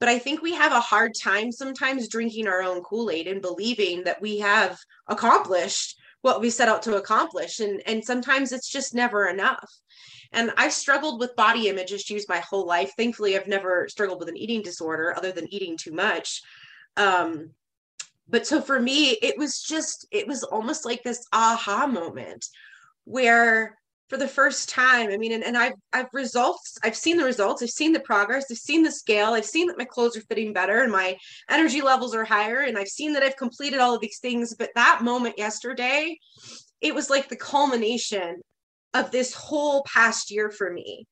But 0.00 0.08
I 0.08 0.18
think 0.18 0.42
we 0.42 0.54
have 0.54 0.72
a 0.72 0.80
hard 0.80 1.12
time 1.20 1.50
sometimes 1.50 2.08
drinking 2.08 2.46
our 2.46 2.62
own 2.62 2.82
Kool-Aid 2.82 3.26
and 3.26 3.42
believing 3.42 4.04
that 4.04 4.22
we 4.22 4.38
have 4.38 4.78
accomplished 5.08 5.98
what 6.22 6.40
we 6.40 6.50
set 6.50 6.68
out 6.68 6.82
to 6.82 6.96
accomplish. 6.96 7.60
And 7.60 7.82
and 7.86 8.04
sometimes 8.04 8.52
it's 8.52 8.70
just 8.70 8.94
never 8.94 9.26
enough. 9.26 9.70
And 10.32 10.52
i've 10.58 10.74
struggled 10.74 11.20
with 11.20 11.36
body 11.36 11.68
image 11.68 11.92
issues 11.92 12.28
my 12.28 12.40
whole 12.40 12.66
life. 12.66 12.92
Thankfully, 12.96 13.36
I've 13.36 13.48
never 13.48 13.88
struggled 13.88 14.20
with 14.20 14.28
an 14.28 14.36
eating 14.36 14.62
disorder 14.62 15.14
other 15.16 15.32
than 15.32 15.52
eating 15.52 15.76
too 15.76 15.92
much. 15.92 16.42
Um, 16.96 17.50
but 18.28 18.46
so 18.46 18.60
for 18.60 18.78
me, 18.78 19.10
it 19.22 19.38
was 19.38 19.62
just, 19.62 20.06
it 20.10 20.26
was 20.26 20.42
almost 20.42 20.84
like 20.84 21.02
this 21.02 21.26
aha 21.32 21.86
moment 21.86 22.46
where 23.04 23.78
for 24.08 24.16
the 24.16 24.28
first 24.28 24.68
time, 24.68 25.10
I 25.10 25.16
mean, 25.16 25.32
and, 25.32 25.44
and 25.44 25.56
I've, 25.56 25.74
I've 25.92 26.08
results, 26.12 26.78
I've 26.82 26.96
seen 26.96 27.18
the 27.18 27.24
results, 27.24 27.62
I've 27.62 27.70
seen 27.70 27.92
the 27.92 28.00
progress, 28.00 28.46
I've 28.50 28.56
seen 28.56 28.82
the 28.82 28.92
scale, 28.92 29.34
I've 29.34 29.44
seen 29.44 29.66
that 29.68 29.78
my 29.78 29.84
clothes 29.84 30.16
are 30.16 30.22
fitting 30.22 30.52
better 30.52 30.82
and 30.82 30.92
my 30.92 31.16
energy 31.50 31.82
levels 31.82 32.14
are 32.14 32.24
higher. 32.24 32.60
And 32.60 32.78
I've 32.78 32.88
seen 32.88 33.12
that 33.14 33.22
I've 33.22 33.36
completed 33.36 33.80
all 33.80 33.94
of 33.94 34.00
these 34.00 34.18
things. 34.18 34.54
But 34.54 34.70
that 34.74 35.00
moment 35.02 35.36
yesterday, 35.38 36.18
it 36.80 36.94
was 36.94 37.10
like 37.10 37.28
the 37.28 37.36
culmination 37.36 38.40
of 38.94 39.10
this 39.10 39.34
whole 39.34 39.82
past 39.84 40.30
year 40.30 40.50
for 40.50 40.72
me 40.72 41.06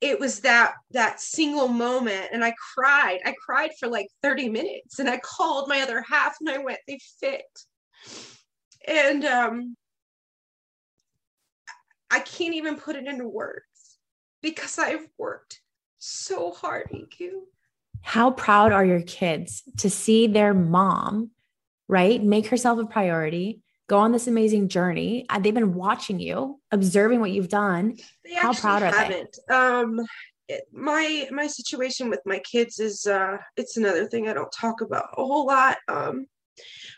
it 0.00 0.20
was 0.20 0.40
that 0.40 0.74
that 0.92 1.20
single 1.20 1.68
moment 1.68 2.28
and 2.32 2.44
i 2.44 2.54
cried 2.74 3.18
i 3.24 3.34
cried 3.44 3.70
for 3.78 3.88
like 3.88 4.08
30 4.22 4.48
minutes 4.48 4.98
and 4.98 5.08
i 5.08 5.18
called 5.18 5.68
my 5.68 5.80
other 5.80 6.02
half 6.02 6.36
and 6.40 6.48
i 6.48 6.58
went 6.58 6.78
they 6.86 6.98
fit 7.20 7.42
and 8.86 9.24
um 9.24 9.76
i 12.10 12.20
can't 12.20 12.54
even 12.54 12.76
put 12.76 12.96
it 12.96 13.06
into 13.06 13.28
words 13.28 13.64
because 14.42 14.78
i've 14.78 15.06
worked 15.18 15.60
so 15.98 16.52
hard 16.52 16.88
EQ. 16.94 17.30
how 18.02 18.30
proud 18.30 18.70
are 18.72 18.84
your 18.84 19.02
kids 19.02 19.62
to 19.78 19.90
see 19.90 20.28
their 20.28 20.54
mom 20.54 21.30
right 21.88 22.22
make 22.22 22.46
herself 22.46 22.78
a 22.78 22.86
priority 22.86 23.62
go 23.88 23.98
on 23.98 24.12
this 24.12 24.26
amazing 24.26 24.68
journey. 24.68 25.26
Uh, 25.28 25.38
they've 25.38 25.54
been 25.54 25.74
watching 25.74 26.20
you, 26.20 26.60
observing 26.70 27.20
what 27.20 27.30
you've 27.30 27.48
done. 27.48 27.96
They 28.24 28.34
How 28.34 28.52
proud 28.52 28.82
are 28.82 28.92
haven't. 28.92 29.38
they? 29.48 29.54
Um, 29.54 30.00
it, 30.46 30.62
my 30.72 31.28
my 31.30 31.46
situation 31.46 32.08
with 32.08 32.20
my 32.24 32.38
kids 32.38 32.78
is 32.78 33.06
uh, 33.06 33.38
it's 33.56 33.76
another 33.76 34.06
thing 34.06 34.28
I 34.28 34.34
don't 34.34 34.52
talk 34.52 34.80
about 34.80 35.10
a 35.16 35.24
whole 35.24 35.46
lot. 35.46 35.78
Um, 35.88 36.26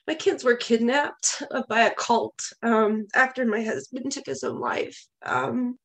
my 0.07 0.15
kids 0.15 0.45
were 0.45 0.57
kidnapped 0.57 1.43
by 1.69 1.83
a 1.83 1.95
cult 1.95 2.41
um, 2.63 3.07
after 3.15 3.47
my 3.47 3.63
husband 3.63 4.13
took 4.13 4.27
his 4.27 4.45
own 4.45 4.61
life, 4.61 5.07
um, 5.25 5.79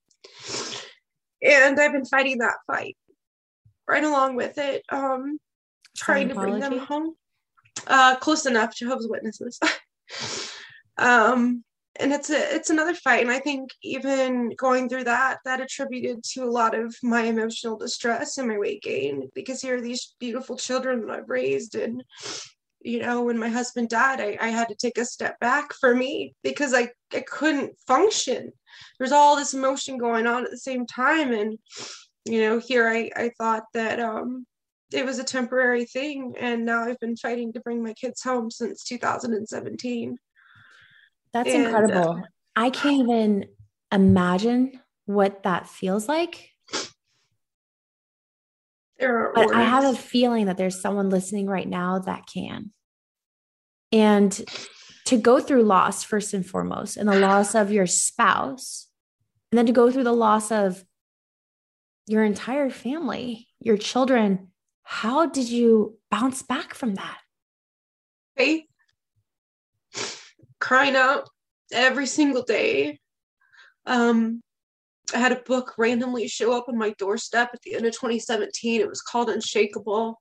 and 1.41 1.79
I've 1.79 1.93
been 1.93 2.05
fighting 2.05 2.39
that 2.39 2.57
fight 2.67 2.97
right 3.87 4.03
along 4.03 4.35
with 4.35 4.57
it, 4.57 4.83
um, 4.89 5.37
trying 5.95 6.29
to 6.29 6.35
bring 6.35 6.59
them 6.59 6.79
home. 6.79 7.15
Uh, 7.87 8.15
close 8.15 8.45
enough, 8.45 8.75
Jehovah's 8.75 9.07
Witnesses. 9.09 9.59
um 10.97 11.63
and 11.99 12.12
it's 12.12 12.29
a 12.29 12.55
it's 12.55 12.69
another 12.69 12.93
fight. 12.93 13.21
And 13.21 13.31
i 13.31 13.39
think 13.39 13.69
even 13.81 14.51
going 14.58 14.89
through 14.89 15.05
that 15.05 15.39
that 15.45 15.62
attributed 15.62 16.23
to 16.23 16.43
a 16.43 16.51
lot 16.51 16.75
of 16.75 16.95
my 17.03 17.23
emotional 17.23 17.77
distress 17.77 18.38
and 18.38 18.47
my 18.47 18.58
weight 18.58 18.81
gain 18.81 19.29
because 19.34 19.62
here 19.62 19.77
are 19.77 19.81
these 19.81 20.15
beautiful 20.19 20.58
children 20.58 21.05
that 21.05 21.15
i've 21.15 21.29
raised. 21.29 21.75
And 21.75 22.03
you 22.81 22.99
know 22.99 23.23
when 23.23 23.38
my 23.38 23.49
husband 23.49 23.89
died 23.89 24.19
I, 24.21 24.38
I 24.39 24.49
had 24.49 24.67
to 24.69 24.75
take 24.75 24.97
a 24.97 25.05
step 25.05 25.39
back 25.39 25.73
for 25.73 25.95
me 25.95 26.36
because 26.43 26.73
I, 26.73 26.89
I 27.13 27.21
couldn't 27.21 27.77
function. 27.88 28.51
There's 28.99 29.12
all 29.12 29.36
this 29.36 29.53
emotion 29.53 29.97
going 29.97 30.27
on 30.27 30.43
at 30.45 30.51
the 30.51 30.58
same 30.58 30.86
time. 30.86 31.34
And 31.34 31.58
you 32.25 32.41
know 32.41 32.60
here 32.60 32.88
i 32.88 33.10
i 33.15 33.31
thought 33.38 33.63
that 33.73 33.99
um 33.99 34.45
it 34.93 35.05
was 35.05 35.17
a 35.19 35.23
temporary 35.23 35.86
thing. 35.86 36.36
And 36.39 36.65
now 36.65 36.84
i've 36.84 36.99
been 36.99 37.15
fighting 37.15 37.53
to 37.53 37.62
bring 37.62 37.81
my 37.81 37.93
kids 37.93 38.21
home 38.21 38.51
since 38.51 38.84
2017 38.84 40.17
that's 41.36 41.50
and, 41.50 41.65
incredible. 41.65 42.12
Uh, 42.12 42.21
I 42.56 42.69
can't 42.69 43.02
even 43.02 43.45
imagine 43.91 44.80
what 45.06 45.43
that 45.43 45.67
feels 45.67 46.08
like. 46.08 46.52
but 48.98 49.48
words. 49.48 49.52
I 49.52 49.63
have 49.63 49.84
a 49.84 49.98
feeling 49.98 50.45
that 50.45 50.56
there's 50.56 50.80
someone 50.80 51.10
listening 51.10 51.48
right 51.48 51.67
now 51.67 52.00
that 52.00 52.24
can. 52.34 52.71
And 53.91 54.32
to 55.08 55.17
go 55.17 55.41
through 55.41 55.63
loss 55.63 56.06
first 56.06 56.34
and 56.34 56.45
foremost, 56.45 56.95
and 56.95 57.10
the 57.10 57.19
loss 57.19 57.54
of 57.54 57.69
your 57.69 57.86
spouse, 57.86 58.88
and 59.52 59.58
then 59.58 59.65
to 59.65 59.74
go 59.74 59.91
through 59.91 60.06
the 60.06 60.13
loss 60.13 60.54
of 60.54 60.86
your 62.08 62.24
entire 62.24 62.69
family, 62.69 63.50
your 63.60 63.76
children, 63.76 64.52
how 64.84 65.26
did 65.26 65.50
you 65.50 65.98
bounce 66.10 66.43
back 66.43 66.74
from 66.74 66.95
that? 66.95 67.19
Faith 68.38 68.63
crying 70.65 70.95
out 70.95 71.30
every 71.71 72.08
single 72.08 72.41
day. 72.41 72.99
Um, 73.86 74.41
I 75.13 75.19
had 75.19 75.32
a 75.32 75.43
book 75.45 75.75
randomly 75.78 76.28
show 76.28 76.58
up 76.58 76.67
on 76.67 76.75
my 76.75 76.89
doorstep 76.97 77.51
at 77.54 77.62
the 77.62 77.75
end 77.75 77.86
of 77.86 77.93
2017. 77.93 78.82
It 78.82 78.89
was 78.89 79.01
called 79.01 79.30
Unshakable. 79.30 80.19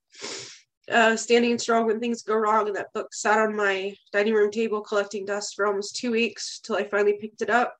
Uh, 0.92 1.16
standing 1.16 1.58
strong 1.58 1.86
when 1.86 1.98
things 1.98 2.20
go 2.20 2.34
wrong. 2.34 2.66
And 2.66 2.76
that 2.76 2.92
book 2.92 3.14
sat 3.14 3.38
on 3.38 3.56
my 3.56 3.94
dining 4.12 4.34
room 4.34 4.50
table 4.50 4.82
collecting 4.82 5.24
dust 5.24 5.54
for 5.56 5.66
almost 5.66 5.96
two 5.96 6.10
weeks 6.10 6.60
till 6.62 6.76
I 6.76 6.84
finally 6.84 7.16
picked 7.18 7.40
it 7.40 7.48
up. 7.48 7.74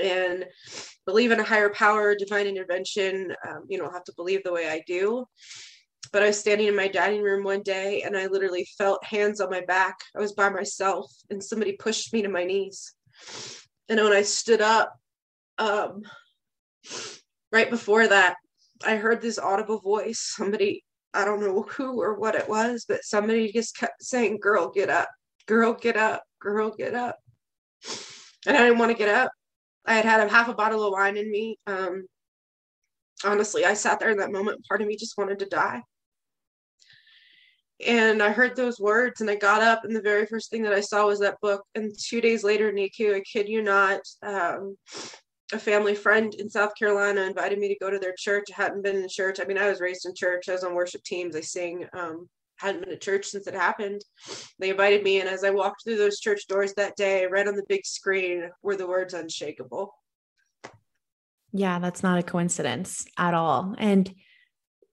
And 0.00 0.44
believe 1.06 1.32
in 1.32 1.40
a 1.40 1.44
higher 1.44 1.70
power, 1.70 2.14
divine 2.14 2.46
intervention. 2.46 3.34
Um, 3.48 3.64
you 3.68 3.78
don't 3.78 3.92
have 3.92 4.04
to 4.04 4.14
believe 4.14 4.44
the 4.44 4.52
way 4.52 4.68
I 4.68 4.84
do 4.86 5.26
but 6.12 6.22
I 6.22 6.26
was 6.26 6.38
standing 6.38 6.68
in 6.68 6.76
my 6.76 6.88
dining 6.88 7.22
room 7.22 7.44
one 7.44 7.62
day 7.62 8.02
and 8.02 8.16
I 8.16 8.26
literally 8.26 8.66
felt 8.78 9.04
hands 9.04 9.40
on 9.40 9.50
my 9.50 9.60
back. 9.62 9.96
I 10.16 10.20
was 10.20 10.32
by 10.32 10.48
myself 10.48 11.12
and 11.30 11.42
somebody 11.42 11.72
pushed 11.72 12.12
me 12.12 12.22
to 12.22 12.28
my 12.28 12.44
knees. 12.44 12.94
And 13.88 14.00
when 14.00 14.12
I 14.12 14.22
stood 14.22 14.60
up, 14.60 14.94
um, 15.58 16.02
right 17.52 17.70
before 17.70 18.08
that, 18.08 18.36
I 18.84 18.96
heard 18.96 19.20
this 19.20 19.38
audible 19.38 19.80
voice. 19.80 20.20
Somebody, 20.20 20.84
I 21.12 21.24
don't 21.24 21.40
know 21.40 21.62
who 21.62 22.00
or 22.00 22.18
what 22.18 22.34
it 22.34 22.48
was, 22.48 22.84
but 22.88 23.04
somebody 23.04 23.52
just 23.52 23.76
kept 23.76 24.02
saying, 24.02 24.38
Girl, 24.40 24.70
get 24.70 24.90
up, 24.90 25.08
girl, 25.46 25.74
get 25.74 25.96
up, 25.96 26.22
girl, 26.40 26.70
get 26.76 26.94
up. 26.94 27.16
And 28.46 28.56
I 28.56 28.62
didn't 28.62 28.78
want 28.78 28.90
to 28.90 28.98
get 28.98 29.08
up. 29.08 29.30
I 29.86 29.94
had 29.94 30.04
had 30.04 30.26
a 30.26 30.30
half 30.30 30.48
a 30.48 30.54
bottle 30.54 30.84
of 30.84 30.92
wine 30.92 31.16
in 31.16 31.30
me. 31.30 31.58
Um, 31.66 32.06
honestly, 33.24 33.64
I 33.64 33.74
sat 33.74 34.00
there 34.00 34.10
in 34.10 34.18
that 34.18 34.32
moment. 34.32 34.64
Part 34.66 34.82
of 34.82 34.88
me 34.88 34.96
just 34.96 35.16
wanted 35.18 35.38
to 35.38 35.46
die 35.46 35.82
and 37.86 38.22
I 38.22 38.30
heard 38.30 38.56
those 38.56 38.80
words 38.80 39.20
and 39.20 39.30
I 39.30 39.36
got 39.36 39.62
up 39.62 39.84
and 39.84 39.94
the 39.94 40.00
very 40.00 40.26
first 40.26 40.50
thing 40.50 40.62
that 40.62 40.72
I 40.72 40.80
saw 40.80 41.06
was 41.06 41.20
that 41.20 41.40
book. 41.40 41.62
And 41.74 41.92
two 41.98 42.20
days 42.20 42.44
later, 42.44 42.72
Niku, 42.72 43.14
I 43.14 43.20
kid 43.20 43.48
you 43.48 43.62
not, 43.62 44.00
um, 44.22 44.76
a 45.52 45.58
family 45.58 45.94
friend 45.94 46.34
in 46.34 46.48
South 46.48 46.74
Carolina 46.78 47.22
invited 47.22 47.58
me 47.58 47.68
to 47.68 47.78
go 47.78 47.90
to 47.90 47.98
their 47.98 48.14
church. 48.18 48.46
I 48.50 48.62
hadn't 48.62 48.82
been 48.82 48.96
in 48.96 49.08
church. 49.08 49.40
I 49.40 49.44
mean, 49.44 49.58
I 49.58 49.68
was 49.68 49.80
raised 49.80 50.06
in 50.06 50.14
church. 50.14 50.48
I 50.48 50.52
was 50.52 50.64
on 50.64 50.74
worship 50.74 51.02
teams. 51.04 51.36
I 51.36 51.40
sing. 51.40 51.86
Um, 51.92 52.28
hadn't 52.56 52.80
been 52.82 52.90
to 52.90 52.98
church 52.98 53.26
since 53.26 53.46
it 53.46 53.54
happened. 53.54 54.02
They 54.58 54.70
invited 54.70 55.02
me, 55.02 55.20
and 55.20 55.28
as 55.28 55.44
I 55.44 55.50
walked 55.50 55.84
through 55.84 55.96
those 55.96 56.20
church 56.20 56.46
doors 56.48 56.72
that 56.74 56.96
day, 56.96 57.26
right 57.26 57.46
on 57.46 57.56
the 57.56 57.64
big 57.68 57.84
screen 57.84 58.48
were 58.62 58.76
the 58.76 58.86
words 58.86 59.14
"unshakable." 59.14 59.92
Yeah, 61.52 61.78
that's 61.78 62.02
not 62.02 62.18
a 62.18 62.22
coincidence 62.22 63.06
at 63.18 63.34
all. 63.34 63.74
And 63.78 64.12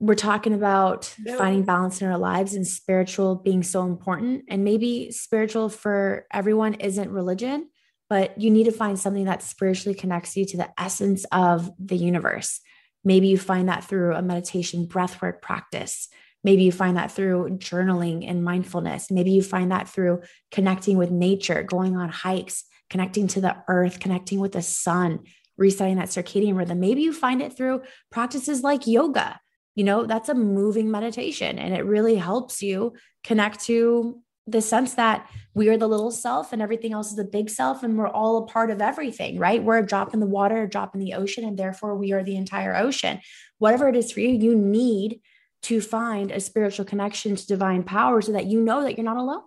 we're 0.01 0.15
talking 0.15 0.53
about 0.53 1.13
yeah. 1.23 1.37
finding 1.37 1.63
balance 1.63 2.01
in 2.01 2.07
our 2.07 2.17
lives 2.17 2.55
and 2.55 2.65
spiritual 2.65 3.35
being 3.35 3.61
so 3.61 3.83
important. 3.83 4.45
And 4.49 4.63
maybe 4.63 5.11
spiritual 5.11 5.69
for 5.69 6.25
everyone 6.33 6.73
isn't 6.73 7.11
religion, 7.11 7.69
but 8.09 8.41
you 8.41 8.49
need 8.49 8.63
to 8.63 8.71
find 8.71 8.99
something 8.99 9.25
that 9.25 9.43
spiritually 9.43 9.95
connects 9.95 10.35
you 10.35 10.43
to 10.47 10.57
the 10.57 10.69
essence 10.75 11.23
of 11.31 11.69
the 11.77 11.95
universe. 11.95 12.61
Maybe 13.03 13.27
you 13.27 13.37
find 13.37 13.69
that 13.69 13.83
through 13.83 14.15
a 14.15 14.23
meditation 14.23 14.87
breathwork 14.87 15.39
practice. 15.39 16.07
Maybe 16.43 16.63
you 16.63 16.71
find 16.71 16.97
that 16.97 17.11
through 17.11 17.59
journaling 17.59 18.27
and 18.27 18.43
mindfulness. 18.43 19.11
Maybe 19.11 19.29
you 19.29 19.43
find 19.43 19.71
that 19.71 19.87
through 19.87 20.23
connecting 20.51 20.97
with 20.97 21.11
nature, 21.11 21.61
going 21.61 21.95
on 21.95 22.09
hikes, 22.09 22.63
connecting 22.89 23.27
to 23.27 23.41
the 23.41 23.55
earth, 23.67 23.99
connecting 23.99 24.39
with 24.39 24.53
the 24.53 24.63
sun, 24.63 25.19
resetting 25.57 25.97
that 25.97 26.07
circadian 26.07 26.57
rhythm. 26.57 26.79
Maybe 26.79 27.03
you 27.03 27.13
find 27.13 27.39
it 27.39 27.55
through 27.55 27.83
practices 28.09 28.63
like 28.63 28.87
yoga. 28.87 29.39
You 29.75 29.83
know, 29.83 30.05
that's 30.05 30.29
a 30.29 30.33
moving 30.33 30.91
meditation 30.91 31.57
and 31.57 31.73
it 31.73 31.85
really 31.85 32.15
helps 32.15 32.61
you 32.61 32.93
connect 33.23 33.61
to 33.65 34.21
the 34.47 34.61
sense 34.61 34.95
that 34.95 35.29
we 35.53 35.69
are 35.69 35.77
the 35.77 35.87
little 35.87 36.11
self 36.11 36.51
and 36.51 36.61
everything 36.61 36.93
else 36.93 37.11
is 37.11 37.15
the 37.15 37.23
big 37.23 37.49
self 37.49 37.83
and 37.83 37.97
we're 37.97 38.07
all 38.07 38.37
a 38.37 38.47
part 38.47 38.71
of 38.71 38.81
everything, 38.81 39.37
right? 39.37 39.63
We're 39.63 39.77
a 39.77 39.85
drop 39.85 40.13
in 40.13 40.19
the 40.19 40.25
water, 40.25 40.63
a 40.63 40.69
drop 40.69 40.95
in 40.95 40.99
the 40.99 41.13
ocean, 41.13 41.45
and 41.45 41.57
therefore 41.57 41.95
we 41.95 42.11
are 42.11 42.23
the 42.23 42.35
entire 42.35 42.75
ocean. 42.75 43.21
Whatever 43.59 43.87
it 43.87 43.95
is 43.95 44.11
for 44.11 44.19
you, 44.19 44.29
you 44.29 44.55
need 44.55 45.21
to 45.63 45.79
find 45.79 46.31
a 46.31 46.39
spiritual 46.39 46.85
connection 46.85 47.35
to 47.35 47.47
divine 47.47 47.83
power 47.83 48.21
so 48.21 48.31
that 48.31 48.47
you 48.47 48.59
know 48.61 48.83
that 48.83 48.97
you're 48.97 49.05
not 49.05 49.17
alone. 49.17 49.43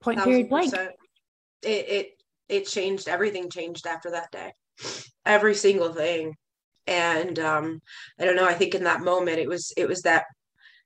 Point 0.00 0.22
period 0.24 0.48
blank. 0.48 0.74
It, 0.74 1.68
it 1.88 2.22
it 2.48 2.66
changed 2.66 3.08
everything 3.08 3.48
changed 3.48 3.86
after 3.86 4.10
that 4.10 4.32
day. 4.32 4.52
Every 5.24 5.54
single 5.54 5.92
thing. 5.92 6.34
And 6.86 7.38
um 7.38 7.80
I 8.18 8.24
don't 8.24 8.36
know, 8.36 8.46
I 8.46 8.54
think 8.54 8.74
in 8.74 8.84
that 8.84 9.02
moment 9.02 9.38
it 9.38 9.48
was 9.48 9.72
it 9.76 9.88
was 9.88 10.02
that 10.02 10.24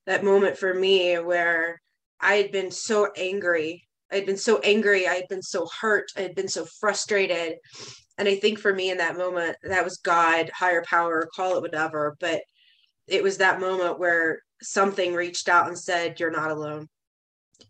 that 0.07 0.25
moment 0.25 0.57
for 0.57 0.73
me 0.73 1.17
where 1.17 1.81
I 2.21 2.35
had 2.35 2.53
been 2.53 2.71
so 2.71 3.09
angry. 3.17 3.87
I 4.11 4.17
had 4.17 4.27
been 4.27 4.37
so 4.37 4.59
angry. 4.59 5.07
I 5.07 5.15
had 5.15 5.29
been 5.29 5.43
so 5.43 5.69
hurt. 5.81 6.07
I 6.17 6.21
had 6.21 6.35
been 6.35 6.49
so 6.49 6.65
frustrated. 6.65 7.57
And 8.19 8.29
I 8.29 8.37
think 8.37 8.59
for 8.59 8.73
me 8.73 8.91
in 8.91 8.99
that 8.99 9.19
moment, 9.19 9.57
that 9.65 9.85
was 9.85 9.99
God, 9.99 10.51
higher 10.55 10.83
power, 10.89 11.29
call 11.35 11.57
it 11.57 11.63
whatever. 11.63 12.17
But 12.21 12.41
it 13.07 13.23
was 13.23 13.39
that 13.39 13.61
moment 13.61 13.99
where 13.99 14.41
something 14.63 15.15
reached 15.15 15.49
out 15.49 15.69
and 15.69 15.79
said, 15.79 16.19
You're 16.19 16.31
not 16.31 16.51
alone. 16.51 16.89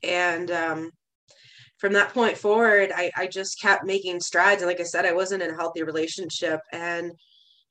And 0.02 0.50
um, 0.50 0.90
from 1.78 1.94
that 1.94 2.14
point 2.14 2.38
forward, 2.38 2.92
I, 2.94 3.10
I 3.16 3.26
just 3.26 3.60
kept 3.60 3.84
making 3.84 4.20
strides. 4.20 4.62
And 4.62 4.68
like 4.68 4.80
I 4.80 4.84
said, 4.84 5.04
I 5.04 5.12
wasn't 5.12 5.42
in 5.42 5.50
a 5.50 5.56
healthy 5.56 5.82
relationship. 5.82 6.60
And 6.72 7.12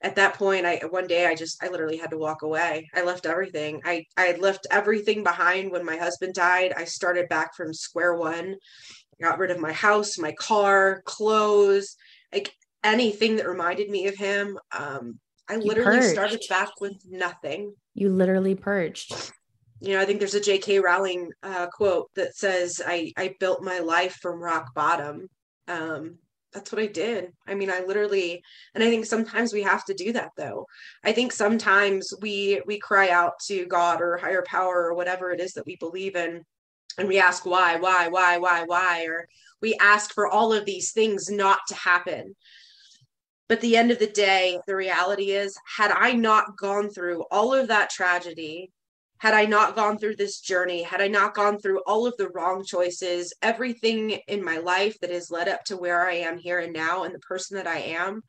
at 0.01 0.15
that 0.15 0.35
point 0.35 0.65
i 0.65 0.77
one 0.89 1.07
day 1.07 1.25
i 1.25 1.35
just 1.35 1.61
i 1.63 1.67
literally 1.67 1.97
had 1.97 2.11
to 2.11 2.17
walk 2.17 2.41
away. 2.41 2.89
I 2.93 3.03
left 3.03 3.25
everything. 3.25 3.81
I 3.85 4.05
i 4.17 4.33
left 4.33 4.67
everything 4.71 5.23
behind 5.23 5.71
when 5.71 5.85
my 5.85 5.97
husband 5.97 6.33
died. 6.33 6.73
I 6.75 6.85
started 6.85 7.29
back 7.29 7.55
from 7.55 7.73
square 7.73 8.15
one 8.15 8.55
got 9.21 9.39
rid 9.39 9.51
of 9.51 9.59
my 9.59 9.71
house 9.71 10.17
my 10.17 10.33
car 10.33 11.01
clothes 11.05 11.95
like 12.33 12.53
anything 12.83 13.37
that 13.37 13.47
reminded 13.47 13.89
me 13.89 14.07
of 14.07 14.15
him. 14.15 14.57
Um 14.77 15.19
i 15.49 15.55
you 15.55 15.61
literally 15.61 15.99
purged. 15.99 16.11
started 16.11 16.41
back 16.49 16.69
with 16.81 16.97
nothing. 17.09 17.73
You 17.93 18.09
literally 18.09 18.55
purged. 18.55 19.31
You 19.79 19.93
know 19.93 20.01
i 20.01 20.05
think 20.05 20.19
there's 20.19 20.35
a 20.35 20.39
jk 20.41 20.81
rowling 20.81 21.31
uh, 21.43 21.67
quote 21.67 22.09
that 22.15 22.35
says 22.35 22.81
i 22.85 23.11
i 23.17 23.35
built 23.39 23.61
my 23.63 23.79
life 23.79 24.17
from 24.21 24.41
rock 24.41 24.73
bottom. 24.73 25.29
Um 25.67 26.19
that's 26.55 26.71
what 26.71 26.81
I 26.81 26.87
did. 26.87 27.33
I 27.45 27.53
mean, 27.53 27.69
I 27.69 27.81
literally, 27.81 28.41
and 28.73 28.83
I 28.83 28.89
think 28.89 29.05
sometimes 29.05 29.53
we 29.53 29.61
have 29.63 29.83
to 29.85 29.93
do 29.93 30.13
that 30.13 30.31
though. 30.37 30.65
I 31.03 31.11
think 31.11 31.33
sometimes 31.33 32.13
we 32.21 32.61
we 32.65 32.79
cry 32.79 33.09
out 33.09 33.33
to 33.47 33.65
God 33.67 34.01
or 34.01 34.17
higher 34.17 34.43
power 34.47 34.85
or 34.85 34.95
whatever 34.95 35.31
it 35.31 35.41
is 35.41 35.53
that 35.53 35.65
we 35.65 35.75
believe 35.75 36.15
in, 36.15 36.43
and 36.97 37.07
we 37.07 37.19
ask 37.19 37.45
why, 37.45 37.75
why, 37.75 38.07
why, 38.07 38.37
why, 38.37 38.63
why, 38.63 39.03
or 39.03 39.27
we 39.61 39.75
ask 39.81 40.13
for 40.13 40.27
all 40.27 40.53
of 40.53 40.65
these 40.65 40.93
things 40.93 41.29
not 41.29 41.59
to 41.67 41.75
happen. 41.75 42.35
But 43.49 43.61
the 43.61 43.77
end 43.77 43.91
of 43.91 43.99
the 43.99 44.07
day, 44.07 44.59
the 44.65 44.75
reality 44.75 45.31
is, 45.31 45.55
had 45.77 45.91
I 45.91 46.13
not 46.13 46.57
gone 46.57 46.89
through 46.89 47.25
all 47.29 47.53
of 47.53 47.67
that 47.67 47.91
tragedy, 47.91 48.71
had 49.19 49.33
I 49.33 49.45
not 49.45 49.75
gone 49.75 49.97
through 49.97 50.17
this 50.17 50.39
journey, 50.39 50.83
had 50.83 51.01
I 51.01 51.07
not 51.07 51.33
gone 51.33 51.59
through 51.59 51.81
all 51.87 52.05
of 52.05 52.15
the 52.17 52.29
wrong 52.29 52.63
choices, 52.65 53.33
everything 53.41 54.11
in 54.27 54.43
my 54.43 54.57
life 54.57 54.99
that 54.99 55.09
has 55.09 55.31
led 55.31 55.47
up 55.47 55.63
to 55.65 55.77
where 55.77 56.05
I 56.05 56.15
am 56.15 56.37
here 56.37 56.59
and 56.59 56.73
now 56.73 57.03
and 57.03 57.15
the 57.15 57.19
person 57.19 57.57
that 57.57 57.67
I 57.67 57.77
am, 57.77 58.21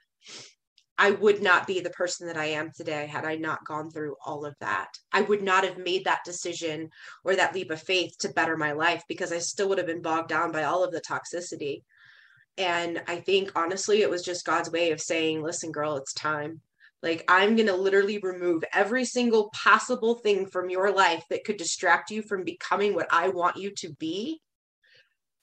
I 0.99 1.11
would 1.11 1.43
not 1.43 1.66
be 1.66 1.80
the 1.80 1.91
person 1.91 2.26
that 2.26 2.39
I 2.39 2.47
am 2.47 2.70
today 2.74 3.07
had 3.07 3.24
I 3.24 3.37
not 3.37 3.66
gone 3.66 3.91
through 3.91 4.16
all 4.24 4.47
of 4.47 4.55
that. 4.61 4.89
I 5.12 5.22
would 5.22 5.43
not 5.43 5.64
have 5.64 5.76
made 5.76 6.05
that 6.05 6.24
decision 6.24 6.89
or 7.22 7.37
that 7.37 7.55
leap 7.55 7.70
of 7.70 7.82
faith 7.82 8.16
to 8.20 8.30
better 8.30 8.57
my 8.57 8.72
life 8.72 9.03
because 9.09 9.32
I 9.32 9.39
still 9.39 9.68
would 9.68 9.78
have 9.78 9.87
been 9.87 10.01
bogged 10.01 10.28
down 10.28 10.53
by 10.53 10.64
all 10.64 10.82
of 10.82 10.93
the 10.93 11.03
toxicity. 11.03 11.82
And 12.57 13.03
I 13.07 13.16
think 13.16 13.53
honestly, 13.55 14.01
it 14.01 14.09
was 14.09 14.22
just 14.22 14.47
God's 14.47 14.70
way 14.70 14.91
of 14.91 15.01
saying, 15.01 15.43
listen, 15.43 15.70
girl, 15.70 15.97
it's 15.97 16.14
time. 16.14 16.62
Like, 17.03 17.24
I'm 17.28 17.57
going 17.57 17.68
to 17.68 17.76
literally 17.76 18.18
remove 18.18 18.64
every 18.72 19.05
single 19.05 19.51
possible 19.51 20.14
thing 20.14 20.47
from 20.47 20.70
your 20.70 20.90
life 20.92 21.24
that 21.30 21.44
could 21.44 21.57
distract 21.57 22.11
you 22.11 22.22
from 22.22 22.44
becoming 22.44 22.94
what 22.94 23.09
I 23.11 23.28
want 23.28 23.57
you 23.57 23.70
to 23.76 23.92
be. 23.94 24.40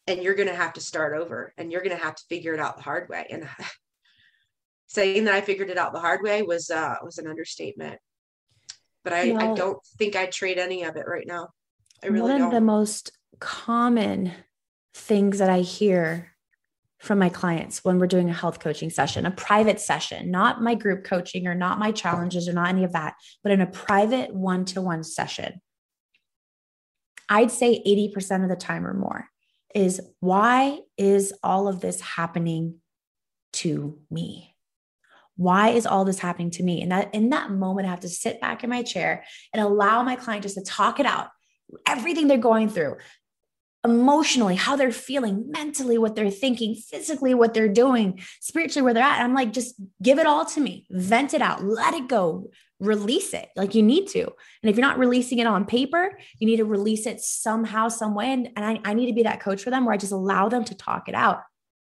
And 0.07 0.21
you're 0.21 0.35
going 0.35 0.49
to 0.49 0.55
have 0.55 0.73
to 0.73 0.81
start 0.81 1.17
over 1.17 1.53
and 1.57 1.71
you're 1.71 1.83
going 1.83 1.95
to 1.95 2.03
have 2.03 2.15
to 2.15 2.23
figure 2.27 2.53
it 2.53 2.59
out 2.59 2.75
the 2.75 2.83
hard 2.83 3.07
way. 3.07 3.25
And 3.29 3.47
saying 4.87 5.25
that 5.25 5.33
I 5.33 5.41
figured 5.41 5.69
it 5.69 5.77
out 5.77 5.93
the 5.93 5.99
hard 5.99 6.21
way 6.21 6.41
was, 6.41 6.69
uh, 6.69 6.95
was 7.03 7.17
an 7.19 7.27
understatement. 7.27 7.99
But 9.03 9.13
I, 9.13 9.33
I 9.33 9.53
don't 9.53 9.83
think 9.97 10.15
I'd 10.15 10.31
trade 10.31 10.57
any 10.57 10.83
of 10.83 10.95
it 10.95 11.05
right 11.07 11.27
now. 11.27 11.49
I 12.03 12.07
really 12.07 12.33
one 12.33 12.41
of 12.41 12.51
the 12.51 12.61
most 12.61 13.11
common 13.39 14.33
things 14.93 15.39
that 15.39 15.49
I 15.49 15.59
hear 15.59 16.32
from 17.03 17.19
my 17.19 17.27
clients 17.27 17.83
when 17.83 17.99
we're 17.99 18.07
doing 18.07 18.29
a 18.29 18.33
health 18.33 18.61
coaching 18.61 18.89
session, 18.89 19.25
a 19.25 19.31
private 19.31 19.81
session, 19.81 20.31
not 20.31 20.61
my 20.61 20.73
group 20.73 21.03
coaching 21.03 21.47
or 21.47 21.53
not 21.53 21.77
my 21.77 21.91
challenges 21.91 22.47
or 22.47 22.53
not 22.53 22.69
any 22.69 22.85
of 22.85 22.93
that, 22.93 23.15
but 23.43 23.51
in 23.51 23.59
a 23.59 23.67
private 23.67 24.33
one 24.33 24.63
to 24.63 24.79
one 24.79 25.03
session. 25.03 25.59
I'd 27.27 27.51
say 27.51 27.83
80% 27.85 28.43
of 28.43 28.49
the 28.49 28.55
time 28.55 28.87
or 28.87 28.93
more 28.93 29.27
is 29.75 29.99
why 30.21 30.79
is 30.97 31.33
all 31.43 31.67
of 31.67 31.81
this 31.81 31.99
happening 31.99 32.75
to 33.53 33.99
me? 34.09 34.55
Why 35.35 35.69
is 35.71 35.85
all 35.85 36.05
this 36.05 36.19
happening 36.19 36.51
to 36.51 36.63
me? 36.63 36.81
And 36.81 36.93
that 36.93 37.13
in 37.13 37.31
that 37.31 37.51
moment, 37.51 37.85
I 37.85 37.89
have 37.89 38.01
to 38.01 38.09
sit 38.09 38.39
back 38.39 38.63
in 38.63 38.69
my 38.69 38.81
chair 38.81 39.25
and 39.51 39.61
allow 39.61 40.03
my 40.03 40.15
client 40.15 40.43
just 40.43 40.55
to 40.55 40.63
talk 40.63 41.01
it 41.01 41.05
out 41.05 41.31
everything 41.85 42.27
they're 42.27 42.37
going 42.37 42.69
through 42.69 42.95
emotionally, 43.85 44.55
how 44.55 44.75
they're 44.75 44.91
feeling, 44.91 45.51
mentally, 45.51 45.97
what 45.97 46.15
they're 46.15 46.31
thinking, 46.31 46.75
physically, 46.75 47.33
what 47.33 47.53
they're 47.53 47.67
doing, 47.67 48.21
spiritually, 48.39 48.83
where 48.83 48.93
they're 48.93 49.03
at. 49.03 49.21
I'm 49.21 49.33
like, 49.33 49.51
just 49.51 49.75
give 50.01 50.19
it 50.19 50.25
all 50.25 50.45
to 50.45 50.61
me, 50.61 50.85
vent 50.89 51.33
it 51.33 51.41
out, 51.41 51.63
let 51.63 51.93
it 51.93 52.07
go, 52.07 52.49
release 52.79 53.33
it 53.33 53.49
like 53.55 53.75
you 53.75 53.83
need 53.83 54.07
to. 54.07 54.21
And 54.23 54.69
if 54.69 54.77
you're 54.77 54.87
not 54.87 54.99
releasing 54.99 55.39
it 55.39 55.47
on 55.47 55.65
paper, 55.65 56.17
you 56.39 56.47
need 56.47 56.57
to 56.57 56.65
release 56.65 57.05
it 57.05 57.19
somehow, 57.21 57.89
some 57.89 58.15
way. 58.15 58.31
And, 58.31 58.49
and 58.55 58.65
I, 58.65 58.79
I 58.85 58.93
need 58.93 59.07
to 59.07 59.13
be 59.13 59.23
that 59.23 59.41
coach 59.41 59.61
for 59.61 59.69
them 59.69 59.85
where 59.85 59.93
I 59.93 59.97
just 59.97 60.13
allow 60.13 60.47
them 60.47 60.63
to 60.65 60.75
talk 60.75 61.09
it 61.09 61.15
out 61.15 61.41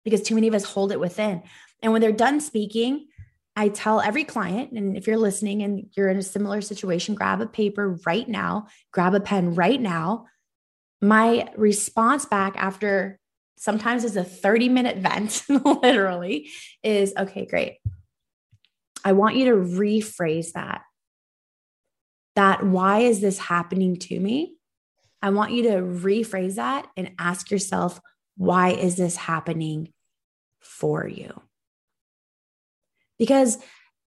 because 0.05 0.23
too 0.23 0.35
many 0.35 0.49
of 0.49 0.55
us 0.55 0.65
hold 0.65 0.93
it 0.93 1.01
within. 1.01 1.43
And 1.83 1.93
when 1.93 2.03
they're 2.03 2.13
done 2.13 2.41
speaking, 2.41 3.07
I 3.57 3.69
tell 3.69 4.01
every 4.01 4.25
client, 4.25 4.73
and 4.73 4.97
if 4.97 5.07
you're 5.07 5.17
listening 5.17 5.63
and 5.63 5.89
you're 5.97 6.09
in 6.09 6.17
a 6.17 6.23
similar 6.23 6.61
situation, 6.61 7.15
grab 7.15 7.41
a 7.41 7.47
paper 7.47 7.99
right 8.07 8.29
now, 8.29 8.69
grab 8.93 9.15
a 9.15 9.21
pen 9.21 9.55
right 9.55 9.81
now 9.81 10.27
my 11.01 11.49
response 11.57 12.25
back 12.25 12.55
after 12.57 13.19
sometimes 13.57 14.05
is 14.05 14.17
a 14.17 14.25
30 14.25 14.69
minute 14.69 14.99
vent, 14.99 15.43
literally, 15.49 16.51
is 16.83 17.13
okay, 17.17 17.47
great. 17.47 17.79
I 19.05 19.13
want 19.13 19.37
you 19.37 19.47
to 19.47 19.53
rephrase 19.53 20.53
that. 20.53 20.83
That 22.37 22.65
why 22.65 23.01
is 23.01 23.21
this 23.21 23.39
happening 23.39 23.97
to 23.97 24.19
me? 24.19 24.55
I 25.21 25.31
want 25.31 25.53
you 25.53 25.65
to 25.65 25.81
rephrase 25.81 26.55
that 26.57 26.87
and 26.97 27.13
ask 27.19 27.51
yourself, 27.51 28.01
why 28.37 28.71
is 28.71 28.97
this 28.97 29.17
happening 29.17 29.93
for 30.61 31.07
you? 31.09 31.43
Because 33.19 33.59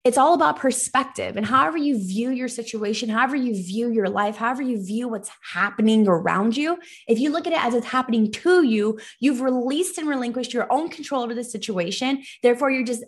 it's 0.04 0.18
all 0.18 0.34
about 0.34 0.58
perspective 0.58 1.38
and 1.38 1.46
however 1.46 1.78
you 1.78 1.98
view 1.98 2.32
your 2.32 2.48
situation, 2.48 3.10
however 3.10 3.36
you 3.36 3.54
view 3.54 3.92
your 3.92 4.10
life, 4.10 4.36
however 4.36 4.64
you 4.64 4.84
view 4.84 5.08
what's 5.08 5.30
happening 5.54 6.08
around 6.08 6.58
you. 6.58 6.80
If 7.08 7.20
you 7.20 7.32
look 7.32 7.46
at 7.46 7.54
it 7.54 7.64
as 7.64 7.76
it's 7.76 7.86
happening 7.86 8.32
to 8.32 8.64
you, 8.64 9.00
you've 9.20 9.42
released 9.42 10.00
and 10.00 10.08
relinquished 10.08 10.54
your 10.54 10.72
own 10.72 10.90
control 10.90 11.22
over 11.22 11.36
the 11.36 11.44
situation. 11.44 12.24
Therefore, 12.42 12.72
you're 12.72 12.84
just 12.84 13.04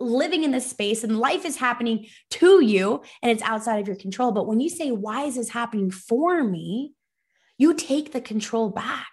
living 0.00 0.42
in 0.42 0.50
this 0.50 0.68
space 0.68 1.04
and 1.04 1.20
life 1.20 1.44
is 1.44 1.56
happening 1.56 2.06
to 2.30 2.60
you 2.60 3.02
and 3.22 3.30
it's 3.30 3.42
outside 3.42 3.78
of 3.78 3.86
your 3.86 3.96
control. 3.96 4.32
But 4.32 4.48
when 4.48 4.58
you 4.58 4.68
say, 4.68 4.90
Why 4.90 5.24
is 5.24 5.36
this 5.36 5.50
happening 5.50 5.92
for 5.92 6.42
me? 6.42 6.94
You 7.56 7.74
take 7.74 8.12
the 8.12 8.20
control 8.20 8.70
back. 8.70 9.12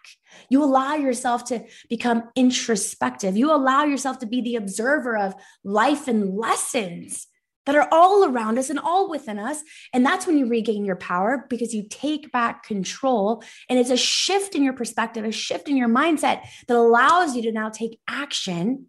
You 0.49 0.63
allow 0.63 0.95
yourself 0.95 1.45
to 1.45 1.65
become 1.89 2.23
introspective. 2.35 3.37
You 3.37 3.53
allow 3.53 3.85
yourself 3.85 4.19
to 4.19 4.25
be 4.25 4.41
the 4.41 4.55
observer 4.55 5.17
of 5.17 5.35
life 5.63 6.07
and 6.07 6.35
lessons 6.35 7.27
that 7.65 7.75
are 7.75 7.87
all 7.91 8.25
around 8.25 8.57
us 8.57 8.69
and 8.69 8.79
all 8.79 9.09
within 9.09 9.37
us. 9.37 9.61
And 9.93 10.03
that's 10.05 10.25
when 10.25 10.37
you 10.37 10.47
regain 10.47 10.85
your 10.85 10.95
power 10.95 11.45
because 11.49 11.73
you 11.73 11.85
take 11.87 12.31
back 12.31 12.63
control. 12.63 13.43
And 13.69 13.77
it's 13.77 13.91
a 13.91 13.97
shift 13.97 14.55
in 14.55 14.63
your 14.63 14.73
perspective, 14.73 15.23
a 15.23 15.31
shift 15.31 15.69
in 15.69 15.77
your 15.77 15.89
mindset 15.89 16.41
that 16.67 16.77
allows 16.77 17.35
you 17.35 17.43
to 17.43 17.51
now 17.51 17.69
take 17.69 17.99
action 18.07 18.87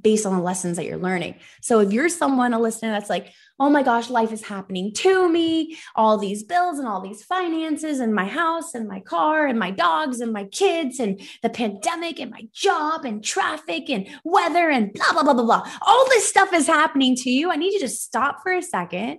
based 0.00 0.26
on 0.26 0.36
the 0.36 0.42
lessons 0.42 0.76
that 0.76 0.86
you're 0.86 0.98
learning. 0.98 1.36
So 1.60 1.80
if 1.80 1.92
you're 1.92 2.08
someone, 2.08 2.54
a 2.54 2.58
listener 2.58 2.90
that's 2.90 3.10
like, 3.10 3.32
oh 3.58 3.68
my 3.68 3.82
gosh, 3.82 4.08
life 4.08 4.32
is 4.32 4.42
happening 4.42 4.92
to 4.94 5.28
me, 5.28 5.78
all 5.94 6.16
these 6.16 6.42
bills 6.42 6.78
and 6.78 6.88
all 6.88 7.00
these 7.00 7.22
finances, 7.22 8.00
and 8.00 8.14
my 8.14 8.26
house 8.26 8.74
and 8.74 8.88
my 8.88 9.00
car 9.00 9.46
and 9.46 9.58
my 9.58 9.70
dogs 9.70 10.20
and 10.20 10.32
my 10.32 10.44
kids 10.44 10.98
and 10.98 11.20
the 11.42 11.50
pandemic 11.50 12.18
and 12.18 12.30
my 12.30 12.48
job 12.52 13.04
and 13.04 13.22
traffic 13.22 13.90
and 13.90 14.08
weather 14.24 14.70
and 14.70 14.92
blah, 14.94 15.12
blah, 15.12 15.22
blah, 15.22 15.34
blah, 15.34 15.44
blah. 15.44 15.70
All 15.82 16.08
this 16.08 16.28
stuff 16.28 16.52
is 16.52 16.66
happening 16.66 17.14
to 17.16 17.30
you. 17.30 17.50
I 17.50 17.56
need 17.56 17.74
you 17.74 17.80
to 17.80 17.88
stop 17.88 18.42
for 18.42 18.52
a 18.52 18.62
second 18.62 19.18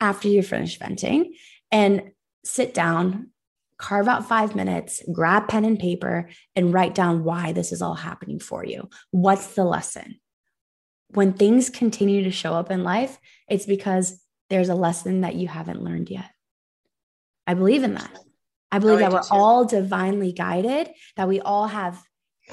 after 0.00 0.26
you 0.26 0.42
finish 0.42 0.78
venting 0.78 1.34
and 1.70 2.10
sit 2.44 2.74
down 2.74 3.28
carve 3.82 4.06
out 4.06 4.28
five 4.28 4.54
minutes, 4.54 5.02
grab 5.12 5.48
pen 5.48 5.64
and 5.64 5.78
paper, 5.78 6.28
and 6.54 6.72
write 6.72 6.94
down 6.94 7.24
why 7.24 7.52
this 7.52 7.72
is 7.72 7.82
all 7.82 7.96
happening 7.96 8.38
for 8.38 8.64
you. 8.64 8.88
What's 9.10 9.54
the 9.54 9.64
lesson? 9.64 10.20
When 11.08 11.32
things 11.32 11.68
continue 11.68 12.22
to 12.24 12.30
show 12.30 12.54
up 12.54 12.70
in 12.70 12.84
life, 12.84 13.18
it's 13.48 13.66
because 13.66 14.22
there's 14.48 14.68
a 14.68 14.74
lesson 14.74 15.22
that 15.22 15.34
you 15.34 15.48
haven't 15.48 15.82
learned 15.82 16.10
yet. 16.10 16.30
I 17.46 17.54
believe 17.54 17.82
in 17.82 17.94
that. 17.94 18.18
I 18.70 18.78
believe 18.78 19.00
that 19.00 19.12
we're 19.12 19.20
all 19.30 19.64
divinely 19.64 20.32
guided, 20.32 20.88
that 21.16 21.28
we 21.28 21.40
all 21.40 21.66
have 21.66 22.02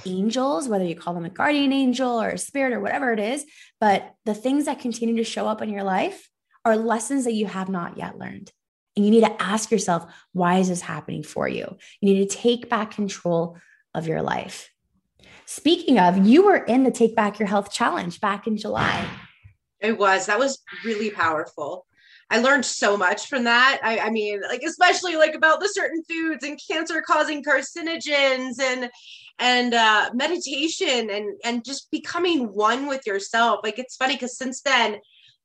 angels, 0.05 0.67
whether 0.67 0.84
you 0.84 0.95
call 0.95 1.13
them 1.13 1.25
a 1.25 1.30
guardian 1.30 1.71
angel 1.71 2.21
or 2.21 2.30
a 2.30 2.38
spirit 2.38 2.73
or 2.73 2.80
whatever 2.80 3.13
it 3.13 3.19
is. 3.19 3.45
But 3.80 4.13
the 4.25 4.34
things 4.34 4.65
that 4.65 4.80
continue 4.80 5.17
to 5.17 5.23
show 5.23 5.47
up 5.47 5.61
in 5.61 5.69
your 5.69 5.84
life 5.84 6.27
are 6.65 6.75
lessons 6.75 7.23
that 7.25 7.34
you 7.34 7.45
have 7.45 7.69
not 7.69 7.97
yet 7.97 8.17
learned. 8.17 8.51
And 9.00 9.06
you 9.06 9.14
need 9.14 9.26
to 9.26 9.41
ask 9.41 9.72
yourself, 9.72 10.12
why 10.34 10.58
is 10.58 10.68
this 10.68 10.82
happening 10.82 11.24
for 11.24 11.47
you? 11.47 11.78
You 12.02 12.14
need 12.14 12.30
to 12.30 12.38
take 12.38 12.68
back 12.68 12.91
control 12.91 13.58
of 13.95 14.08
your 14.08 14.22
life. 14.22 14.70
Speaking 15.45 15.97
of, 15.97 16.28
you 16.28 16.43
were 16.43 16.58
in 16.58 16.84
the 16.84 16.91
Take 16.91 17.16
Back 17.16 17.39
Your 17.39 17.47
Health 17.47 17.72
Challenge 17.72 18.20
back 18.20 18.45
in 18.45 18.58
July. 18.58 19.10
It 19.80 19.97
was. 19.97 20.26
That 20.26 20.38
was 20.38 20.62
really 20.84 21.12
powerful. 21.12 21.86
I 22.30 22.39
learned 22.39 22.66
so 22.66 22.97
much 22.97 23.28
from 23.28 23.45
that. 23.45 23.80
I, 23.82 24.00
I, 24.00 24.10
mean, 24.10 24.41
like 24.41 24.64
especially 24.64 25.16
like 25.16 25.34
about 25.34 25.62
the 25.62 25.70
certain 25.70 26.04
foods 26.04 26.43
and 26.43 26.60
cancer 26.70 27.02
causing 27.02 27.41
carcinogens 27.41 28.60
and 28.60 28.89
and 29.39 29.74
uh, 29.74 30.10
meditation 30.14 31.10
and 31.10 31.39
and 31.45 31.64
just 31.64 31.89
becoming 31.89 32.54
one 32.54 32.88
with 32.88 33.08
yourself. 33.08 33.62
Like 33.64 33.80
it's 33.80 33.95
funny 33.95 34.16
because 34.16 34.38
since 34.38 34.62
then 34.62 34.97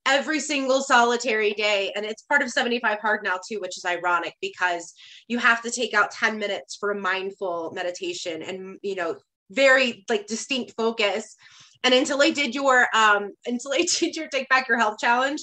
every 0.07 0.41
single 0.41 0.83
solitary 0.83 1.53
day. 1.53 1.93
And 1.97 2.05
it's 2.05 2.23
part 2.23 2.43
of 2.43 2.51
75 2.51 2.99
Hard 3.01 3.25
now, 3.25 3.39
too, 3.47 3.61
which 3.61 3.77
is 3.77 3.85
ironic 3.85 4.35
because 4.41 4.93
you 5.29 5.39
have 5.39 5.63
to 5.63 5.71
take 5.71 5.95
out 5.95 6.11
10 6.11 6.39
minutes 6.39 6.77
for 6.77 6.91
a 6.91 7.01
mindful 7.01 7.73
meditation 7.75 8.43
and, 8.43 8.79
you 8.83 8.95
know, 8.95 9.17
very 9.51 10.05
like 10.09 10.27
distinct 10.27 10.75
focus. 10.77 11.37
And 11.83 11.93
until 11.93 12.23
I 12.23 12.31
did 12.31 12.55
your 12.55 12.87
um 12.95 13.33
until 13.47 13.73
I 13.73 13.87
did 13.99 14.17
your 14.17 14.29
take 14.29 14.49
back 14.49 14.69
your 14.69 14.79
health 14.79 14.97
challenge, 15.01 15.41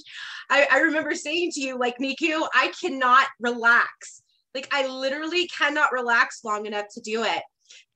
I, 0.50 0.68
I 0.72 0.80
remember 0.80 1.16
saying 1.16 1.52
to 1.54 1.62
you, 1.62 1.78
like 1.78 1.98
Niku, 2.00 2.48
I 2.54 2.74
cannot 2.80 3.28
relax. 3.40 4.22
Like 4.54 4.68
I 4.72 4.88
literally 4.88 5.48
cannot 5.48 5.92
relax 5.92 6.44
long 6.44 6.66
enough 6.66 6.88
to 6.96 7.02
do 7.02 7.24
it. 7.24 7.42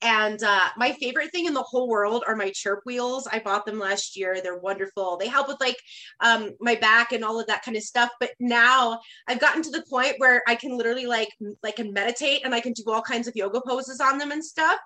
And 0.01 0.41
uh, 0.43 0.69
my 0.77 0.91
favorite 0.93 1.31
thing 1.31 1.45
in 1.45 1.53
the 1.53 1.63
whole 1.63 1.87
world 1.87 2.23
are 2.27 2.35
my 2.35 2.51
chirp 2.51 2.81
wheels. 2.85 3.27
I 3.31 3.39
bought 3.39 3.65
them 3.65 3.79
last 3.79 4.17
year. 4.17 4.39
They're 4.41 4.57
wonderful. 4.57 5.17
They 5.17 5.27
help 5.27 5.47
with 5.47 5.59
like 5.59 5.77
um, 6.19 6.51
my 6.59 6.75
back 6.75 7.11
and 7.11 7.23
all 7.23 7.39
of 7.39 7.47
that 7.47 7.63
kind 7.63 7.77
of 7.77 7.83
stuff. 7.83 8.09
But 8.19 8.31
now 8.39 8.99
I've 9.27 9.39
gotten 9.39 9.63
to 9.63 9.71
the 9.71 9.83
point 9.89 10.15
where 10.17 10.43
I 10.47 10.55
can 10.55 10.77
literally 10.77 11.05
like 11.05 11.29
like 11.63 11.77
can 11.77 11.93
meditate 11.93 12.41
and 12.45 12.53
I 12.53 12.61
can 12.61 12.73
do 12.73 12.83
all 12.87 13.01
kinds 13.01 13.27
of 13.27 13.35
yoga 13.35 13.61
poses 13.65 13.99
on 13.99 14.17
them 14.17 14.31
and 14.31 14.43
stuff. 14.43 14.77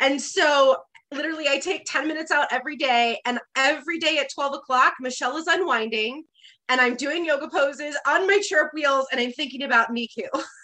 And 0.00 0.20
so 0.20 0.76
literally 1.12 1.48
I 1.48 1.58
take 1.58 1.84
10 1.86 2.08
minutes 2.08 2.30
out 2.30 2.48
every 2.50 2.76
day. 2.76 3.20
And 3.24 3.38
every 3.56 3.98
day 3.98 4.18
at 4.18 4.32
12 4.34 4.54
o'clock, 4.54 4.94
Michelle 5.00 5.36
is 5.36 5.46
unwinding 5.46 6.24
and 6.68 6.80
I'm 6.80 6.96
doing 6.96 7.24
yoga 7.24 7.48
poses 7.48 7.96
on 8.06 8.26
my 8.26 8.40
chirp 8.40 8.70
wheels 8.74 9.06
and 9.12 9.20
I'm 9.20 9.32
thinking 9.32 9.62
about 9.62 9.90
Niku. 9.90 10.28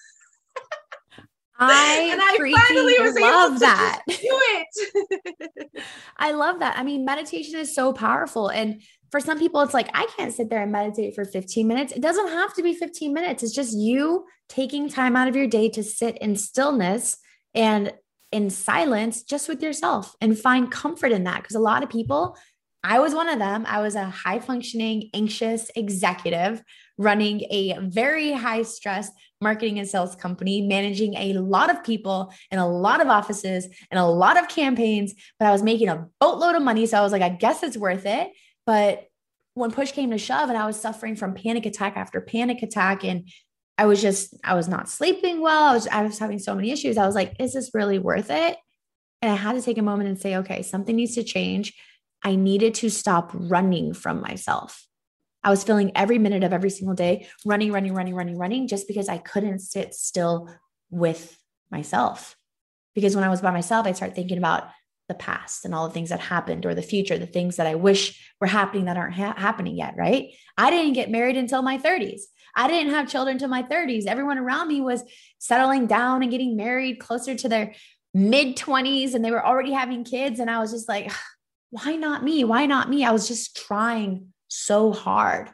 I 1.61 2.09
and 2.11 2.21
I 2.23 2.69
finally 2.69 2.95
was 2.99 3.15
love 3.21 3.61
that. 3.61 4.03
do 4.09 4.15
it. 4.21 5.71
I 6.17 6.33
love 6.33 6.61
that. 6.61 6.79
I 6.79 6.83
mean, 6.83 7.05
meditation 7.05 7.59
is 7.59 7.75
so 7.75 7.93
powerful. 7.93 8.49
And 8.49 8.83
for 9.11 9.21
some 9.21 9.39
people, 9.39 9.61
it's 9.61 9.75
like, 9.75 9.91
I 9.93 10.07
can't 10.17 10.33
sit 10.33 10.49
there 10.49 10.63
and 10.63 10.73
meditate 10.73 11.15
for 11.15 11.25
15 11.25 11.67
minutes. 11.67 11.93
It 11.93 12.01
doesn't 12.01 12.29
have 12.29 12.55
to 12.55 12.63
be 12.63 12.75
15 12.75 13.13
minutes. 13.13 13.43
It's 13.43 13.55
just 13.55 13.77
you 13.77 14.25
taking 14.49 14.89
time 14.89 15.17
out 15.17 15.29
of 15.29 15.37
your 15.37 15.47
day 15.47 15.69
to 15.71 15.83
sit 15.83 16.17
in 16.19 16.37
stillness 16.37 17.19
and 17.55 17.93
in 18.33 18.49
silence 18.49 19.23
just 19.23 19.49
with 19.49 19.63
yourself 19.63 20.15
and 20.21 20.39
find 20.39 20.71
comfort 20.71 21.13
in 21.13 21.25
that. 21.25 21.43
Because 21.43 21.57
a 21.57 21.61
lot 21.61 21.83
of 21.83 21.91
people, 21.91 22.37
I 22.83 23.01
was 23.01 23.15
one 23.15 23.29
of 23.29 23.39
them. 23.39 23.65
I 23.67 23.83
was 23.83 23.97
a 23.97 24.05
high 24.05 24.39
functioning, 24.39 25.11
anxious 25.13 25.71
executive 25.75 26.63
running 26.97 27.41
a 27.51 27.77
very 27.81 28.33
high 28.33 28.63
stress 28.63 29.11
marketing 29.41 29.79
and 29.79 29.89
sales 29.89 30.15
company, 30.15 30.61
managing 30.61 31.15
a 31.15 31.33
lot 31.35 31.71
of 31.71 31.83
people 31.83 32.33
in 32.51 32.59
a 32.59 32.69
lot 32.69 33.01
of 33.01 33.09
offices 33.09 33.67
and 33.91 33.99
a 33.99 34.05
lot 34.05 34.39
of 34.39 34.49
campaigns, 34.49 35.15
but 35.39 35.47
I 35.47 35.53
was 35.53 35.63
making 35.63 35.89
a 35.89 36.07
boatload 36.21 36.57
of 36.57 36.63
money. 36.63 36.87
So 36.87 36.99
I 36.99 37.01
was 37.01 37.13
like, 37.13 37.23
I 37.23 37.31
guess 37.31 37.63
it's 37.63 37.77
worth 37.77 38.05
it. 38.05 38.31
But 38.67 39.07
when 39.55 39.71
push 39.71 39.93
came 39.93 40.11
to 40.11 40.19
shove 40.19 40.49
and 40.49 40.59
I 40.59 40.67
was 40.67 40.81
suffering 40.81 41.17
from 41.17 41.35
panic 41.35 41.67
attack 41.67 41.97
after 41.97 42.21
panic 42.21 42.63
attack 42.63 43.05
and 43.05 43.29
I 43.79 43.87
was 43.87 44.03
just 44.03 44.35
I 44.45 44.55
was 44.55 44.69
not 44.69 44.91
sleeping 44.91 45.41
well. 45.41 45.65
I 45.65 45.73
was 45.73 45.87
I 45.89 46.03
was 46.03 46.19
having 46.19 46.39
so 46.39 46.55
many 46.55 46.71
issues. 46.71 46.99
I 46.99 47.07
was 47.07 47.15
like, 47.15 47.35
is 47.41 47.55
this 47.55 47.71
really 47.73 47.99
worth 47.99 48.31
it? 48.31 48.59
And 49.23 49.33
I 49.33 49.37
had 49.37 49.55
to 49.55 49.63
take 49.63 49.79
a 49.79 49.83
moment 49.83 50.09
and 50.09 50.19
say, 50.19 50.37
okay, 50.37 50.63
something 50.63 50.95
needs 50.95 51.15
to 51.15 51.23
change. 51.23 51.73
I 52.23 52.37
needed 52.37 52.75
to 52.77 52.91
stop 52.91 53.31
running 53.33 53.95
from 53.95 54.21
myself. 54.21 54.87
I 55.43 55.51
was 55.51 55.65
feeling 55.65 55.93
every 55.95 56.19
minute 56.19 56.45
of 56.45 56.53
every 56.53 56.71
single 56.71 56.95
day 56.95 57.29
running, 57.45 57.73
running, 57.73 57.95
running, 57.95 58.15
running, 58.15 58.37
running, 58.37 58.69
just 58.69 58.87
because 58.87 59.09
I 59.09 59.19
couldn't 59.19 59.61
sit 59.61 59.95
still 59.95 60.55
with 60.91 61.39
myself. 61.71 62.37
Because 62.95 63.15
when 63.15 63.25
I 63.25 63.29
was 63.29 63.41
by 63.41 63.51
myself, 63.51 63.87
I'd 63.87 63.97
start 63.97 64.15
thinking 64.15 64.39
about 64.39 64.69
the 65.09 65.15
past 65.15 65.65
and 65.65 65.75
all 65.75 65.89
the 65.89 65.95
things 65.95 66.11
that 66.11 66.21
happened 66.21 66.67
or 66.67 66.75
the 66.75 66.83
future, 66.83 67.19
the 67.19 67.27
things 67.27 67.57
that 67.57 67.67
I 67.67 67.75
wish 67.75 68.33
were 68.41 68.47
happening 68.47 68.85
that 68.85 68.97
aren't 68.97 69.15
ha- 69.15 69.35
happening 69.37 69.77
yet, 69.77 69.95
right? 69.97 70.29
I 70.57 70.71
didn't 70.71 70.93
get 70.93 71.11
married 71.11 71.37
until 71.37 71.63
my 71.63 71.79
30s. 71.79 72.23
I 72.55 72.69
didn't 72.69 72.93
have 72.93 73.09
children 73.09 73.35
until 73.35 73.49
my 73.49 73.63
30s. 73.63 74.07
Everyone 74.07 74.39
around 74.39 74.69
me 74.69 74.81
was 74.81 75.03
settling 75.39 75.87
down 75.87 76.23
and 76.23 76.31
getting 76.31 76.57
married 76.57 77.01
closer 77.01 77.35
to 77.35 77.49
their 77.49 77.75
mid 78.13 78.57
20s 78.57 79.15
and 79.15 79.25
they 79.25 79.31
were 79.31 79.45
already 79.45 79.73
having 79.73 80.05
kids. 80.05 80.41
And 80.41 80.51
I 80.51 80.59
was 80.59 80.71
just 80.71 80.89
like, 80.89 81.11
why 81.71 81.97
not 81.97 82.23
me? 82.23 82.45
Why 82.45 82.67
not 82.67 82.89
me? 82.89 83.05
I 83.05 83.13
was 83.13 83.29
just 83.29 83.57
trying 83.57 84.33
so 84.51 84.93
hard. 84.93 85.51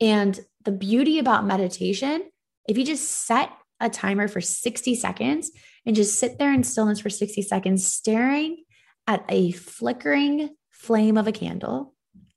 And 0.00 0.38
the 0.64 0.72
beauty 0.72 1.18
about 1.18 1.46
meditation, 1.46 2.22
if 2.68 2.76
you 2.76 2.84
just 2.84 3.26
set 3.26 3.50
a 3.80 3.88
timer 3.88 4.28
for 4.28 4.40
60 4.40 4.94
seconds 4.94 5.50
and 5.86 5.96
just 5.96 6.18
sit 6.18 6.38
there 6.38 6.52
in 6.52 6.64
stillness 6.64 7.00
for 7.00 7.10
60 7.10 7.42
seconds, 7.42 7.86
staring 7.86 8.64
at 9.06 9.24
a 9.28 9.52
flickering 9.52 10.50
flame 10.70 11.16
of 11.16 11.26
a 11.26 11.32
candle, 11.32 11.94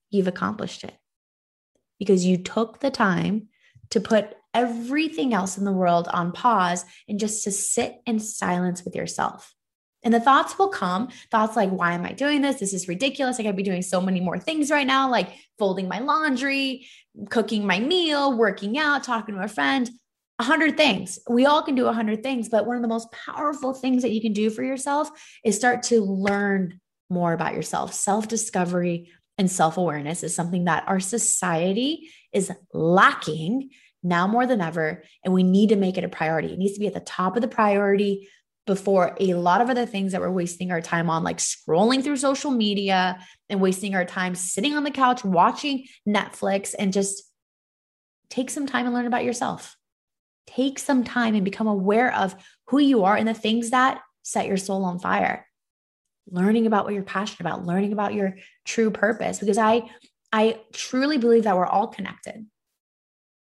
you've 0.10 0.28
accomplished 0.28 0.84
it 0.84 0.96
because 2.00 2.26
you 2.26 2.38
took 2.38 2.80
the 2.80 2.92
time 2.92 3.48
to 3.90 4.00
put 4.00 4.36
everything 4.54 5.34
else 5.34 5.58
in 5.58 5.66
the 5.66 5.72
world 5.72 6.08
on 6.10 6.32
pause 6.32 6.86
and 7.08 7.20
just 7.20 7.44
to 7.44 7.52
sit 7.52 7.98
in 8.06 8.20
silence 8.20 8.84
with 8.84 8.96
yourself. 8.96 9.54
And 10.04 10.14
the 10.14 10.20
thoughts 10.20 10.58
will 10.58 10.70
come 10.70 11.10
thoughts 11.32 11.56
like, 11.56 11.70
why 11.70 11.94
am 11.94 12.06
I 12.06 12.14
doing 12.14 12.42
this? 12.42 12.60
This 12.60 12.74
is 12.74 12.88
ridiculous. 12.88 13.40
I 13.40 13.44
could 13.44 13.56
be 13.56 13.64
doing 13.64 13.82
so 13.82 14.00
many 14.00 14.20
more 14.20 14.40
things 14.40 14.70
right 14.70 14.88
now, 14.88 15.10
like 15.10 15.30
folding 15.58 15.88
my 15.88 16.00
laundry, 16.00 16.88
cooking 17.30 17.66
my 17.66 17.80
meal, 17.80 18.38
working 18.38 18.78
out, 18.78 19.04
talking 19.04 19.36
to 19.36 19.42
a 19.42 19.48
friend, 19.48 19.90
a 20.40 20.44
hundred 20.44 20.78
things. 20.78 21.20
We 21.30 21.46
all 21.46 21.64
can 21.64 21.76
do 21.76 21.88
a 21.88 21.94
hundred 21.94 22.24
things, 22.24 22.48
but 22.48 22.68
one 22.68 22.76
of 22.76 22.82
the 22.82 22.88
most 22.88 23.12
powerful 23.12 23.74
things 23.74 24.04
that 24.04 24.12
you 24.12 24.22
can 24.22 24.34
do 24.34 24.50
for 24.50 24.64
yourself 24.64 25.10
is 25.44 25.56
start 25.56 25.84
to 25.84 26.02
learn 26.02 26.80
more 27.10 27.34
about 27.34 27.54
yourself. 27.54 27.94
Self 27.94 28.28
discovery 28.28 29.12
and 29.38 29.50
self 29.50 29.78
awareness 29.78 30.24
is 30.24 30.36
something 30.36 30.66
that 30.66 30.84
our 30.88 31.00
society 31.00 32.10
is 32.32 32.52
lacking 32.74 33.70
now 34.04 34.28
more 34.28 34.46
than 34.46 34.62
ever. 34.62 35.04
And 35.24 35.34
we 35.34 35.44
need 35.44 35.70
to 35.70 35.76
make 35.76 35.98
it 35.98 36.04
a 36.04 36.10
priority. 36.10 36.54
It 36.54 36.60
needs 36.60 36.74
to 36.74 36.80
be 36.80 36.88
at 36.88 36.94
the 36.94 37.00
top 37.00 37.36
of 37.36 37.42
the 37.42 37.48
priority 37.48 38.30
before 38.68 39.16
a 39.20 39.34
lot 39.34 39.62
of 39.62 39.70
other 39.70 39.86
things 39.86 40.12
that 40.12 40.22
we're 40.22 40.30
wasting 40.30 40.72
our 40.72 40.82
time 40.82 41.10
on, 41.10 41.24
like 41.24 41.38
scrolling 41.38 42.04
through 42.04 42.18
social 42.18 42.52
media 42.52 43.18
and 43.50 43.62
wasting 43.62 43.96
our 43.96 44.06
time 44.06 44.36
sitting 44.36 44.76
on 44.76 44.84
the 44.84 44.92
couch 44.92 45.24
watching 45.24 45.86
Netflix 46.08 46.76
and 46.78 46.94
just 46.94 47.24
take 48.30 48.50
some 48.52 48.68
time 48.68 48.86
and 48.86 48.94
learn 48.94 49.08
about 49.08 49.24
yourself. 49.24 49.76
Take 50.46 50.78
some 50.80 51.04
time 51.04 51.34
and 51.34 51.46
become 51.46 51.68
aware 51.68 52.14
of 52.14 52.36
who 52.68 52.78
you 52.80 53.06
are 53.06 53.16
and 53.16 53.28
the 53.28 53.34
things 53.34 53.72
that 53.72 54.02
set 54.22 54.48
your 54.48 54.58
soul 54.58 54.84
on 54.84 55.00
fire. 55.00 55.48
Learning 56.30 56.68
about 56.68 56.84
what 56.84 56.94
you're 56.94 57.04
passionate 57.04 57.40
about, 57.40 57.66
learning 57.66 57.94
about 57.94 58.14
your 58.14 58.36
true 58.66 58.92
purpose 58.92 59.40
because 59.40 59.58
I 59.58 59.90
I 60.34 60.60
truly 60.74 61.18
believe 61.18 61.44
that 61.44 61.56
we're 61.56 61.66
all 61.66 61.88
connected. 61.88 62.46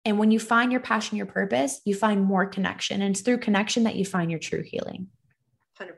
And 0.05 0.19
when 0.19 0.31
you 0.31 0.41
find 0.41 0.73
your 0.73 0.81
passion, 0.81 1.17
your 1.17 1.27
purpose, 1.27 1.81
you 1.85 1.95
find 1.95 2.23
more 2.23 2.47
connection. 2.47 3.03
And 3.03 3.15
it's 3.15 3.21
through 3.21 3.39
connection 3.39 3.85
that 3.85 3.97
you 3.97 4.05
find 4.05 4.31
your 4.31 4.41
true 4.41 4.63
healing. 4.63 5.09
100%. 5.79 5.93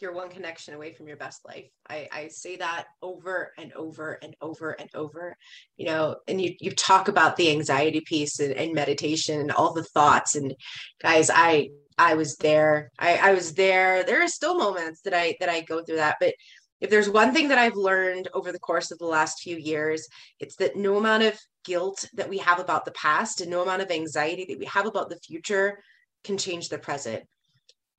you're 0.00 0.12
one 0.12 0.30
connection 0.30 0.74
away 0.74 0.92
from 0.92 1.06
your 1.06 1.16
best 1.16 1.44
life. 1.44 1.68
I, 1.88 2.08
I 2.12 2.28
say 2.28 2.56
that 2.56 2.86
over 3.02 3.52
and 3.58 3.72
over 3.74 4.18
and 4.22 4.34
over 4.40 4.72
and 4.72 4.88
over, 4.94 5.36
you 5.76 5.86
know, 5.86 6.16
and 6.26 6.40
you, 6.40 6.54
you 6.60 6.70
talk 6.70 7.08
about 7.08 7.36
the 7.36 7.50
anxiety 7.50 8.00
piece 8.00 8.40
and, 8.40 8.52
and 8.54 8.72
meditation 8.72 9.40
and 9.40 9.52
all 9.52 9.72
the 9.72 9.84
thoughts 9.84 10.36
and 10.36 10.54
guys, 11.02 11.30
I, 11.32 11.70
I 11.98 12.14
was 12.14 12.36
there. 12.36 12.90
I, 12.98 13.16
I 13.16 13.34
was 13.34 13.52
there. 13.54 14.04
There 14.04 14.22
are 14.22 14.28
still 14.28 14.56
moments 14.56 15.02
that 15.02 15.12
I, 15.12 15.36
that 15.38 15.50
I 15.50 15.60
go 15.60 15.82
through 15.82 15.96
that, 15.96 16.16
but 16.18 16.34
if 16.80 16.90
there's 16.90 17.10
one 17.10 17.32
thing 17.32 17.48
that 17.48 17.58
I've 17.58 17.76
learned 17.76 18.28
over 18.34 18.52
the 18.52 18.58
course 18.58 18.90
of 18.90 18.98
the 18.98 19.06
last 19.06 19.40
few 19.40 19.56
years, 19.56 20.08
it's 20.38 20.56
that 20.56 20.76
no 20.76 20.96
amount 20.96 21.22
of 21.22 21.38
guilt 21.64 22.08
that 22.14 22.28
we 22.28 22.38
have 22.38 22.58
about 22.58 22.84
the 22.84 22.92
past 22.92 23.40
and 23.40 23.50
no 23.50 23.62
amount 23.62 23.82
of 23.82 23.90
anxiety 23.90 24.46
that 24.48 24.58
we 24.58 24.66
have 24.66 24.86
about 24.86 25.10
the 25.10 25.18
future 25.18 25.82
can 26.24 26.38
change 26.38 26.68
the 26.68 26.78
present 26.78 27.24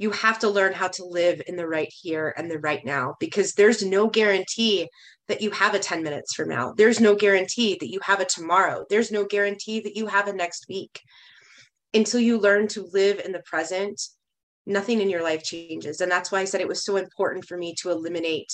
you 0.01 0.09
have 0.09 0.39
to 0.39 0.49
learn 0.49 0.73
how 0.73 0.87
to 0.87 1.05
live 1.05 1.43
in 1.45 1.55
the 1.55 1.67
right 1.67 1.93
here 2.01 2.33
and 2.35 2.49
the 2.49 2.57
right 2.57 2.83
now 2.83 3.15
because 3.19 3.53
there's 3.53 3.85
no 3.85 4.07
guarantee 4.07 4.89
that 5.27 5.43
you 5.43 5.51
have 5.51 5.75
a 5.75 5.79
10 5.79 6.01
minutes 6.01 6.33
from 6.33 6.49
now. 6.49 6.73
There's 6.75 6.99
no 6.99 7.13
guarantee 7.13 7.77
that 7.79 7.91
you 7.91 7.99
have 8.01 8.19
a 8.19 8.25
tomorrow. 8.25 8.83
There's 8.89 9.11
no 9.11 9.25
guarantee 9.25 9.79
that 9.81 9.95
you 9.95 10.07
have 10.07 10.27
a 10.27 10.33
next 10.33 10.65
week. 10.67 11.01
Until 11.93 12.19
you 12.19 12.39
learn 12.39 12.67
to 12.69 12.89
live 12.91 13.21
in 13.23 13.31
the 13.31 13.43
present, 13.45 14.01
nothing 14.65 15.01
in 15.01 15.09
your 15.11 15.21
life 15.21 15.43
changes. 15.43 16.01
And 16.01 16.11
that's 16.11 16.31
why 16.31 16.39
I 16.39 16.45
said 16.45 16.61
it 16.61 16.67
was 16.67 16.83
so 16.83 16.95
important 16.95 17.45
for 17.45 17.55
me 17.55 17.75
to 17.81 17.91
eliminate 17.91 18.51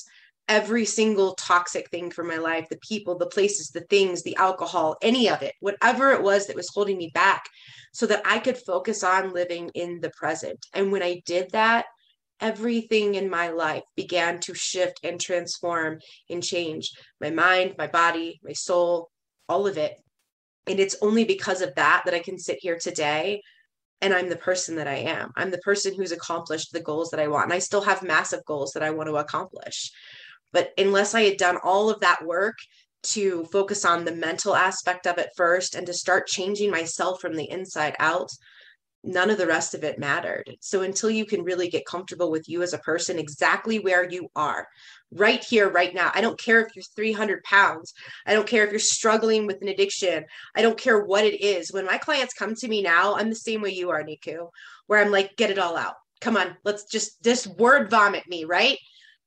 every 0.48 0.86
single 0.86 1.34
toxic 1.36 1.90
thing 1.90 2.10
from 2.10 2.28
my 2.28 2.38
life 2.38 2.68
the 2.70 2.78
people, 2.78 3.18
the 3.18 3.28
places, 3.28 3.70
the 3.70 3.82
things, 3.82 4.24
the 4.24 4.36
alcohol, 4.38 4.96
any 5.02 5.30
of 5.30 5.42
it, 5.42 5.54
whatever 5.60 6.12
it 6.12 6.22
was 6.22 6.48
that 6.48 6.56
was 6.56 6.70
holding 6.70 6.98
me 6.98 7.12
back, 7.14 7.46
so 7.94 8.06
that 8.06 8.22
I 8.26 8.40
could 8.40 8.58
focus 8.58 9.04
on 9.04 9.34
living 9.34 9.70
in 9.74 10.00
the 10.00 10.12
present. 10.12 10.66
And 10.74 10.92
when 10.92 11.04
I 11.04 11.22
did 11.26 11.52
that, 11.52 11.86
everything 12.40 13.16
in 13.16 13.30
my 13.30 13.50
life 13.50 13.84
began 13.96 14.40
to 14.42 14.54
shift 14.54 15.00
and 15.04 15.20
transform 15.20 16.00
and 16.30 16.44
change 16.44 16.92
my 17.20 17.32
mind, 17.32 17.76
my 17.78 17.88
body, 17.88 18.40
my 18.44 18.54
soul, 18.54 19.10
all 19.50 19.68
of 19.68 19.78
it. 19.78 19.94
And 20.68 20.80
it's 20.80 20.98
only 21.02 21.24
because 21.24 21.62
of 21.62 21.74
that 21.76 22.04
that 22.06 22.14
I 22.14 22.20
can 22.20 22.38
sit 22.38 22.60
here 22.62 22.78
today 22.78 23.42
and 24.02 24.14
I'm 24.14 24.30
the 24.30 24.36
person 24.36 24.76
that 24.76 24.88
I 24.88 24.98
am. 24.98 25.32
I'm 25.36 25.50
the 25.50 25.58
person 25.60 25.96
who's 25.96 26.12
accomplished 26.12 26.72
the 26.72 26.82
goals 26.82 27.10
that 27.10 27.20
I 27.20 27.28
want. 27.28 27.46
And 27.46 27.54
I 27.54 27.60
still 27.60 27.82
have 27.82 28.04
massive 28.04 28.46
goals 28.46 28.74
that 28.74 28.84
I 28.84 28.92
want 28.92 29.10
to 29.10 29.16
accomplish. 29.16 29.92
But 30.58 30.74
unless 30.76 31.14
I 31.14 31.22
had 31.22 31.38
done 31.38 31.60
all 31.64 31.88
of 31.88 32.00
that 32.00 32.26
work 32.26 32.58
to 33.14 33.46
focus 33.52 33.86
on 33.86 34.04
the 34.04 34.12
mental 34.12 34.56
aspect 34.56 35.06
of 35.06 35.20
it 35.20 35.30
first 35.38 35.76
and 35.76 35.86
to 35.86 35.94
start 35.94 36.26
changing 36.26 36.72
myself 36.72 37.22
from 37.22 37.36
the 37.36 37.48
inside 37.48 37.96
out, 38.00 38.32
none 39.04 39.30
of 39.30 39.38
the 39.38 39.46
rest 39.46 39.76
of 39.76 39.84
it 39.84 40.00
mattered. 40.00 40.58
So 40.60 40.82
until 40.82 41.12
you 41.12 41.28
can 41.28 41.44
really 41.44 41.70
get 41.70 41.86
comfortable 41.86 42.32
with 42.32 42.50
you 42.50 42.64
as 42.64 42.74
a 42.74 42.80
person, 42.80 43.20
exactly 43.20 43.78
where 43.78 44.10
you 44.10 44.30
are, 44.36 44.68
right 45.12 45.44
here, 45.44 45.70
right 45.70 45.94
now. 45.94 46.10
I 46.16 46.22
don't 46.22 46.40
care 46.40 46.60
if 46.62 46.76
you're 46.76 46.82
300 46.96 47.44
pounds. 47.44 47.94
I 48.26 48.34
don't 48.34 48.48
care 48.48 48.66
if 48.66 48.72
you're 48.72 48.80
struggling 48.80 49.46
with 49.46 49.62
an 49.62 49.68
addiction. 49.68 50.26
I 50.56 50.64
don't 50.64 50.80
care 50.80 51.06
what 51.06 51.24
it 51.24 51.40
is. 51.40 51.72
When 51.72 51.86
my 51.86 52.00
clients 52.00 52.34
come 52.34 52.56
to 52.56 52.68
me 52.68 52.82
now, 52.82 53.14
I'm 53.16 53.30
the 53.30 53.36
same 53.36 53.62
way 53.62 53.74
you 53.74 53.92
are, 53.92 54.04
Niku, 54.04 54.50
where 54.88 55.00
I'm 55.00 55.12
like, 55.12 55.38
get 55.38 55.52
it 55.52 55.60
all 55.60 55.78
out. 55.78 55.98
Come 56.20 56.36
on, 56.36 56.58
let's 56.66 56.86
just 56.86 57.22
this 57.22 57.46
word 57.46 57.92
vomit 57.92 58.28
me, 58.28 58.46
right? 58.46 58.80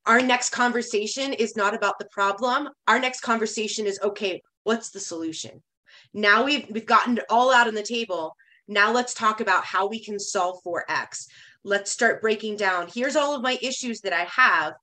Our 0.07 0.21
next 0.21 0.51
conversation 0.51 1.33
is 1.33 1.57
not 1.57 1.75
about 1.75 1.99
the 1.99 2.09
problem. 2.11 2.69
Our 2.89 2.99
next 2.99 3.21
conversation 3.21 3.87
is 3.87 4.01
okay 4.03 4.43
what's 4.65 4.91
the 4.91 5.01
solution? 5.01 5.63
Now 6.13 6.45
we've 6.45 6.67
we've 6.71 6.87
gotten 6.87 7.19
it 7.19 7.25
all 7.31 7.53
out 7.53 7.69
on 7.69 7.75
the 7.75 7.83
table. 7.83 8.35
Now 8.69 8.93
let's 8.93 9.15
talk 9.15 9.41
about 9.41 9.65
how 9.65 9.89
we 9.89 10.03
can 10.03 10.19
solve 10.19 10.61
for 10.63 10.85
x. 10.89 11.27
Let's 11.65 11.91
start 11.91 12.23
breaking 12.23 12.57
down. 12.57 12.89
Here's 12.93 13.17
all 13.17 13.35
of 13.35 13.43
my 13.43 13.59
issues 13.61 14.01
that 14.03 14.13
i 14.13 14.25
have. 14.25 14.75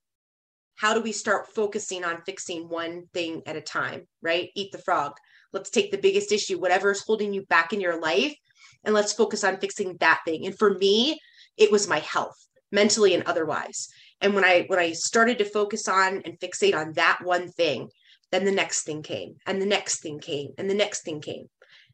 How 0.76 0.94
do 0.94 1.00
we 1.00 1.12
start 1.12 1.48
focusing 1.54 2.04
on 2.04 2.22
fixing 2.24 2.68
one 2.68 3.06
thing 3.12 3.42
at 3.46 3.56
a 3.56 3.60
time 3.60 4.06
right? 4.22 4.50
Eat 4.54 4.72
the 4.72 4.78
frog. 4.78 5.14
Let's 5.52 5.70
take 5.70 5.90
the 5.90 5.98
biggest 5.98 6.32
issue 6.32 6.58
whatever 6.58 6.90
is 6.90 7.02
holding 7.02 7.32
you 7.32 7.46
back 7.46 7.72
in 7.72 7.80
your 7.80 8.00
life 8.00 8.36
and 8.84 8.94
let's 8.94 9.12
focus 9.12 9.42
on 9.42 9.58
fixing 9.58 9.96
that 9.98 10.20
thing. 10.24 10.46
And 10.46 10.56
for 10.56 10.74
me 10.74 11.18
it 11.56 11.72
was 11.72 11.88
my 11.88 11.98
health 11.98 12.36
mentally 12.70 13.14
and 13.14 13.24
otherwise 13.24 13.88
and 14.20 14.34
when 14.34 14.44
i 14.44 14.64
when 14.68 14.78
i 14.78 14.92
started 14.92 15.38
to 15.38 15.44
focus 15.44 15.88
on 15.88 16.22
and 16.24 16.38
fixate 16.38 16.74
on 16.74 16.92
that 16.92 17.18
one 17.22 17.48
thing 17.48 17.88
then 18.30 18.44
the 18.44 18.52
next 18.52 18.82
thing 18.82 19.02
came 19.02 19.36
and 19.46 19.60
the 19.60 19.66
next 19.66 20.00
thing 20.00 20.18
came 20.20 20.52
and 20.58 20.68
the 20.68 20.74
next 20.74 21.02
thing 21.02 21.20
came. 21.20 21.48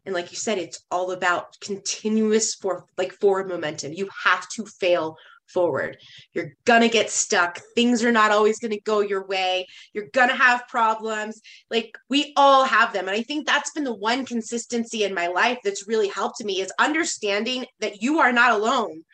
And 0.05 0.15
like 0.15 0.31
you 0.31 0.37
said 0.37 0.59
it's 0.59 0.85
all 0.91 1.13
about 1.13 1.59
continuous 1.61 2.55
for 2.55 2.87
like 2.99 3.13
forward 3.13 3.49
momentum. 3.49 3.93
You 3.93 4.09
have 4.25 4.49
to 4.51 4.67
fail 4.67 5.17
forward. 5.47 5.97
You're 6.33 6.55
gonna 6.65 6.89
get 6.89 7.11
stuck. 7.11 7.61
Things 7.75 8.05
are 8.05 8.13
not 8.13 8.31
always 8.31 8.59
gonna 8.59 8.81
go 8.81 9.01
your 9.01 9.27
way. 9.27 9.67
You're 9.93 10.09
gonna 10.13 10.35
have 10.35 10.69
problems. 10.69 11.41
Like 11.71 11.97
we 12.11 12.33
all 12.37 12.65
have 12.65 12.93
them. 12.93 13.09
And 13.09 13.17
i 13.17 13.23
think 13.23 13.47
that's 13.47 13.71
been 13.71 13.85
the 13.85 13.95
one 13.95 14.27
consistency 14.27 15.05
in 15.05 15.15
my 15.15 15.29
life 15.29 15.59
that's 15.65 15.89
really 15.89 16.09
helped 16.09 16.43
me 16.45 16.61
is 16.61 16.73
understanding 16.79 17.67
that 17.81 18.03
you 18.03 18.19
are 18.19 18.33
not 18.33 18.53
alone 18.53 19.05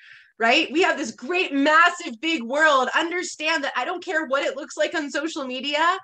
right? 0.41 0.72
We 0.72 0.82
have 0.82 0.97
this 0.97 1.11
great, 1.11 1.53
massive, 1.53 2.18
big 2.18 2.43
world. 2.43 2.88
Understand 2.99 3.62
that 3.62 3.74
I 3.76 3.84
don't 3.84 4.03
care 4.03 4.26
what 4.26 4.43
it 4.43 4.57
looks 4.57 4.76
like 4.76 4.95
on 4.95 5.11
social 5.11 5.45
media. 5.45 5.99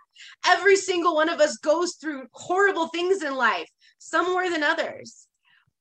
Every 0.47 0.77
single 0.77 1.15
one 1.15 1.31
of 1.31 1.41
us 1.41 1.57
goes 1.57 1.95
through 1.95 2.27
horrible 2.33 2.89
things 2.89 3.23
in 3.23 3.35
life, 3.35 3.69
some 3.99 4.27
more 4.27 4.51
than 4.51 4.63
others. 4.63 5.27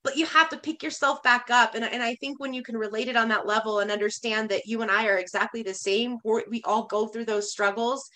But 0.05 0.15
you 0.15 0.25
have 0.27 0.47
to 0.49 0.57
pick 0.57 0.83
yourself 0.83 1.21
back 1.21 1.49
up. 1.51 1.75
And, 1.75 1.83
and 1.83 2.01
I 2.01 2.15
think 2.15 2.39
when 2.39 2.53
you 2.53 2.63
can 2.63 2.77
relate 2.77 3.09
it 3.09 3.17
on 3.17 3.27
that 3.27 3.45
level 3.45 3.79
and 3.79 3.91
understand 3.91 4.47
that 4.49 4.65
you 4.65 4.81
and 4.81 4.89
I 4.89 5.07
are 5.07 5.17
exactly 5.17 5.61
the 5.61 5.73
same, 5.73 6.17
we 6.23 6.61
all 6.63 6.85
go 6.85 7.07
through 7.07 7.25
those 7.25 7.51
struggles. 7.51 8.09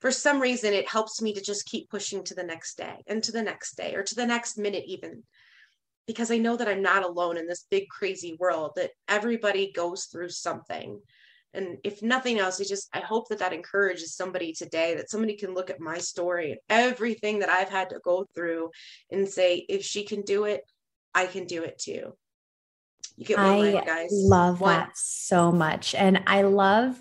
For 0.00 0.10
some 0.10 0.40
reason, 0.40 0.72
it 0.72 0.88
helps 0.88 1.20
me 1.20 1.34
to 1.34 1.42
just 1.42 1.66
keep 1.66 1.90
pushing 1.90 2.24
to 2.24 2.34
the 2.34 2.42
next 2.42 2.78
day 2.78 3.02
and 3.06 3.22
to 3.22 3.32
the 3.32 3.42
next 3.42 3.76
day 3.76 3.94
or 3.94 4.02
to 4.02 4.14
the 4.14 4.26
next 4.26 4.56
minute, 4.56 4.84
even 4.86 5.24
because 6.06 6.30
I 6.30 6.38
know 6.38 6.56
that 6.56 6.68
I'm 6.68 6.82
not 6.82 7.04
alone 7.04 7.36
in 7.36 7.46
this 7.46 7.66
big 7.70 7.88
crazy 7.88 8.36
world 8.38 8.72
that 8.76 8.90
everybody 9.08 9.72
goes 9.72 10.04
through 10.06 10.30
something. 10.30 11.00
And 11.54 11.78
if 11.84 12.02
nothing 12.02 12.38
else, 12.40 12.60
I 12.60 12.64
just 12.64 12.88
I 12.92 12.98
hope 12.98 13.28
that 13.28 13.38
that 13.38 13.52
encourages 13.52 14.16
somebody 14.16 14.52
today 14.52 14.96
that 14.96 15.10
somebody 15.10 15.36
can 15.36 15.54
look 15.54 15.70
at 15.70 15.80
my 15.80 15.98
story 15.98 16.50
and 16.50 16.60
everything 16.68 17.38
that 17.38 17.48
I've 17.48 17.70
had 17.70 17.90
to 17.90 18.00
go 18.04 18.26
through 18.34 18.70
and 19.10 19.28
say 19.28 19.64
if 19.68 19.84
she 19.84 20.04
can 20.04 20.22
do 20.22 20.44
it, 20.44 20.62
I 21.14 21.26
can 21.26 21.46
do 21.46 21.62
it 21.62 21.78
too. 21.78 22.14
You 23.16 23.24
get 23.24 23.38
one 23.38 23.46
I 23.46 23.58
line, 23.58 23.84
guys. 23.84 24.08
Love 24.10 24.60
one. 24.60 24.72
that 24.72 24.90
so 24.96 25.52
much. 25.52 25.94
And 25.94 26.24
I 26.26 26.42
love 26.42 27.00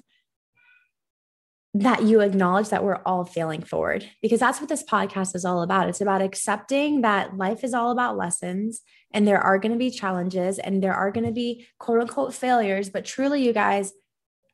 that 1.76 2.04
you 2.04 2.22
acknowledge 2.22 2.70
that 2.70 2.84
we're 2.84 3.02
all 3.04 3.26
failing 3.26 3.64
forward 3.64 4.08
because 4.22 4.40
that's 4.40 4.60
what 4.60 4.70
this 4.70 4.84
podcast 4.84 5.36
is 5.36 5.44
all 5.44 5.64
about. 5.64 5.90
It's 5.90 6.02
about 6.02 6.22
accepting 6.22 7.02
that 7.02 7.36
life 7.36 7.64
is 7.64 7.74
all 7.74 7.92
about 7.92 8.16
lessons 8.16 8.82
and 9.12 9.28
there 9.28 9.42
are 9.42 9.58
going 9.58 9.72
to 9.72 9.78
be 9.78 9.90
challenges 9.90 10.60
and 10.60 10.84
there 10.84 10.94
are 10.94 11.12
going 11.12 11.26
to 11.26 11.32
be 11.32 11.66
quote 11.80 12.00
unquote 12.00 12.34
failures. 12.34 12.90
But 12.90 13.06
truly, 13.06 13.44
you 13.44 13.54
guys, 13.54 13.92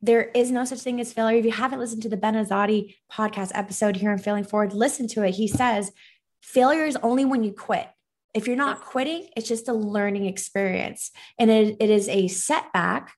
there 0.02 0.32
is 0.34 0.50
no 0.50 0.64
such 0.64 0.80
thing 0.80 1.02
as 1.02 1.12
failure. 1.12 1.40
If 1.40 1.46
you 1.46 1.52
haven't 1.52 1.80
listened 1.80 2.04
to 2.04 2.10
the 2.10 2.16
Ben 2.16 2.36
Azadi 2.36 2.96
podcast 3.12 3.52
episode 3.54 3.98
here 3.98 4.12
on 4.12 4.18
Failing 4.18 4.46
Forward, 4.46 4.74
listen 4.74 5.06
to 5.10 5.24
it. 5.24 5.36
He 5.36 5.50
says 5.50 5.92
failure 6.42 6.86
is 6.86 6.98
only 7.04 7.26
when 7.26 7.44
you 7.44 7.52
quit. 7.52 7.88
If 8.34 8.48
you're 8.48 8.56
not 8.56 8.82
quitting, 8.82 9.28
it's 9.36 9.48
just 9.48 9.68
a 9.68 9.74
learning 9.74 10.26
experience 10.26 11.12
and 11.38 11.52
it, 11.52 11.78
it 11.82 11.90
is 11.90 12.08
a 12.08 12.30
setback 12.30 13.12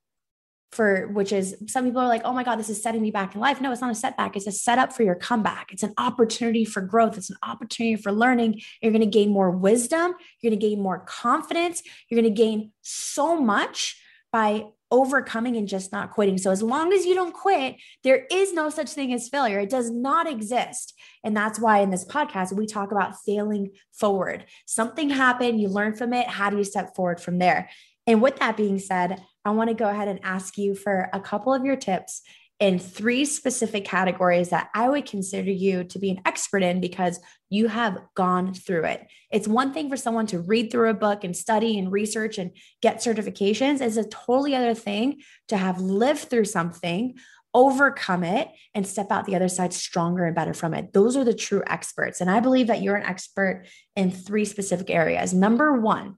for 0.72 1.07
which 1.07 1.34
is 1.34 1.55
some 1.67 1.84
people 1.84 2.01
are 2.01 2.07
like, 2.07 2.22
oh 2.24 2.34
my 2.34 2.43
God, 2.43 2.55
this 2.55 2.69
is 2.69 2.82
setting 2.82 3.01
me 3.01 3.11
back 3.11 3.36
in 3.36 3.41
life. 3.41 3.59
No, 3.59 3.72
it's 3.72 3.82
not 3.82 3.91
a 3.91 3.95
setback. 3.95 4.38
It's 4.38 4.47
a 4.47 4.51
setup 4.51 4.93
for 4.93 5.03
your 5.03 5.15
comeback. 5.15 5.74
It's 5.74 5.84
an 5.84 5.93
opportunity 5.97 6.63
for 6.63 6.82
growth. 6.82 7.17
It's 7.17 7.30
an 7.30 7.38
opportunity 7.43 8.01
for 8.01 8.11
learning. 8.11 8.61
You're 8.82 8.93
going 8.93 9.01
to 9.01 9.07
gain 9.07 9.32
more 9.32 9.51
wisdom. 9.51 10.13
You're 10.39 10.49
going 10.49 10.59
to 10.59 10.67
gain 10.67 10.82
more 10.82 10.99
confidence. 10.99 11.84
You're 12.07 12.22
going 12.22 12.34
to 12.34 12.41
gain 12.41 12.72
so 12.82 13.39
much 13.39 14.01
by 14.32 14.65
overcoming 14.91 15.55
and 15.57 15.67
just 15.67 15.91
not 15.91 16.11
quitting. 16.11 16.38
So, 16.38 16.51
as 16.51 16.61
long 16.61 16.93
as 16.93 17.05
you 17.05 17.15
don't 17.15 17.34
quit, 17.34 17.76
there 18.03 18.26
is 18.32 18.53
no 18.53 18.69
such 18.69 18.91
thing 18.91 19.13
as 19.13 19.30
failure. 19.30 19.59
It 19.59 19.69
does 19.69 19.89
not 19.89 20.28
exist. 20.28 20.93
And 21.24 21.36
that's 21.36 21.59
why 21.59 21.80
in 21.80 21.89
this 21.89 22.05
podcast, 22.05 22.53
we 22.53 22.65
talk 22.65 22.91
about 22.91 23.19
failing 23.26 23.72
forward. 23.91 24.45
Something 24.65 25.09
happened, 25.09 25.59
you 25.59 25.67
learn 25.67 25.95
from 25.95 26.13
it. 26.13 26.28
How 26.28 26.49
do 26.49 26.57
you 26.57 26.63
step 26.63 26.95
forward 26.95 27.19
from 27.19 27.39
there? 27.39 27.69
And 28.07 28.22
with 28.22 28.38
that 28.38 28.57
being 28.57 28.80
said, 28.80 29.22
I 29.46 29.52
want 29.52 29.70
to 29.70 29.74
go 29.74 29.89
ahead 29.89 30.08
and 30.08 30.20
ask 30.24 30.58
you 30.58 30.76
for 30.76 31.10
a 31.14 31.20
couple 31.20 31.54
of 31.54 31.66
your 31.66 31.76
tips 31.76 32.22
in 32.62 32.78
three 32.78 33.26
specific 33.26 33.86
categories 33.86 34.50
that 34.50 34.70
I 34.76 34.88
would 34.88 35.08
consider 35.08 35.50
you 35.50 35.84
to 35.86 35.98
be 35.98 36.12
an 36.12 36.22
expert 36.26 36.62
in 36.62 36.80
because 36.80 37.20
you 37.50 37.68
have 37.68 37.98
gone 38.16 38.54
through 38.54 38.86
it. 38.86 39.08
It's 39.32 39.48
one 39.48 39.74
thing 39.74 39.89
for 39.89 39.98
someone 39.98 40.28
to 40.28 40.39
read 40.39 40.72
through 40.72 40.92
a 40.92 40.94
book 40.94 41.24
and 41.24 41.36
study 41.36 41.80
and 41.80 41.92
research 41.92 42.38
and 42.38 42.52
get 42.80 42.98
certifications. 42.98 43.82
It's 43.82 43.98
a 43.98 44.08
totally 44.08 44.56
other 44.56 44.76
thing 44.76 45.22
to 45.48 45.58
have 45.58 45.82
lived 45.82 46.30
through 46.30 46.46
something, 46.46 47.16
overcome 47.56 48.24
it, 48.24 48.48
and 48.76 48.86
step 48.86 49.08
out 49.10 49.26
the 49.26 49.36
other 49.36 49.50
side 49.50 49.74
stronger 49.74 50.26
and 50.26 50.36
better 50.36 50.54
from 50.54 50.76
it. 50.76 50.94
Those 50.94 51.18
are 51.18 51.24
the 51.24 51.34
true 51.34 51.64
experts. 51.66 52.22
And 52.22 52.30
I 52.30 52.42
believe 52.42 52.68
that 52.68 52.84
you're 52.84 52.96
an 52.96 53.10
expert 53.10 53.66
in 53.96 54.12
three 54.12 54.46
specific 54.46 54.92
areas. 54.92 55.34
Number 55.34 55.82
one, 55.82 56.18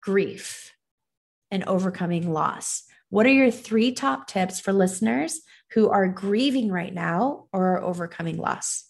grief 0.00 0.73
and 1.54 1.64
overcoming 1.64 2.32
loss. 2.32 2.82
What 3.10 3.26
are 3.26 3.32
your 3.32 3.50
three 3.50 3.92
top 3.92 4.26
tips 4.26 4.58
for 4.58 4.72
listeners 4.72 5.40
who 5.72 5.88
are 5.88 6.08
grieving 6.08 6.70
right 6.70 6.92
now 6.92 7.46
or 7.52 7.76
are 7.76 7.82
overcoming 7.82 8.36
loss? 8.36 8.84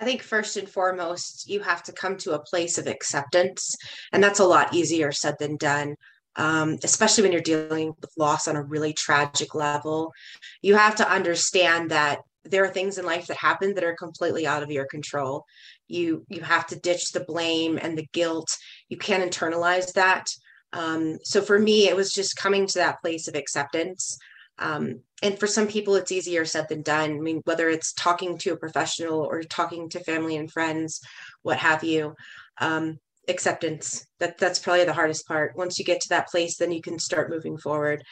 I 0.00 0.04
think 0.04 0.22
first 0.22 0.56
and 0.56 0.68
foremost, 0.68 1.48
you 1.48 1.60
have 1.60 1.84
to 1.84 1.92
come 1.92 2.16
to 2.18 2.32
a 2.32 2.40
place 2.40 2.76
of 2.76 2.88
acceptance. 2.88 3.76
And 4.12 4.22
that's 4.22 4.40
a 4.40 4.44
lot 4.44 4.74
easier 4.74 5.12
said 5.12 5.36
than 5.38 5.56
done, 5.56 5.94
um, 6.34 6.78
especially 6.82 7.22
when 7.22 7.30
you're 7.30 7.40
dealing 7.40 7.94
with 8.00 8.10
loss 8.18 8.48
on 8.48 8.56
a 8.56 8.62
really 8.62 8.92
tragic 8.92 9.54
level. 9.54 10.12
You 10.60 10.74
have 10.74 10.96
to 10.96 11.08
understand 11.08 11.92
that 11.92 12.18
there 12.44 12.64
are 12.64 12.68
things 12.68 12.98
in 12.98 13.06
life 13.06 13.28
that 13.28 13.36
happen 13.36 13.74
that 13.74 13.84
are 13.84 13.94
completely 13.94 14.44
out 14.44 14.64
of 14.64 14.70
your 14.72 14.86
control 14.86 15.46
you 15.86 16.24
you 16.28 16.40
have 16.40 16.66
to 16.66 16.80
ditch 16.80 17.12
the 17.12 17.24
blame 17.24 17.78
and 17.80 17.96
the 17.96 18.08
guilt 18.12 18.56
you 18.88 18.96
can't 18.96 19.22
internalize 19.22 19.92
that 19.92 20.26
um, 20.72 21.18
so 21.22 21.42
for 21.42 21.58
me 21.58 21.88
it 21.88 21.96
was 21.96 22.12
just 22.12 22.36
coming 22.36 22.66
to 22.66 22.78
that 22.78 23.00
place 23.00 23.28
of 23.28 23.34
acceptance. 23.34 24.18
Um, 24.58 25.00
and 25.22 25.38
for 25.38 25.46
some 25.46 25.66
people 25.66 25.94
it's 25.96 26.12
easier 26.12 26.44
said 26.44 26.68
than 26.68 26.82
done. 26.82 27.12
I 27.12 27.20
mean 27.20 27.42
whether 27.44 27.68
it's 27.68 27.92
talking 27.92 28.38
to 28.38 28.52
a 28.52 28.56
professional 28.56 29.20
or 29.20 29.42
talking 29.42 29.88
to 29.90 30.04
family 30.04 30.36
and 30.36 30.50
friends 30.50 31.00
what 31.42 31.58
have 31.58 31.84
you 31.84 32.14
um, 32.60 32.98
acceptance. 33.28 34.06
That 34.18 34.38
that's 34.38 34.58
probably 34.58 34.84
the 34.84 34.92
hardest 34.92 35.26
part. 35.26 35.56
Once 35.56 35.78
you 35.78 35.84
get 35.84 36.00
to 36.02 36.08
that 36.10 36.28
place 36.28 36.56
then 36.56 36.72
you 36.72 36.82
can 36.82 36.98
start 36.98 37.30
moving 37.30 37.58
forward. 37.58 38.02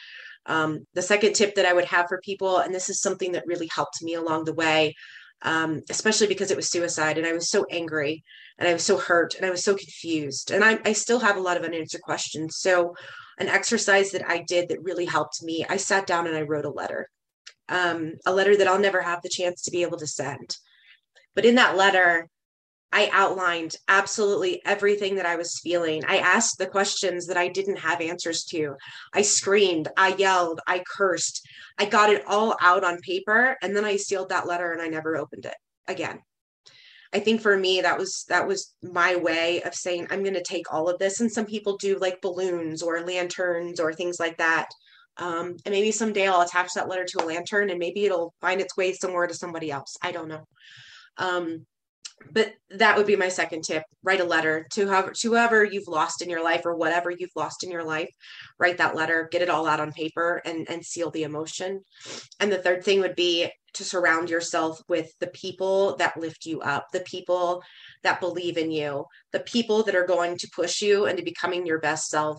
Um, 0.47 0.87
the 0.95 1.03
second 1.03 1.33
tip 1.33 1.55
that 1.55 1.67
I 1.67 1.73
would 1.73 1.85
have 1.85 2.07
for 2.07 2.19
people, 2.23 2.57
and 2.57 2.73
this 2.73 2.89
is 2.89 2.99
something 2.99 3.33
that 3.33 3.45
really 3.45 3.69
helped 3.73 4.01
me 4.01 4.15
along 4.15 4.45
the 4.45 4.55
way, 4.55 4.95
um, 5.43 5.81
especially 5.89 6.27
because 6.27 6.49
it 6.49 6.57
was 6.57 6.69
suicide 6.69 7.17
and 7.17 7.27
I 7.27 7.33
was 7.33 7.49
so 7.49 7.65
angry 7.69 8.23
and 8.61 8.69
I 8.69 8.73
was 8.73 8.83
so 8.83 8.97
hurt 8.97 9.33
and 9.33 9.45
I 9.45 9.49
was 9.49 9.63
so 9.63 9.75
confused. 9.75 10.51
And 10.51 10.63
I, 10.63 10.79
I 10.85 10.93
still 10.93 11.19
have 11.19 11.35
a 11.35 11.41
lot 11.41 11.57
of 11.57 11.63
unanswered 11.63 12.01
questions. 12.01 12.57
So, 12.57 12.95
an 13.39 13.47
exercise 13.47 14.11
that 14.11 14.29
I 14.29 14.37
did 14.37 14.69
that 14.69 14.83
really 14.83 15.05
helped 15.05 15.41
me, 15.41 15.65
I 15.67 15.77
sat 15.77 16.05
down 16.05 16.27
and 16.27 16.37
I 16.37 16.43
wrote 16.43 16.65
a 16.65 16.69
letter, 16.69 17.09
um, 17.69 18.13
a 18.23 18.31
letter 18.31 18.55
that 18.55 18.67
I'll 18.67 18.79
never 18.79 19.01
have 19.01 19.23
the 19.23 19.29
chance 19.29 19.63
to 19.63 19.71
be 19.71 19.81
able 19.81 19.97
to 19.97 20.05
send. 20.05 20.57
But 21.33 21.45
in 21.45 21.55
that 21.55 21.75
letter, 21.75 22.29
I 22.91 23.09
outlined 23.11 23.77
absolutely 23.87 24.61
everything 24.63 25.15
that 25.15 25.25
I 25.25 25.37
was 25.37 25.59
feeling. 25.59 26.03
I 26.05 26.17
asked 26.17 26.59
the 26.59 26.67
questions 26.67 27.25
that 27.27 27.37
I 27.37 27.47
didn't 27.47 27.79
have 27.79 27.99
answers 27.99 28.43
to. 28.51 28.75
I 29.11 29.23
screamed, 29.23 29.87
I 29.97 30.13
yelled, 30.13 30.59
I 30.67 30.83
cursed. 30.85 31.41
I 31.79 31.85
got 31.85 32.11
it 32.11 32.23
all 32.27 32.55
out 32.61 32.83
on 32.83 32.99
paper 32.99 33.57
and 33.63 33.75
then 33.75 33.85
I 33.85 33.95
sealed 33.95 34.29
that 34.29 34.45
letter 34.45 34.71
and 34.71 34.81
I 34.83 34.87
never 34.87 35.17
opened 35.17 35.45
it 35.45 35.55
again. 35.87 36.19
I 37.13 37.19
think 37.19 37.41
for 37.41 37.57
me 37.57 37.81
that 37.81 37.97
was 37.97 38.25
that 38.29 38.47
was 38.47 38.73
my 38.81 39.15
way 39.15 39.61
of 39.63 39.75
saying 39.75 40.07
I'm 40.09 40.23
going 40.23 40.35
to 40.35 40.43
take 40.43 40.71
all 40.73 40.87
of 40.87 40.97
this 40.97 41.19
and 41.19 41.31
some 41.31 41.45
people 41.45 41.77
do 41.77 41.97
like 41.99 42.21
balloons 42.21 42.81
or 42.81 43.01
lanterns 43.01 43.79
or 43.79 43.93
things 43.93 44.19
like 44.19 44.37
that. 44.37 44.69
Um, 45.17 45.57
and 45.65 45.73
maybe 45.73 45.91
someday 45.91 46.27
I'll 46.27 46.41
attach 46.41 46.73
that 46.73 46.87
letter 46.87 47.05
to 47.05 47.23
a 47.23 47.25
lantern 47.25 47.69
and 47.69 47.79
maybe 47.79 48.05
it'll 48.05 48.33
find 48.39 48.61
its 48.61 48.77
way 48.77 48.93
somewhere 48.93 49.27
to 49.27 49.33
somebody 49.33 49.69
else. 49.69 49.97
I 50.01 50.11
don't 50.13 50.29
know. 50.29 50.47
Um, 51.17 51.65
but 52.31 52.53
that 52.69 52.97
would 52.97 53.07
be 53.07 53.15
my 53.15 53.29
second 53.29 53.63
tip. 53.63 53.83
Write 54.03 54.19
a 54.19 54.25
letter 54.25 54.65
to 54.71 54.85
whoever, 54.85 55.11
to 55.11 55.27
whoever 55.27 55.63
you've 55.63 55.87
lost 55.87 56.21
in 56.21 56.29
your 56.29 56.43
life 56.43 56.65
or 56.65 56.75
whatever 56.75 57.11
you've 57.11 57.35
lost 57.35 57.63
in 57.63 57.71
your 57.71 57.83
life. 57.83 58.09
Write 58.59 58.77
that 58.77 58.95
letter 58.95 59.29
get 59.31 59.41
it 59.41 59.49
all 59.49 59.67
out 59.67 59.79
on 59.79 59.91
paper 59.91 60.41
and 60.45 60.69
and 60.69 60.85
seal 60.85 61.11
the 61.11 61.23
emotion. 61.23 61.81
And 62.39 62.51
the 62.51 62.57
third 62.57 62.83
thing 62.83 63.01
would 63.01 63.15
be 63.15 63.49
to 63.73 63.83
surround 63.85 64.29
yourself 64.29 64.81
with 64.89 65.09
the 65.19 65.27
people 65.27 65.95
that 65.95 66.19
lift 66.19 66.45
you 66.45 66.59
up 66.59 66.87
the 66.91 66.99
people 67.01 67.63
that 68.03 68.19
believe 68.19 68.57
in 68.57 68.69
you 68.69 69.05
the 69.31 69.39
people 69.41 69.81
that 69.83 69.95
are 69.95 70.05
going 70.05 70.37
to 70.37 70.49
push 70.53 70.81
you 70.81 71.05
into 71.05 71.23
becoming 71.23 71.65
your 71.65 71.79
best 71.79 72.09
self. 72.09 72.37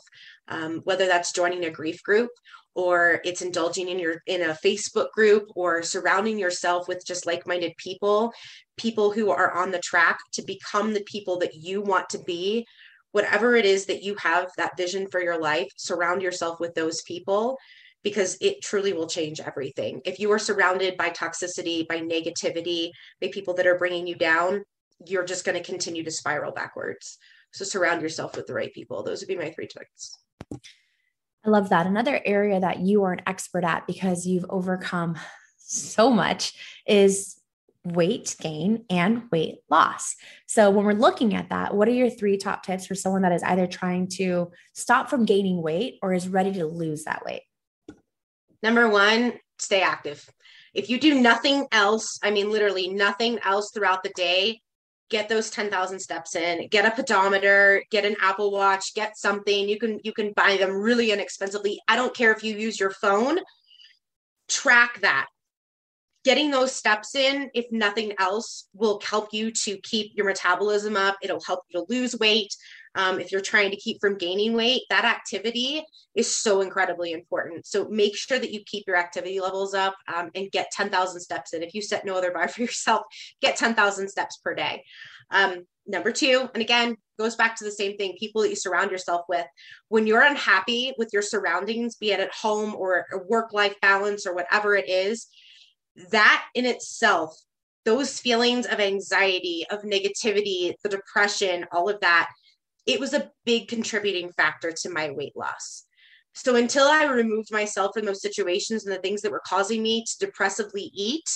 Um, 0.49 0.81
whether 0.85 1.07
that's 1.07 1.33
joining 1.33 1.65
a 1.65 1.71
grief 1.71 2.03
group 2.03 2.31
or 2.75 3.21
it's 3.25 3.43
indulging 3.43 3.89
in 3.89 3.99
your 3.99 4.23
in 4.27 4.43
a 4.43 4.59
facebook 4.65 5.11
group 5.13 5.45
or 5.55 5.83
surrounding 5.83 6.39
yourself 6.39 6.89
with 6.89 7.05
just 7.07 7.27
like-minded 7.27 7.73
people 7.77 8.33
people 8.77 9.13
who 9.13 9.31
are 9.31 9.53
on 9.53 9.71
the 9.71 9.79
track 9.81 10.19
to 10.33 10.43
become 10.43 10.93
the 10.93 11.05
people 11.05 11.39
that 11.39 11.55
you 11.55 11.81
want 11.81 12.09
to 12.09 12.19
be 12.21 12.67
whatever 13.13 13.55
it 13.55 13.65
is 13.65 13.87
that 13.87 14.03
you 14.03 14.15
have 14.17 14.51
that 14.57 14.77
vision 14.77 15.07
for 15.11 15.23
your 15.23 15.39
life 15.39 15.69
surround 15.77 16.23
yourself 16.23 16.59
with 16.61 16.75
those 16.75 17.03
people 17.03 17.59
because 18.03 18.37
it 18.41 18.61
truly 18.63 18.93
will 18.93 19.07
change 19.07 19.39
everything. 19.39 20.01
If 20.05 20.19
you 20.19 20.33
are 20.33 20.39
surrounded 20.39 20.97
by 20.97 21.11
toxicity 21.11 21.87
by 21.87 22.01
negativity 22.01 22.91
by 23.21 23.29
people 23.29 23.55
that 23.55 23.67
are 23.67 23.79
bringing 23.79 24.07
you 24.07 24.17
down 24.17 24.65
you're 25.07 25.25
just 25.25 25.45
going 25.45 25.57
to 25.57 25.65
continue 25.65 26.05
to 26.05 26.11
spiral 26.11 26.53
backwards. 26.53 27.19
So 27.53 27.65
surround 27.65 28.03
yourself 28.03 28.37
with 28.37 28.47
the 28.47 28.55
right 28.55 28.73
people. 28.73 29.03
Those 29.03 29.21
would 29.21 29.29
be 29.29 29.37
my 29.37 29.51
three 29.51 29.67
tips 29.67 30.17
I 31.45 31.51
love 31.51 31.71
that. 31.71 31.87
Another 31.87 32.21
area 32.25 32.61
that 32.61 32.81
you 32.81 33.03
are 33.05 33.13
an 33.13 33.23
expert 33.27 33.65
at 33.65 33.87
because 33.87 34.27
you've 34.27 34.47
overcome 34.49 35.17
so 35.59 36.11
much 36.11 36.55
is 36.87 37.37
weight 37.85 38.37
gain 38.41 38.85
and 38.89 39.25
weight 39.33 39.57
loss. 39.69 40.15
So, 40.47 40.71
when 40.71 40.85
we're 40.85 40.93
looking 40.93 41.35
at 41.35 41.51
that, 41.51 41.75
what 41.75 41.89
are 41.89 41.93
your 41.93 42.11
three 42.11 42.37
top 42.37 42.63
tips 42.63 42.87
for 42.87 42.95
someone 42.95 43.23
that 43.23 43.33
is 43.33 43.43
either 43.43 43.67
trying 43.67 44.09
to 44.11 44.53
stop 44.73 45.11
from 45.11 45.25
gaining 45.25 45.63
weight 45.63 45.99
or 46.03 46.13
is 46.13 46.29
ready 46.29 46.53
to 46.55 46.67
lose 46.67 47.05
that 47.05 47.25
weight? 47.25 47.43
Number 48.63 48.89
one, 48.89 49.35
stay 49.59 49.83
active. 49.83 50.29
If 50.75 50.89
you 50.89 51.01
do 51.01 51.21
nothing 51.21 51.67
else, 51.73 52.19
I 52.23 52.31
mean, 52.31 52.51
literally 52.51 52.89
nothing 52.89 53.39
else 53.45 53.73
throughout 53.73 54.03
the 54.03 54.13
day, 54.15 54.61
get 55.13 55.29
those 55.29 55.51
10,000 55.51 56.01
steps 56.01 56.35
in, 56.35 56.67
get 56.69 56.87
a 56.87 56.91
pedometer, 56.91 57.85
get 57.91 58.07
an 58.07 58.17
Apple 58.21 58.51
Watch, 58.51 58.95
get 58.95 59.17
something. 59.19 59.69
You 59.69 59.79
can 59.79 60.01
you 60.03 60.13
can 60.13 60.33
buy 60.33 60.57
them 60.57 60.73
really 60.73 61.13
inexpensively. 61.13 61.81
I 61.87 61.95
don't 61.95 62.17
care 62.17 62.33
if 62.33 62.43
you 62.43 62.57
use 62.57 62.81
your 62.81 62.91
phone. 62.91 63.39
Track 64.49 65.03
that. 65.03 65.27
Getting 66.25 66.51
those 66.51 66.75
steps 66.75 67.15
in, 67.15 67.51
if 67.53 67.67
nothing 67.73 68.13
else, 68.19 68.69
will 68.75 69.01
help 69.05 69.33
you 69.33 69.51
to 69.51 69.77
keep 69.79 70.13
your 70.15 70.27
metabolism 70.27 70.97
up. 70.97 71.17
It'll 71.23 71.43
help 71.43 71.61
you 71.69 71.81
to 71.81 71.87
lose 71.93 72.17
weight. 72.19 72.55
Um, 72.95 73.21
if 73.21 73.33
you're 73.33 73.41
trying 73.41 73.71
to 73.71 73.77
keep 73.77 74.01
from 74.01 74.19
gaining 74.19 74.53
weight, 74.53 74.83
that 74.91 75.05
activity 75.05 75.85
is 76.15 76.37
so 76.37 76.61
incredibly 76.61 77.13
important. 77.13 77.67
So 77.67 77.89
make 77.89 78.17
sure 78.17 78.39
that 78.39 78.53
you 78.53 78.61
keep 78.67 78.85
your 78.87 78.97
activity 78.97 79.41
levels 79.41 79.75
up 79.75 79.95
um, 80.15 80.31
and 80.35 80.51
get 80.51 80.71
10,000 80.73 81.21
steps 81.21 81.55
in. 81.55 81.63
If 81.63 81.75
you 81.75 81.83
set 81.83 82.05
no 82.05 82.17
other 82.17 82.31
bar 82.31 82.49
for 82.49 82.61
yourself, 82.61 83.03
get 83.41 83.57
10,000 83.57 84.09
steps 84.09 84.37
per 84.39 84.55
day. 84.55 84.85
Um, 85.31 85.67
number 85.87 86.13
two, 86.13 86.49
and 86.55 86.63
again, 86.63 86.97
goes 87.19 87.37
back 87.37 87.57
to 87.57 87.65
the 87.65 87.71
same 87.71 87.97
thing 87.97 88.17
people 88.19 88.43
that 88.43 88.51
you 88.51 88.57
surround 88.57 88.91
yourself 88.91 89.23
with. 89.29 89.47
When 89.89 90.07
you're 90.07 90.23
unhappy 90.23 90.93
with 90.99 91.11
your 91.13 91.23
surroundings, 91.23 91.97
be 91.97 92.13
it 92.13 92.21
at 92.21 92.33
home 92.33 92.75
or 92.75 93.07
a 93.13 93.19
work 93.19 93.53
life 93.53 93.75
balance 93.81 94.27
or 94.27 94.35
whatever 94.35 94.75
it 94.77 94.89
is, 94.89 95.29
that 96.11 96.45
in 96.55 96.67
itself 96.67 97.39
those 97.85 98.21
feelings 98.21 98.65
of 98.67 98.79
anxiety, 98.79 99.67
of 99.71 99.83
negativity, 99.83 100.73
the 100.85 100.89
depression, 100.89 101.67
all 101.73 101.89
of 101.89 102.01
that 102.01 102.31
it 102.87 102.99
was 102.99 103.15
a 103.15 103.31
big 103.45 103.69
contributing 103.69 104.31
factor 104.33 104.73
to 104.73 104.91
my 104.91 105.11
weight 105.11 105.37
loss. 105.37 105.85
So 106.35 106.57
until 106.57 106.87
I 106.87 107.05
removed 107.05 107.53
myself 107.53 107.93
from 107.95 108.07
those 108.07 108.23
situations 108.23 108.85
and 108.85 108.95
the 108.95 109.01
things 109.01 109.21
that 109.23 109.31
were 109.31 109.43
causing 109.47 109.83
me 109.83 110.05
to 110.05 110.27
depressively 110.27 110.91
eat, 110.95 111.29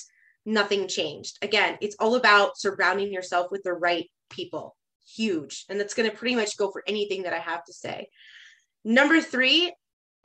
nothing 0.44 0.88
changed. 0.88 1.38
Again, 1.42 1.76
it's 1.80 1.96
all 2.00 2.14
about 2.14 2.58
surrounding 2.58 3.12
yourself 3.12 3.50
with 3.50 3.62
the 3.62 3.74
right 3.74 4.10
people. 4.30 4.74
Huge. 5.14 5.66
And 5.68 5.78
that's 5.78 5.94
going 5.94 6.10
to 6.10 6.16
pretty 6.16 6.34
much 6.34 6.56
go 6.56 6.70
for 6.70 6.82
anything 6.86 7.24
that 7.24 7.34
I 7.34 7.38
have 7.38 7.64
to 7.64 7.72
say. 7.72 8.08
Number 8.84 9.20
three, 9.20 9.72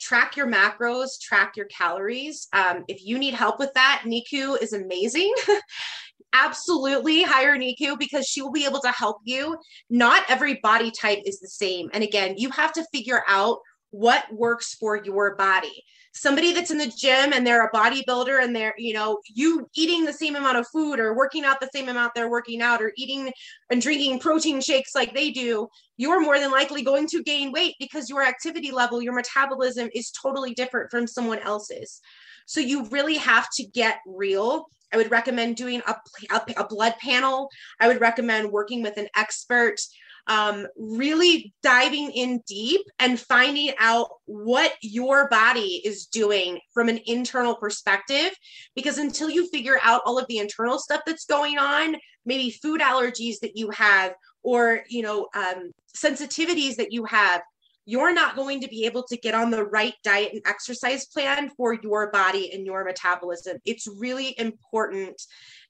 track 0.02 0.36
your 0.36 0.48
macros, 0.48 1.20
track 1.22 1.56
your 1.56 1.68
calories. 1.68 2.48
Um, 2.52 2.84
if 2.88 3.06
you 3.06 3.20
need 3.20 3.36
help 3.36 3.60
with 3.60 3.74
that, 3.76 4.04
Niku 4.06 4.62
is 4.62 4.74
amazing. 4.74 5.34
absolutely 6.34 7.24
hire 7.24 7.58
Niku 7.58 7.98
because 7.98 8.26
she 8.26 8.42
will 8.42 8.52
be 8.52 8.66
able 8.66 8.80
to 8.82 8.92
help 8.92 9.18
you. 9.24 9.58
Not 9.90 10.24
every 10.30 10.60
body 10.64 10.92
type 10.92 11.20
is 11.26 11.40
the 11.40 11.48
same. 11.48 11.90
And 11.94 12.04
again, 12.04 12.36
you 12.38 12.50
have 12.52 12.74
to 12.74 12.86
figure 12.94 13.24
out 13.28 13.60
what 13.92 14.26
works 14.34 14.74
for 14.76 14.96
your 14.96 15.36
body. 15.36 15.84
Somebody 16.14 16.54
that's 16.54 16.72
in 16.72 16.78
the 16.78 16.92
gym 16.98 17.32
and 17.34 17.48
they're 17.48 17.66
a 17.66 17.72
bodybuilder 17.72 18.44
and 18.44 18.56
they're, 18.56 18.74
you 18.78 18.94
know, 18.94 19.20
you 19.34 19.70
eating 19.76 20.04
the 20.04 20.14
same 20.14 20.36
amount 20.36 20.58
of 20.58 20.68
food 20.68 21.00
or 21.00 21.16
working 21.16 21.46
out 21.46 21.62
the 21.62 21.70
same 21.74 21.88
amount 21.88 22.14
they're 22.14 22.30
working 22.30 22.62
out 22.62 22.82
or 22.82 22.92
eating 22.98 23.32
and 23.70 23.82
drinking 23.82 24.20
protein 24.20 24.60
shakes 24.60 24.94
like 24.94 25.14
they 25.14 25.32
do, 25.32 25.68
you're 25.96 26.22
more 26.22 26.38
than 26.40 26.52
likely 26.52 26.84
going 26.84 27.08
to 27.08 27.24
gain 27.24 27.52
weight 27.52 27.76
because 27.80 28.10
your 28.10 28.24
activity 28.24 28.72
level, 28.72 29.02
your 29.02 29.14
metabolism 29.14 29.90
is 29.96 30.12
totally 30.12 30.54
different 30.54 30.92
from 30.92 31.08
someone 31.08 31.40
else's. 31.40 32.02
So 32.46 32.60
you 32.60 32.86
really 32.90 33.18
have 33.18 33.48
to 33.56 33.64
get 33.66 34.00
real 34.06 34.68
I 34.94 34.98
would 34.98 35.12
recommend 35.12 35.56
doing 35.56 35.82
a, 35.88 35.96
a, 36.32 36.42
a 36.58 36.68
blood 36.68 36.96
panel. 37.02 37.50
I 37.80 37.88
would 37.88 38.02
recommend 38.02 38.52
working 38.52 38.82
with 38.82 38.98
an 38.98 39.08
expert, 39.16 39.80
um, 40.28 40.68
really 40.78 41.54
diving 41.64 42.12
in 42.12 42.42
deep 42.48 42.82
and 43.00 43.20
finding 43.20 43.72
out 43.80 44.10
what 44.26 44.74
your 44.82 45.28
body 45.30 45.82
is 45.84 46.06
doing 46.06 46.60
from 46.74 46.90
an 46.90 47.00
internal 47.06 47.56
perspective. 47.56 48.32
Because 48.76 48.98
until 48.98 49.30
you 49.30 49.48
figure 49.50 49.80
out 49.84 50.02
all 50.06 50.18
of 50.18 50.28
the 50.28 50.38
internal 50.38 50.80
stuff 50.80 51.02
that's 51.06 51.26
going 51.26 51.58
on, 51.58 51.96
maybe 52.26 52.52
food 52.52 52.82
allergies 52.82 53.40
that 53.42 53.58
you 53.58 53.70
have, 53.72 54.14
or 54.44 54.84
you 54.90 55.04
know 55.04 55.28
um, 55.36 55.72
sensitivities 55.96 56.76
that 56.76 56.92
you 56.92 57.06
have 57.06 57.42
you're 57.86 58.14
not 58.14 58.36
going 58.36 58.62
to 58.62 58.68
be 58.68 58.86
able 58.86 59.04
to 59.04 59.18
get 59.18 59.34
on 59.34 59.50
the 59.50 59.64
right 59.64 59.96
diet 60.04 60.32
and 60.34 60.42
exercise 60.46 61.06
plan 61.08 61.50
for 61.58 61.74
your 61.74 62.12
body 62.12 62.52
and 62.54 62.66
your 62.66 62.86
metabolism. 62.86 63.58
It's 63.66 63.88
really 63.88 64.36
important 64.38 65.22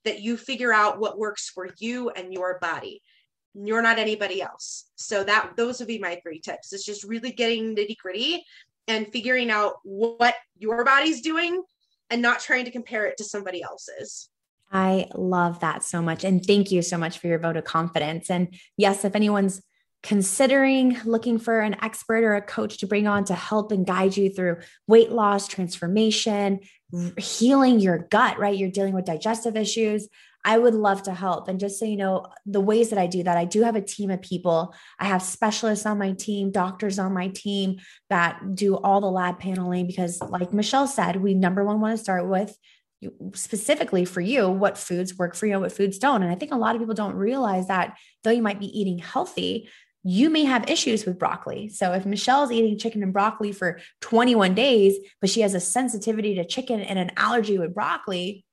that 0.04 0.20
you 0.20 0.36
figure 0.36 0.72
out 0.72 1.00
what 1.00 1.18
works 1.18 1.48
for 1.48 1.70
you 1.78 2.10
and 2.10 2.32
your 2.32 2.58
body. 2.60 3.02
You're 3.54 3.82
not 3.82 3.98
anybody 3.98 4.40
else. 4.40 4.86
So 4.96 5.24
that 5.24 5.52
those 5.56 5.78
would 5.78 5.88
be 5.88 5.98
my 5.98 6.20
three 6.22 6.40
tips. 6.40 6.72
It's 6.72 6.84
just 6.84 7.04
really 7.04 7.32
getting 7.32 7.76
nitty 7.76 7.98
gritty 7.98 8.44
and 8.88 9.06
figuring 9.08 9.50
out 9.50 9.74
what 9.84 10.34
your 10.58 10.84
body's 10.84 11.20
doing 11.20 11.62
and 12.10 12.22
not 12.22 12.40
trying 12.40 12.64
to 12.64 12.70
compare 12.70 13.06
it 13.06 13.16
to 13.18 13.24
somebody 13.24 13.62
else's. 13.62 14.28
I 14.72 15.08
love 15.14 15.60
that 15.60 15.82
so 15.82 16.00
much. 16.00 16.24
And 16.24 16.44
thank 16.44 16.70
you 16.70 16.82
so 16.82 16.96
much 16.96 17.18
for 17.18 17.26
your 17.26 17.38
vote 17.38 17.56
of 17.56 17.64
confidence. 17.64 18.30
And 18.30 18.54
yes, 18.76 19.04
if 19.04 19.14
anyone's 19.14 19.60
considering 20.02 20.98
looking 21.04 21.38
for 21.38 21.60
an 21.60 21.76
expert 21.82 22.24
or 22.24 22.34
a 22.34 22.42
coach 22.42 22.78
to 22.78 22.86
bring 22.86 23.06
on 23.06 23.24
to 23.24 23.34
help 23.34 23.70
and 23.70 23.86
guide 23.86 24.16
you 24.16 24.30
through 24.30 24.56
weight 24.86 25.12
loss, 25.12 25.46
transformation, 25.46 26.60
healing 27.18 27.80
your 27.80 27.98
gut, 28.10 28.38
right? 28.38 28.56
You're 28.56 28.70
dealing 28.70 28.94
with 28.94 29.04
digestive 29.04 29.56
issues. 29.56 30.08
I 30.44 30.58
would 30.58 30.74
love 30.74 31.04
to 31.04 31.14
help. 31.14 31.48
And 31.48 31.60
just 31.60 31.78
so 31.78 31.84
you 31.84 31.96
know, 31.96 32.26
the 32.46 32.60
ways 32.60 32.90
that 32.90 32.98
I 32.98 33.06
do 33.06 33.22
that, 33.22 33.36
I 33.36 33.44
do 33.44 33.62
have 33.62 33.76
a 33.76 33.80
team 33.80 34.10
of 34.10 34.22
people. 34.22 34.74
I 34.98 35.04
have 35.04 35.22
specialists 35.22 35.86
on 35.86 35.98
my 35.98 36.12
team, 36.12 36.50
doctors 36.50 36.98
on 36.98 37.14
my 37.14 37.28
team 37.28 37.78
that 38.10 38.54
do 38.54 38.76
all 38.76 39.00
the 39.00 39.10
lab 39.10 39.38
paneling 39.38 39.86
because, 39.86 40.20
like 40.20 40.52
Michelle 40.52 40.86
said, 40.88 41.16
we 41.16 41.34
number 41.34 41.64
one 41.64 41.80
want 41.80 41.96
to 41.96 42.02
start 42.02 42.26
with 42.26 42.56
specifically 43.34 44.04
for 44.04 44.20
you 44.20 44.48
what 44.48 44.78
foods 44.78 45.18
work 45.18 45.34
for 45.34 45.46
you 45.46 45.58
what 45.58 45.72
foods 45.72 45.98
don't 45.98 46.22
and 46.22 46.30
i 46.30 46.36
think 46.36 46.52
a 46.52 46.56
lot 46.56 46.76
of 46.76 46.80
people 46.80 46.94
don't 46.94 47.16
realize 47.16 47.66
that 47.66 47.98
though 48.22 48.30
you 48.30 48.40
might 48.40 48.60
be 48.60 48.78
eating 48.78 48.96
healthy 48.96 49.68
you 50.04 50.30
may 50.30 50.44
have 50.44 50.68
issues 50.68 51.06
with 51.06 51.18
broccoli. 51.18 51.68
So 51.68 51.92
if 51.92 52.04
Michelle's 52.04 52.50
eating 52.50 52.78
chicken 52.78 53.02
and 53.02 53.12
broccoli 53.12 53.52
for 53.52 53.80
21 54.00 54.54
days, 54.54 54.96
but 55.20 55.30
she 55.30 55.42
has 55.42 55.54
a 55.54 55.60
sensitivity 55.60 56.34
to 56.36 56.44
chicken 56.44 56.80
and 56.80 56.98
an 56.98 57.12
allergy 57.16 57.58
with 57.58 57.74
broccoli, 57.74 58.44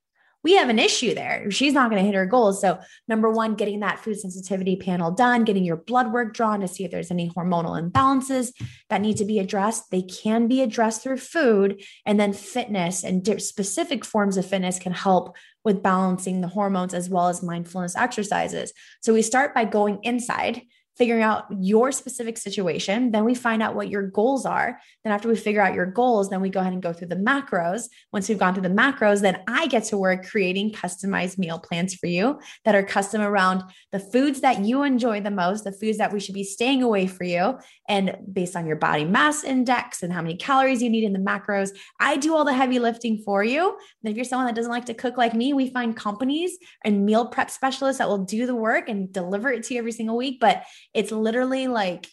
we 0.43 0.53
have 0.55 0.69
an 0.69 0.79
issue 0.79 1.13
there. 1.13 1.51
She's 1.51 1.73
not 1.73 1.89
going 1.89 2.01
to 2.01 2.05
hit 2.05 2.15
her 2.15 2.25
goals. 2.25 2.61
So, 2.61 2.79
number 3.07 3.29
one, 3.29 3.55
getting 3.55 3.81
that 3.81 3.99
food 3.99 4.19
sensitivity 4.19 4.77
panel 4.77 5.11
done, 5.11 5.43
getting 5.43 5.65
your 5.65 5.77
blood 5.77 6.13
work 6.13 6.33
drawn 6.33 6.61
to 6.61 6.67
see 6.67 6.85
if 6.85 6.91
there's 6.91 7.11
any 7.11 7.29
hormonal 7.29 7.79
imbalances 7.79 8.53
that 8.89 9.01
need 9.01 9.17
to 9.17 9.25
be 9.25 9.39
addressed. 9.39 9.91
They 9.91 10.01
can 10.01 10.47
be 10.47 10.61
addressed 10.61 11.03
through 11.03 11.17
food. 11.17 11.83
And 12.05 12.19
then 12.19 12.33
fitness 12.33 13.03
and 13.03 13.41
specific 13.41 14.05
forms 14.05 14.37
of 14.37 14.45
fitness 14.45 14.79
can 14.79 14.93
help 14.93 15.35
with 15.65 15.83
balancing 15.83 16.39
the 16.39 16.47
hormones 16.47 16.93
as 16.93 17.09
well 17.09 17.27
as 17.27 17.43
mindfulness 17.43 17.95
exercises. 17.97 18.71
So, 19.01 19.13
we 19.13 19.21
start 19.21 19.53
by 19.53 19.65
going 19.65 19.99
inside 20.03 20.61
figuring 20.99 21.23
out 21.23 21.45
your 21.61 21.93
specific 21.93 22.37
situation. 22.37 23.11
Then 23.11 23.23
we 23.23 23.33
find 23.33 23.63
out 23.63 23.73
what 23.73 23.89
your 23.89 24.03
goals 24.03 24.45
are. 24.45 24.77
Then, 25.03 25.13
after 25.13 25.29
we 25.29 25.35
figure 25.37 25.61
out 25.61 25.73
your 25.73 25.85
goals, 25.85 26.29
then 26.29 26.41
we 26.41 26.49
go 26.49 26.59
ahead 26.59 26.73
and 26.73 26.83
go 26.83 26.91
through 26.91 27.07
the 27.07 27.15
macros. 27.15 27.83
Once 28.11 28.27
we've 28.27 28.37
gone 28.37 28.53
through 28.53 28.63
the 28.63 28.69
macros, 28.69 29.21
then 29.21 29.41
I 29.47 29.67
get 29.67 29.85
to 29.85 29.97
work 29.97 30.27
creating 30.27 30.73
customized 30.73 31.37
meal 31.37 31.57
plans 31.57 31.95
for 31.95 32.07
you 32.07 32.39
that 32.65 32.75
are 32.75 32.83
custom 32.83 33.21
around 33.21 33.63
the 33.93 33.99
foods 33.99 34.41
that 34.41 34.65
you 34.65 34.83
enjoy 34.83 35.21
the 35.21 35.31
most, 35.31 35.63
the 35.63 35.71
foods 35.71 35.97
that 35.99 36.11
we 36.11 36.19
should 36.19 36.35
be 36.35 36.43
staying 36.43 36.83
away 36.83 37.07
for 37.07 37.23
you, 37.23 37.57
and 37.87 38.17
based 38.31 38.57
on 38.57 38.67
your 38.67 38.75
body 38.75 39.05
mass 39.05 39.43
index 39.43 40.03
and 40.03 40.11
how 40.11 40.21
many 40.21 40.35
calories 40.35 40.83
you 40.83 40.89
need 40.89 41.05
in 41.05 41.13
the 41.13 41.19
macros. 41.19 41.69
I 41.99 42.17
do 42.17 42.35
all 42.35 42.43
the 42.43 42.53
heavy 42.53 42.77
lifting 42.77 43.21
for 43.23 43.41
you. 43.41 43.77
And 44.03 44.11
if 44.11 44.17
you're 44.17 44.25
someone 44.25 44.47
that 44.47 44.55
doesn't 44.55 44.71
like 44.71 44.85
to 44.85 44.93
cook 44.93 45.17
like 45.17 45.33
me, 45.33 45.53
we 45.53 45.69
find 45.69 45.95
companies 45.95 46.57
and 46.83 47.05
meal 47.05 47.27
prep 47.27 47.49
specialists 47.49 47.99
that 47.99 48.09
will 48.09 48.25
do 48.25 48.45
the 48.45 48.55
work 48.55 48.89
and 48.89 49.11
deliver 49.13 49.49
it 49.49 49.63
to 49.63 49.73
you 49.73 49.79
every 49.79 49.93
single 49.93 50.17
week. 50.17 50.39
But 50.41 50.63
it's 50.93 51.11
literally 51.11 51.67
like 51.67 52.07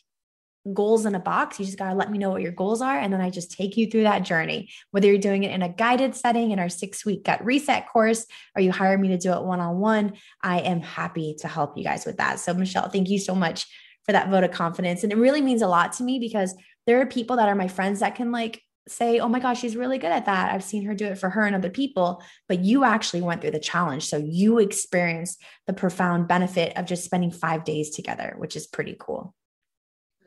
goals 0.73 1.07
in 1.07 1.15
a 1.15 1.21
box. 1.21 1.59
You 1.59 1.67
just 1.67 1.79
got 1.79 1.91
to 1.91 1.95
let 1.95 2.11
me 2.11 2.19
know 2.19 2.31
what 2.31 2.43
your 2.43 2.53
goals 2.53 2.83
are. 2.83 2.99
And 2.99 3.13
then 3.13 3.21
I 3.21 3.31
just 3.31 3.53
take 3.53 3.77
you 3.77 3.89
through 3.89 4.03
that 4.03 4.25
journey, 4.25 4.71
whether 4.91 5.07
you're 5.07 5.19
doing 5.19 5.45
it 5.45 5.53
in 5.53 5.63
a 5.63 5.69
guided 5.69 6.15
setting 6.15 6.51
in 6.51 6.59
our 6.59 6.69
six 6.69 7.05
week 7.05 7.25
gut 7.25 7.45
reset 7.45 7.89
course, 7.89 8.27
or 8.55 8.63
you 8.63 8.73
hire 8.73 8.99
me 8.99 9.09
to 9.09 9.19
do 9.19 9.33
it 9.33 9.45
one 9.45 9.61
on 9.61 9.79
one. 9.79 10.15
I 10.43 10.61
am 10.61 10.81
happy 10.81 11.37
to 11.41 11.49
help 11.49 11.77
you 11.77 11.85
guys 11.85 12.05
with 12.05 12.17
that. 12.17 12.41
So, 12.41 12.55
Michelle, 12.55 12.89
thank 12.89 13.09
you 13.09 13.19
so 13.19 13.35
much 13.35 13.67
for 14.05 14.13
that 14.13 14.31
vote 14.31 14.45
of 14.45 14.53
confidence. 14.53 15.03
And 15.03 15.13
it 15.13 15.19
really 15.19 15.41
means 15.41 15.63
a 15.63 15.69
lot 15.69 15.93
to 15.95 16.05
me 16.05 16.19
because 16.19 16.55
there 16.87 17.01
are 17.01 17.07
people 17.07 17.37
that 17.37 17.49
are 17.49 17.55
my 17.55 17.69
friends 17.69 18.01
that 18.01 18.15
can 18.15 18.33
like 18.33 18.63
say, 18.89 19.19
oh 19.19 19.29
my 19.29 19.41
gosh, 19.41 19.61
she's 19.61 19.77
really 19.77 19.99
good 19.99 20.13
at 20.13 20.27
that. 20.27 20.53
I've 20.53 20.63
seen 20.63 20.85
her 20.85 20.95
do 20.95 21.07
it 21.07 21.19
for 21.19 21.29
her 21.29 21.45
and 21.45 21.57
other 21.57 21.71
people, 21.71 22.23
but 22.49 22.61
you 22.61 22.85
actually 22.85 23.23
went 23.23 23.41
through 23.41 23.51
the 23.51 23.59
challenge. 23.59 24.05
So 24.05 24.17
you 24.17 24.59
experienced 24.59 25.43
the 25.67 25.73
profound 25.73 26.29
benefit 26.29 26.77
of 26.77 26.87
just 26.87 27.05
spending 27.05 27.31
five 27.31 27.65
days 27.65 27.91
together, 27.91 28.35
which 28.39 28.55
is 28.55 28.67
pretty 28.67 28.97
cool. 28.99 29.35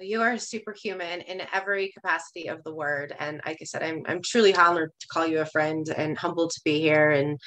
You 0.01 0.22
are 0.22 0.38
superhuman 0.38 1.22
in 1.22 1.41
every 1.53 1.91
capacity 1.91 2.47
of 2.47 2.64
the 2.64 2.74
word. 2.74 3.14
And 3.20 3.41
like 3.45 3.57
I 3.60 3.66
said, 3.66 3.84
I'm, 3.84 4.03
I'm 4.07 4.22
truly 4.22 4.55
honored 4.55 4.91
to 4.97 5.07
call 5.07 5.28
you 5.28 5.41
a 5.41 5.45
friend 5.45 5.89
and 5.89 6.18
humbled 6.18 6.51
to 6.51 6.62
be 6.64 6.80
here. 6.80 7.12
And 7.12 7.38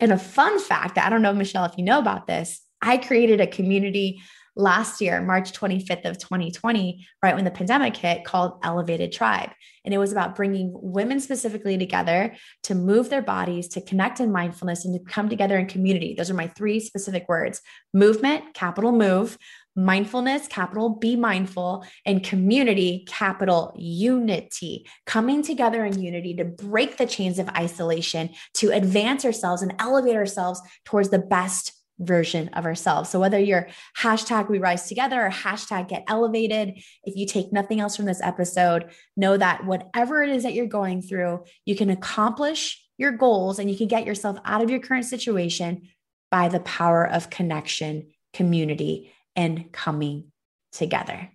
And 0.00 0.12
a 0.12 0.18
fun 0.18 0.58
fact 0.60 0.98
I 0.98 1.10
don't 1.10 1.22
know, 1.22 1.34
Michelle, 1.34 1.64
if 1.64 1.76
you 1.76 1.84
know 1.84 1.98
about 1.98 2.26
this, 2.26 2.60
I 2.80 2.96
created 2.96 3.40
a 3.40 3.46
community 3.46 4.20
last 4.58 5.00
year, 5.00 5.22
March 5.22 5.52
25th 5.52 6.04
of 6.04 6.18
2020, 6.18 7.06
right 7.22 7.34
when 7.34 7.44
the 7.44 7.50
pandemic 7.50 7.96
hit, 7.96 8.24
called 8.24 8.58
Elevated 8.62 9.12
Tribe. 9.12 9.50
And 9.84 9.94
it 9.94 9.98
was 9.98 10.12
about 10.12 10.34
bringing 10.34 10.72
women 10.74 11.20
specifically 11.20 11.78
together 11.78 12.34
to 12.64 12.74
move 12.74 13.08
their 13.08 13.22
bodies, 13.22 13.68
to 13.68 13.80
connect 13.80 14.20
in 14.20 14.32
mindfulness, 14.32 14.84
and 14.84 14.92
to 14.94 15.12
come 15.12 15.28
together 15.28 15.56
in 15.56 15.66
community. 15.66 16.14
Those 16.14 16.28
are 16.28 16.34
my 16.34 16.48
three 16.48 16.80
specific 16.80 17.26
words 17.28 17.62
movement, 17.94 18.52
capital 18.52 18.92
move, 18.92 19.38
mindfulness, 19.76 20.48
capital 20.48 20.90
be 20.90 21.14
mindful, 21.14 21.86
and 22.04 22.24
community, 22.24 23.04
capital 23.06 23.72
unity, 23.76 24.84
coming 25.06 25.40
together 25.40 25.84
in 25.84 26.02
unity 26.02 26.34
to 26.34 26.44
break 26.44 26.96
the 26.96 27.06
chains 27.06 27.38
of 27.38 27.48
isolation, 27.50 28.30
to 28.54 28.72
advance 28.72 29.24
ourselves 29.24 29.62
and 29.62 29.74
elevate 29.78 30.16
ourselves 30.16 30.60
towards 30.84 31.10
the 31.10 31.20
best 31.20 31.77
version 31.98 32.48
of 32.50 32.64
ourselves. 32.64 33.10
So 33.10 33.18
whether 33.20 33.38
you're 33.38 33.68
hashtag 33.98 34.48
we 34.48 34.58
rise 34.58 34.88
together 34.88 35.26
or 35.26 35.30
hashtag 35.30 35.88
get 35.88 36.04
elevated, 36.06 36.80
if 37.04 37.16
you 37.16 37.26
take 37.26 37.52
nothing 37.52 37.80
else 37.80 37.96
from 37.96 38.06
this 38.06 38.22
episode, 38.22 38.90
know 39.16 39.36
that 39.36 39.64
whatever 39.64 40.22
it 40.22 40.30
is 40.30 40.44
that 40.44 40.54
you're 40.54 40.66
going 40.66 41.02
through, 41.02 41.44
you 41.64 41.74
can 41.76 41.90
accomplish 41.90 42.84
your 42.98 43.12
goals 43.12 43.58
and 43.58 43.70
you 43.70 43.76
can 43.76 43.88
get 43.88 44.06
yourself 44.06 44.38
out 44.44 44.62
of 44.62 44.70
your 44.70 44.80
current 44.80 45.04
situation 45.04 45.88
by 46.30 46.48
the 46.48 46.60
power 46.60 47.06
of 47.06 47.30
connection, 47.30 48.08
community, 48.32 49.12
and 49.34 49.72
coming 49.72 50.32
together. 50.72 51.30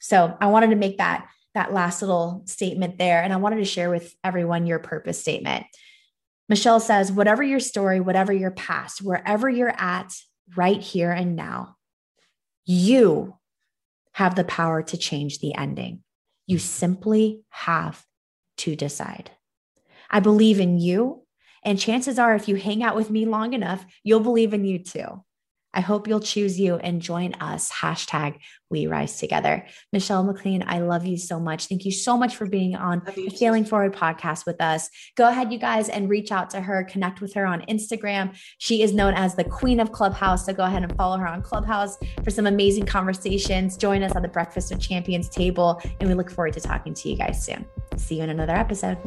So 0.00 0.36
I 0.40 0.46
wanted 0.46 0.70
to 0.70 0.76
make 0.76 0.98
that 0.98 1.26
that 1.54 1.72
last 1.72 2.00
little 2.00 2.42
statement 2.46 2.96
there 2.96 3.22
and 3.22 3.32
I 3.32 3.36
wanted 3.36 3.56
to 3.56 3.64
share 3.64 3.90
with 3.90 4.14
everyone 4.22 4.66
your 4.66 4.78
purpose 4.78 5.20
statement. 5.20 5.66
Michelle 6.50 6.80
says, 6.80 7.12
whatever 7.12 7.44
your 7.44 7.60
story, 7.60 8.00
whatever 8.00 8.32
your 8.32 8.50
past, 8.50 9.00
wherever 9.02 9.48
you're 9.48 9.72
at 9.80 10.12
right 10.56 10.82
here 10.82 11.12
and 11.12 11.36
now, 11.36 11.76
you 12.64 13.36
have 14.14 14.34
the 14.34 14.42
power 14.42 14.82
to 14.82 14.96
change 14.96 15.38
the 15.38 15.54
ending. 15.54 16.02
You 16.48 16.58
simply 16.58 17.42
have 17.50 18.04
to 18.58 18.74
decide. 18.74 19.30
I 20.10 20.18
believe 20.18 20.58
in 20.58 20.80
you. 20.80 21.22
And 21.62 21.78
chances 21.78 22.18
are, 22.18 22.34
if 22.34 22.48
you 22.48 22.56
hang 22.56 22.82
out 22.82 22.96
with 22.96 23.10
me 23.10 23.26
long 23.26 23.52
enough, 23.52 23.86
you'll 24.02 24.18
believe 24.18 24.52
in 24.52 24.64
you 24.64 24.80
too. 24.80 25.24
I 25.72 25.80
hope 25.80 26.08
you'll 26.08 26.20
choose 26.20 26.58
you 26.58 26.76
and 26.76 27.00
join 27.00 27.34
us. 27.34 27.70
Hashtag 27.70 28.38
we 28.70 28.86
rise 28.86 29.18
together. 29.18 29.66
Michelle 29.92 30.24
McLain, 30.24 30.64
I 30.66 30.78
love 30.78 31.04
you 31.04 31.18
so 31.18 31.40
much. 31.40 31.66
Thank 31.66 31.84
you 31.84 31.92
so 31.92 32.16
much 32.16 32.36
for 32.36 32.46
being 32.46 32.76
on 32.76 33.02
the 33.04 33.28
Failing 33.30 33.64
Forward 33.64 33.94
podcast 33.94 34.46
with 34.46 34.60
us. 34.60 34.88
Go 35.16 35.28
ahead, 35.28 35.52
you 35.52 35.58
guys, 35.58 35.88
and 35.88 36.08
reach 36.08 36.30
out 36.30 36.50
to 36.50 36.60
her, 36.60 36.84
connect 36.84 37.20
with 37.20 37.34
her 37.34 37.46
on 37.46 37.62
Instagram. 37.62 38.36
She 38.58 38.82
is 38.82 38.92
known 38.92 39.14
as 39.14 39.34
the 39.34 39.44
Queen 39.44 39.80
of 39.80 39.92
Clubhouse. 39.92 40.46
So 40.46 40.52
go 40.52 40.64
ahead 40.64 40.82
and 40.82 40.94
follow 40.96 41.18
her 41.18 41.26
on 41.26 41.42
Clubhouse 41.42 41.98
for 42.22 42.30
some 42.30 42.46
amazing 42.46 42.86
conversations. 42.86 43.76
Join 43.76 44.02
us 44.02 44.12
on 44.12 44.22
the 44.22 44.28
Breakfast 44.28 44.70
of 44.72 44.80
Champions 44.80 45.28
table. 45.28 45.80
And 45.98 46.08
we 46.08 46.14
look 46.14 46.30
forward 46.30 46.54
to 46.54 46.60
talking 46.60 46.94
to 46.94 47.08
you 47.08 47.16
guys 47.16 47.44
soon. 47.44 47.66
See 47.96 48.16
you 48.16 48.22
in 48.22 48.30
another 48.30 48.54
episode. 48.54 48.98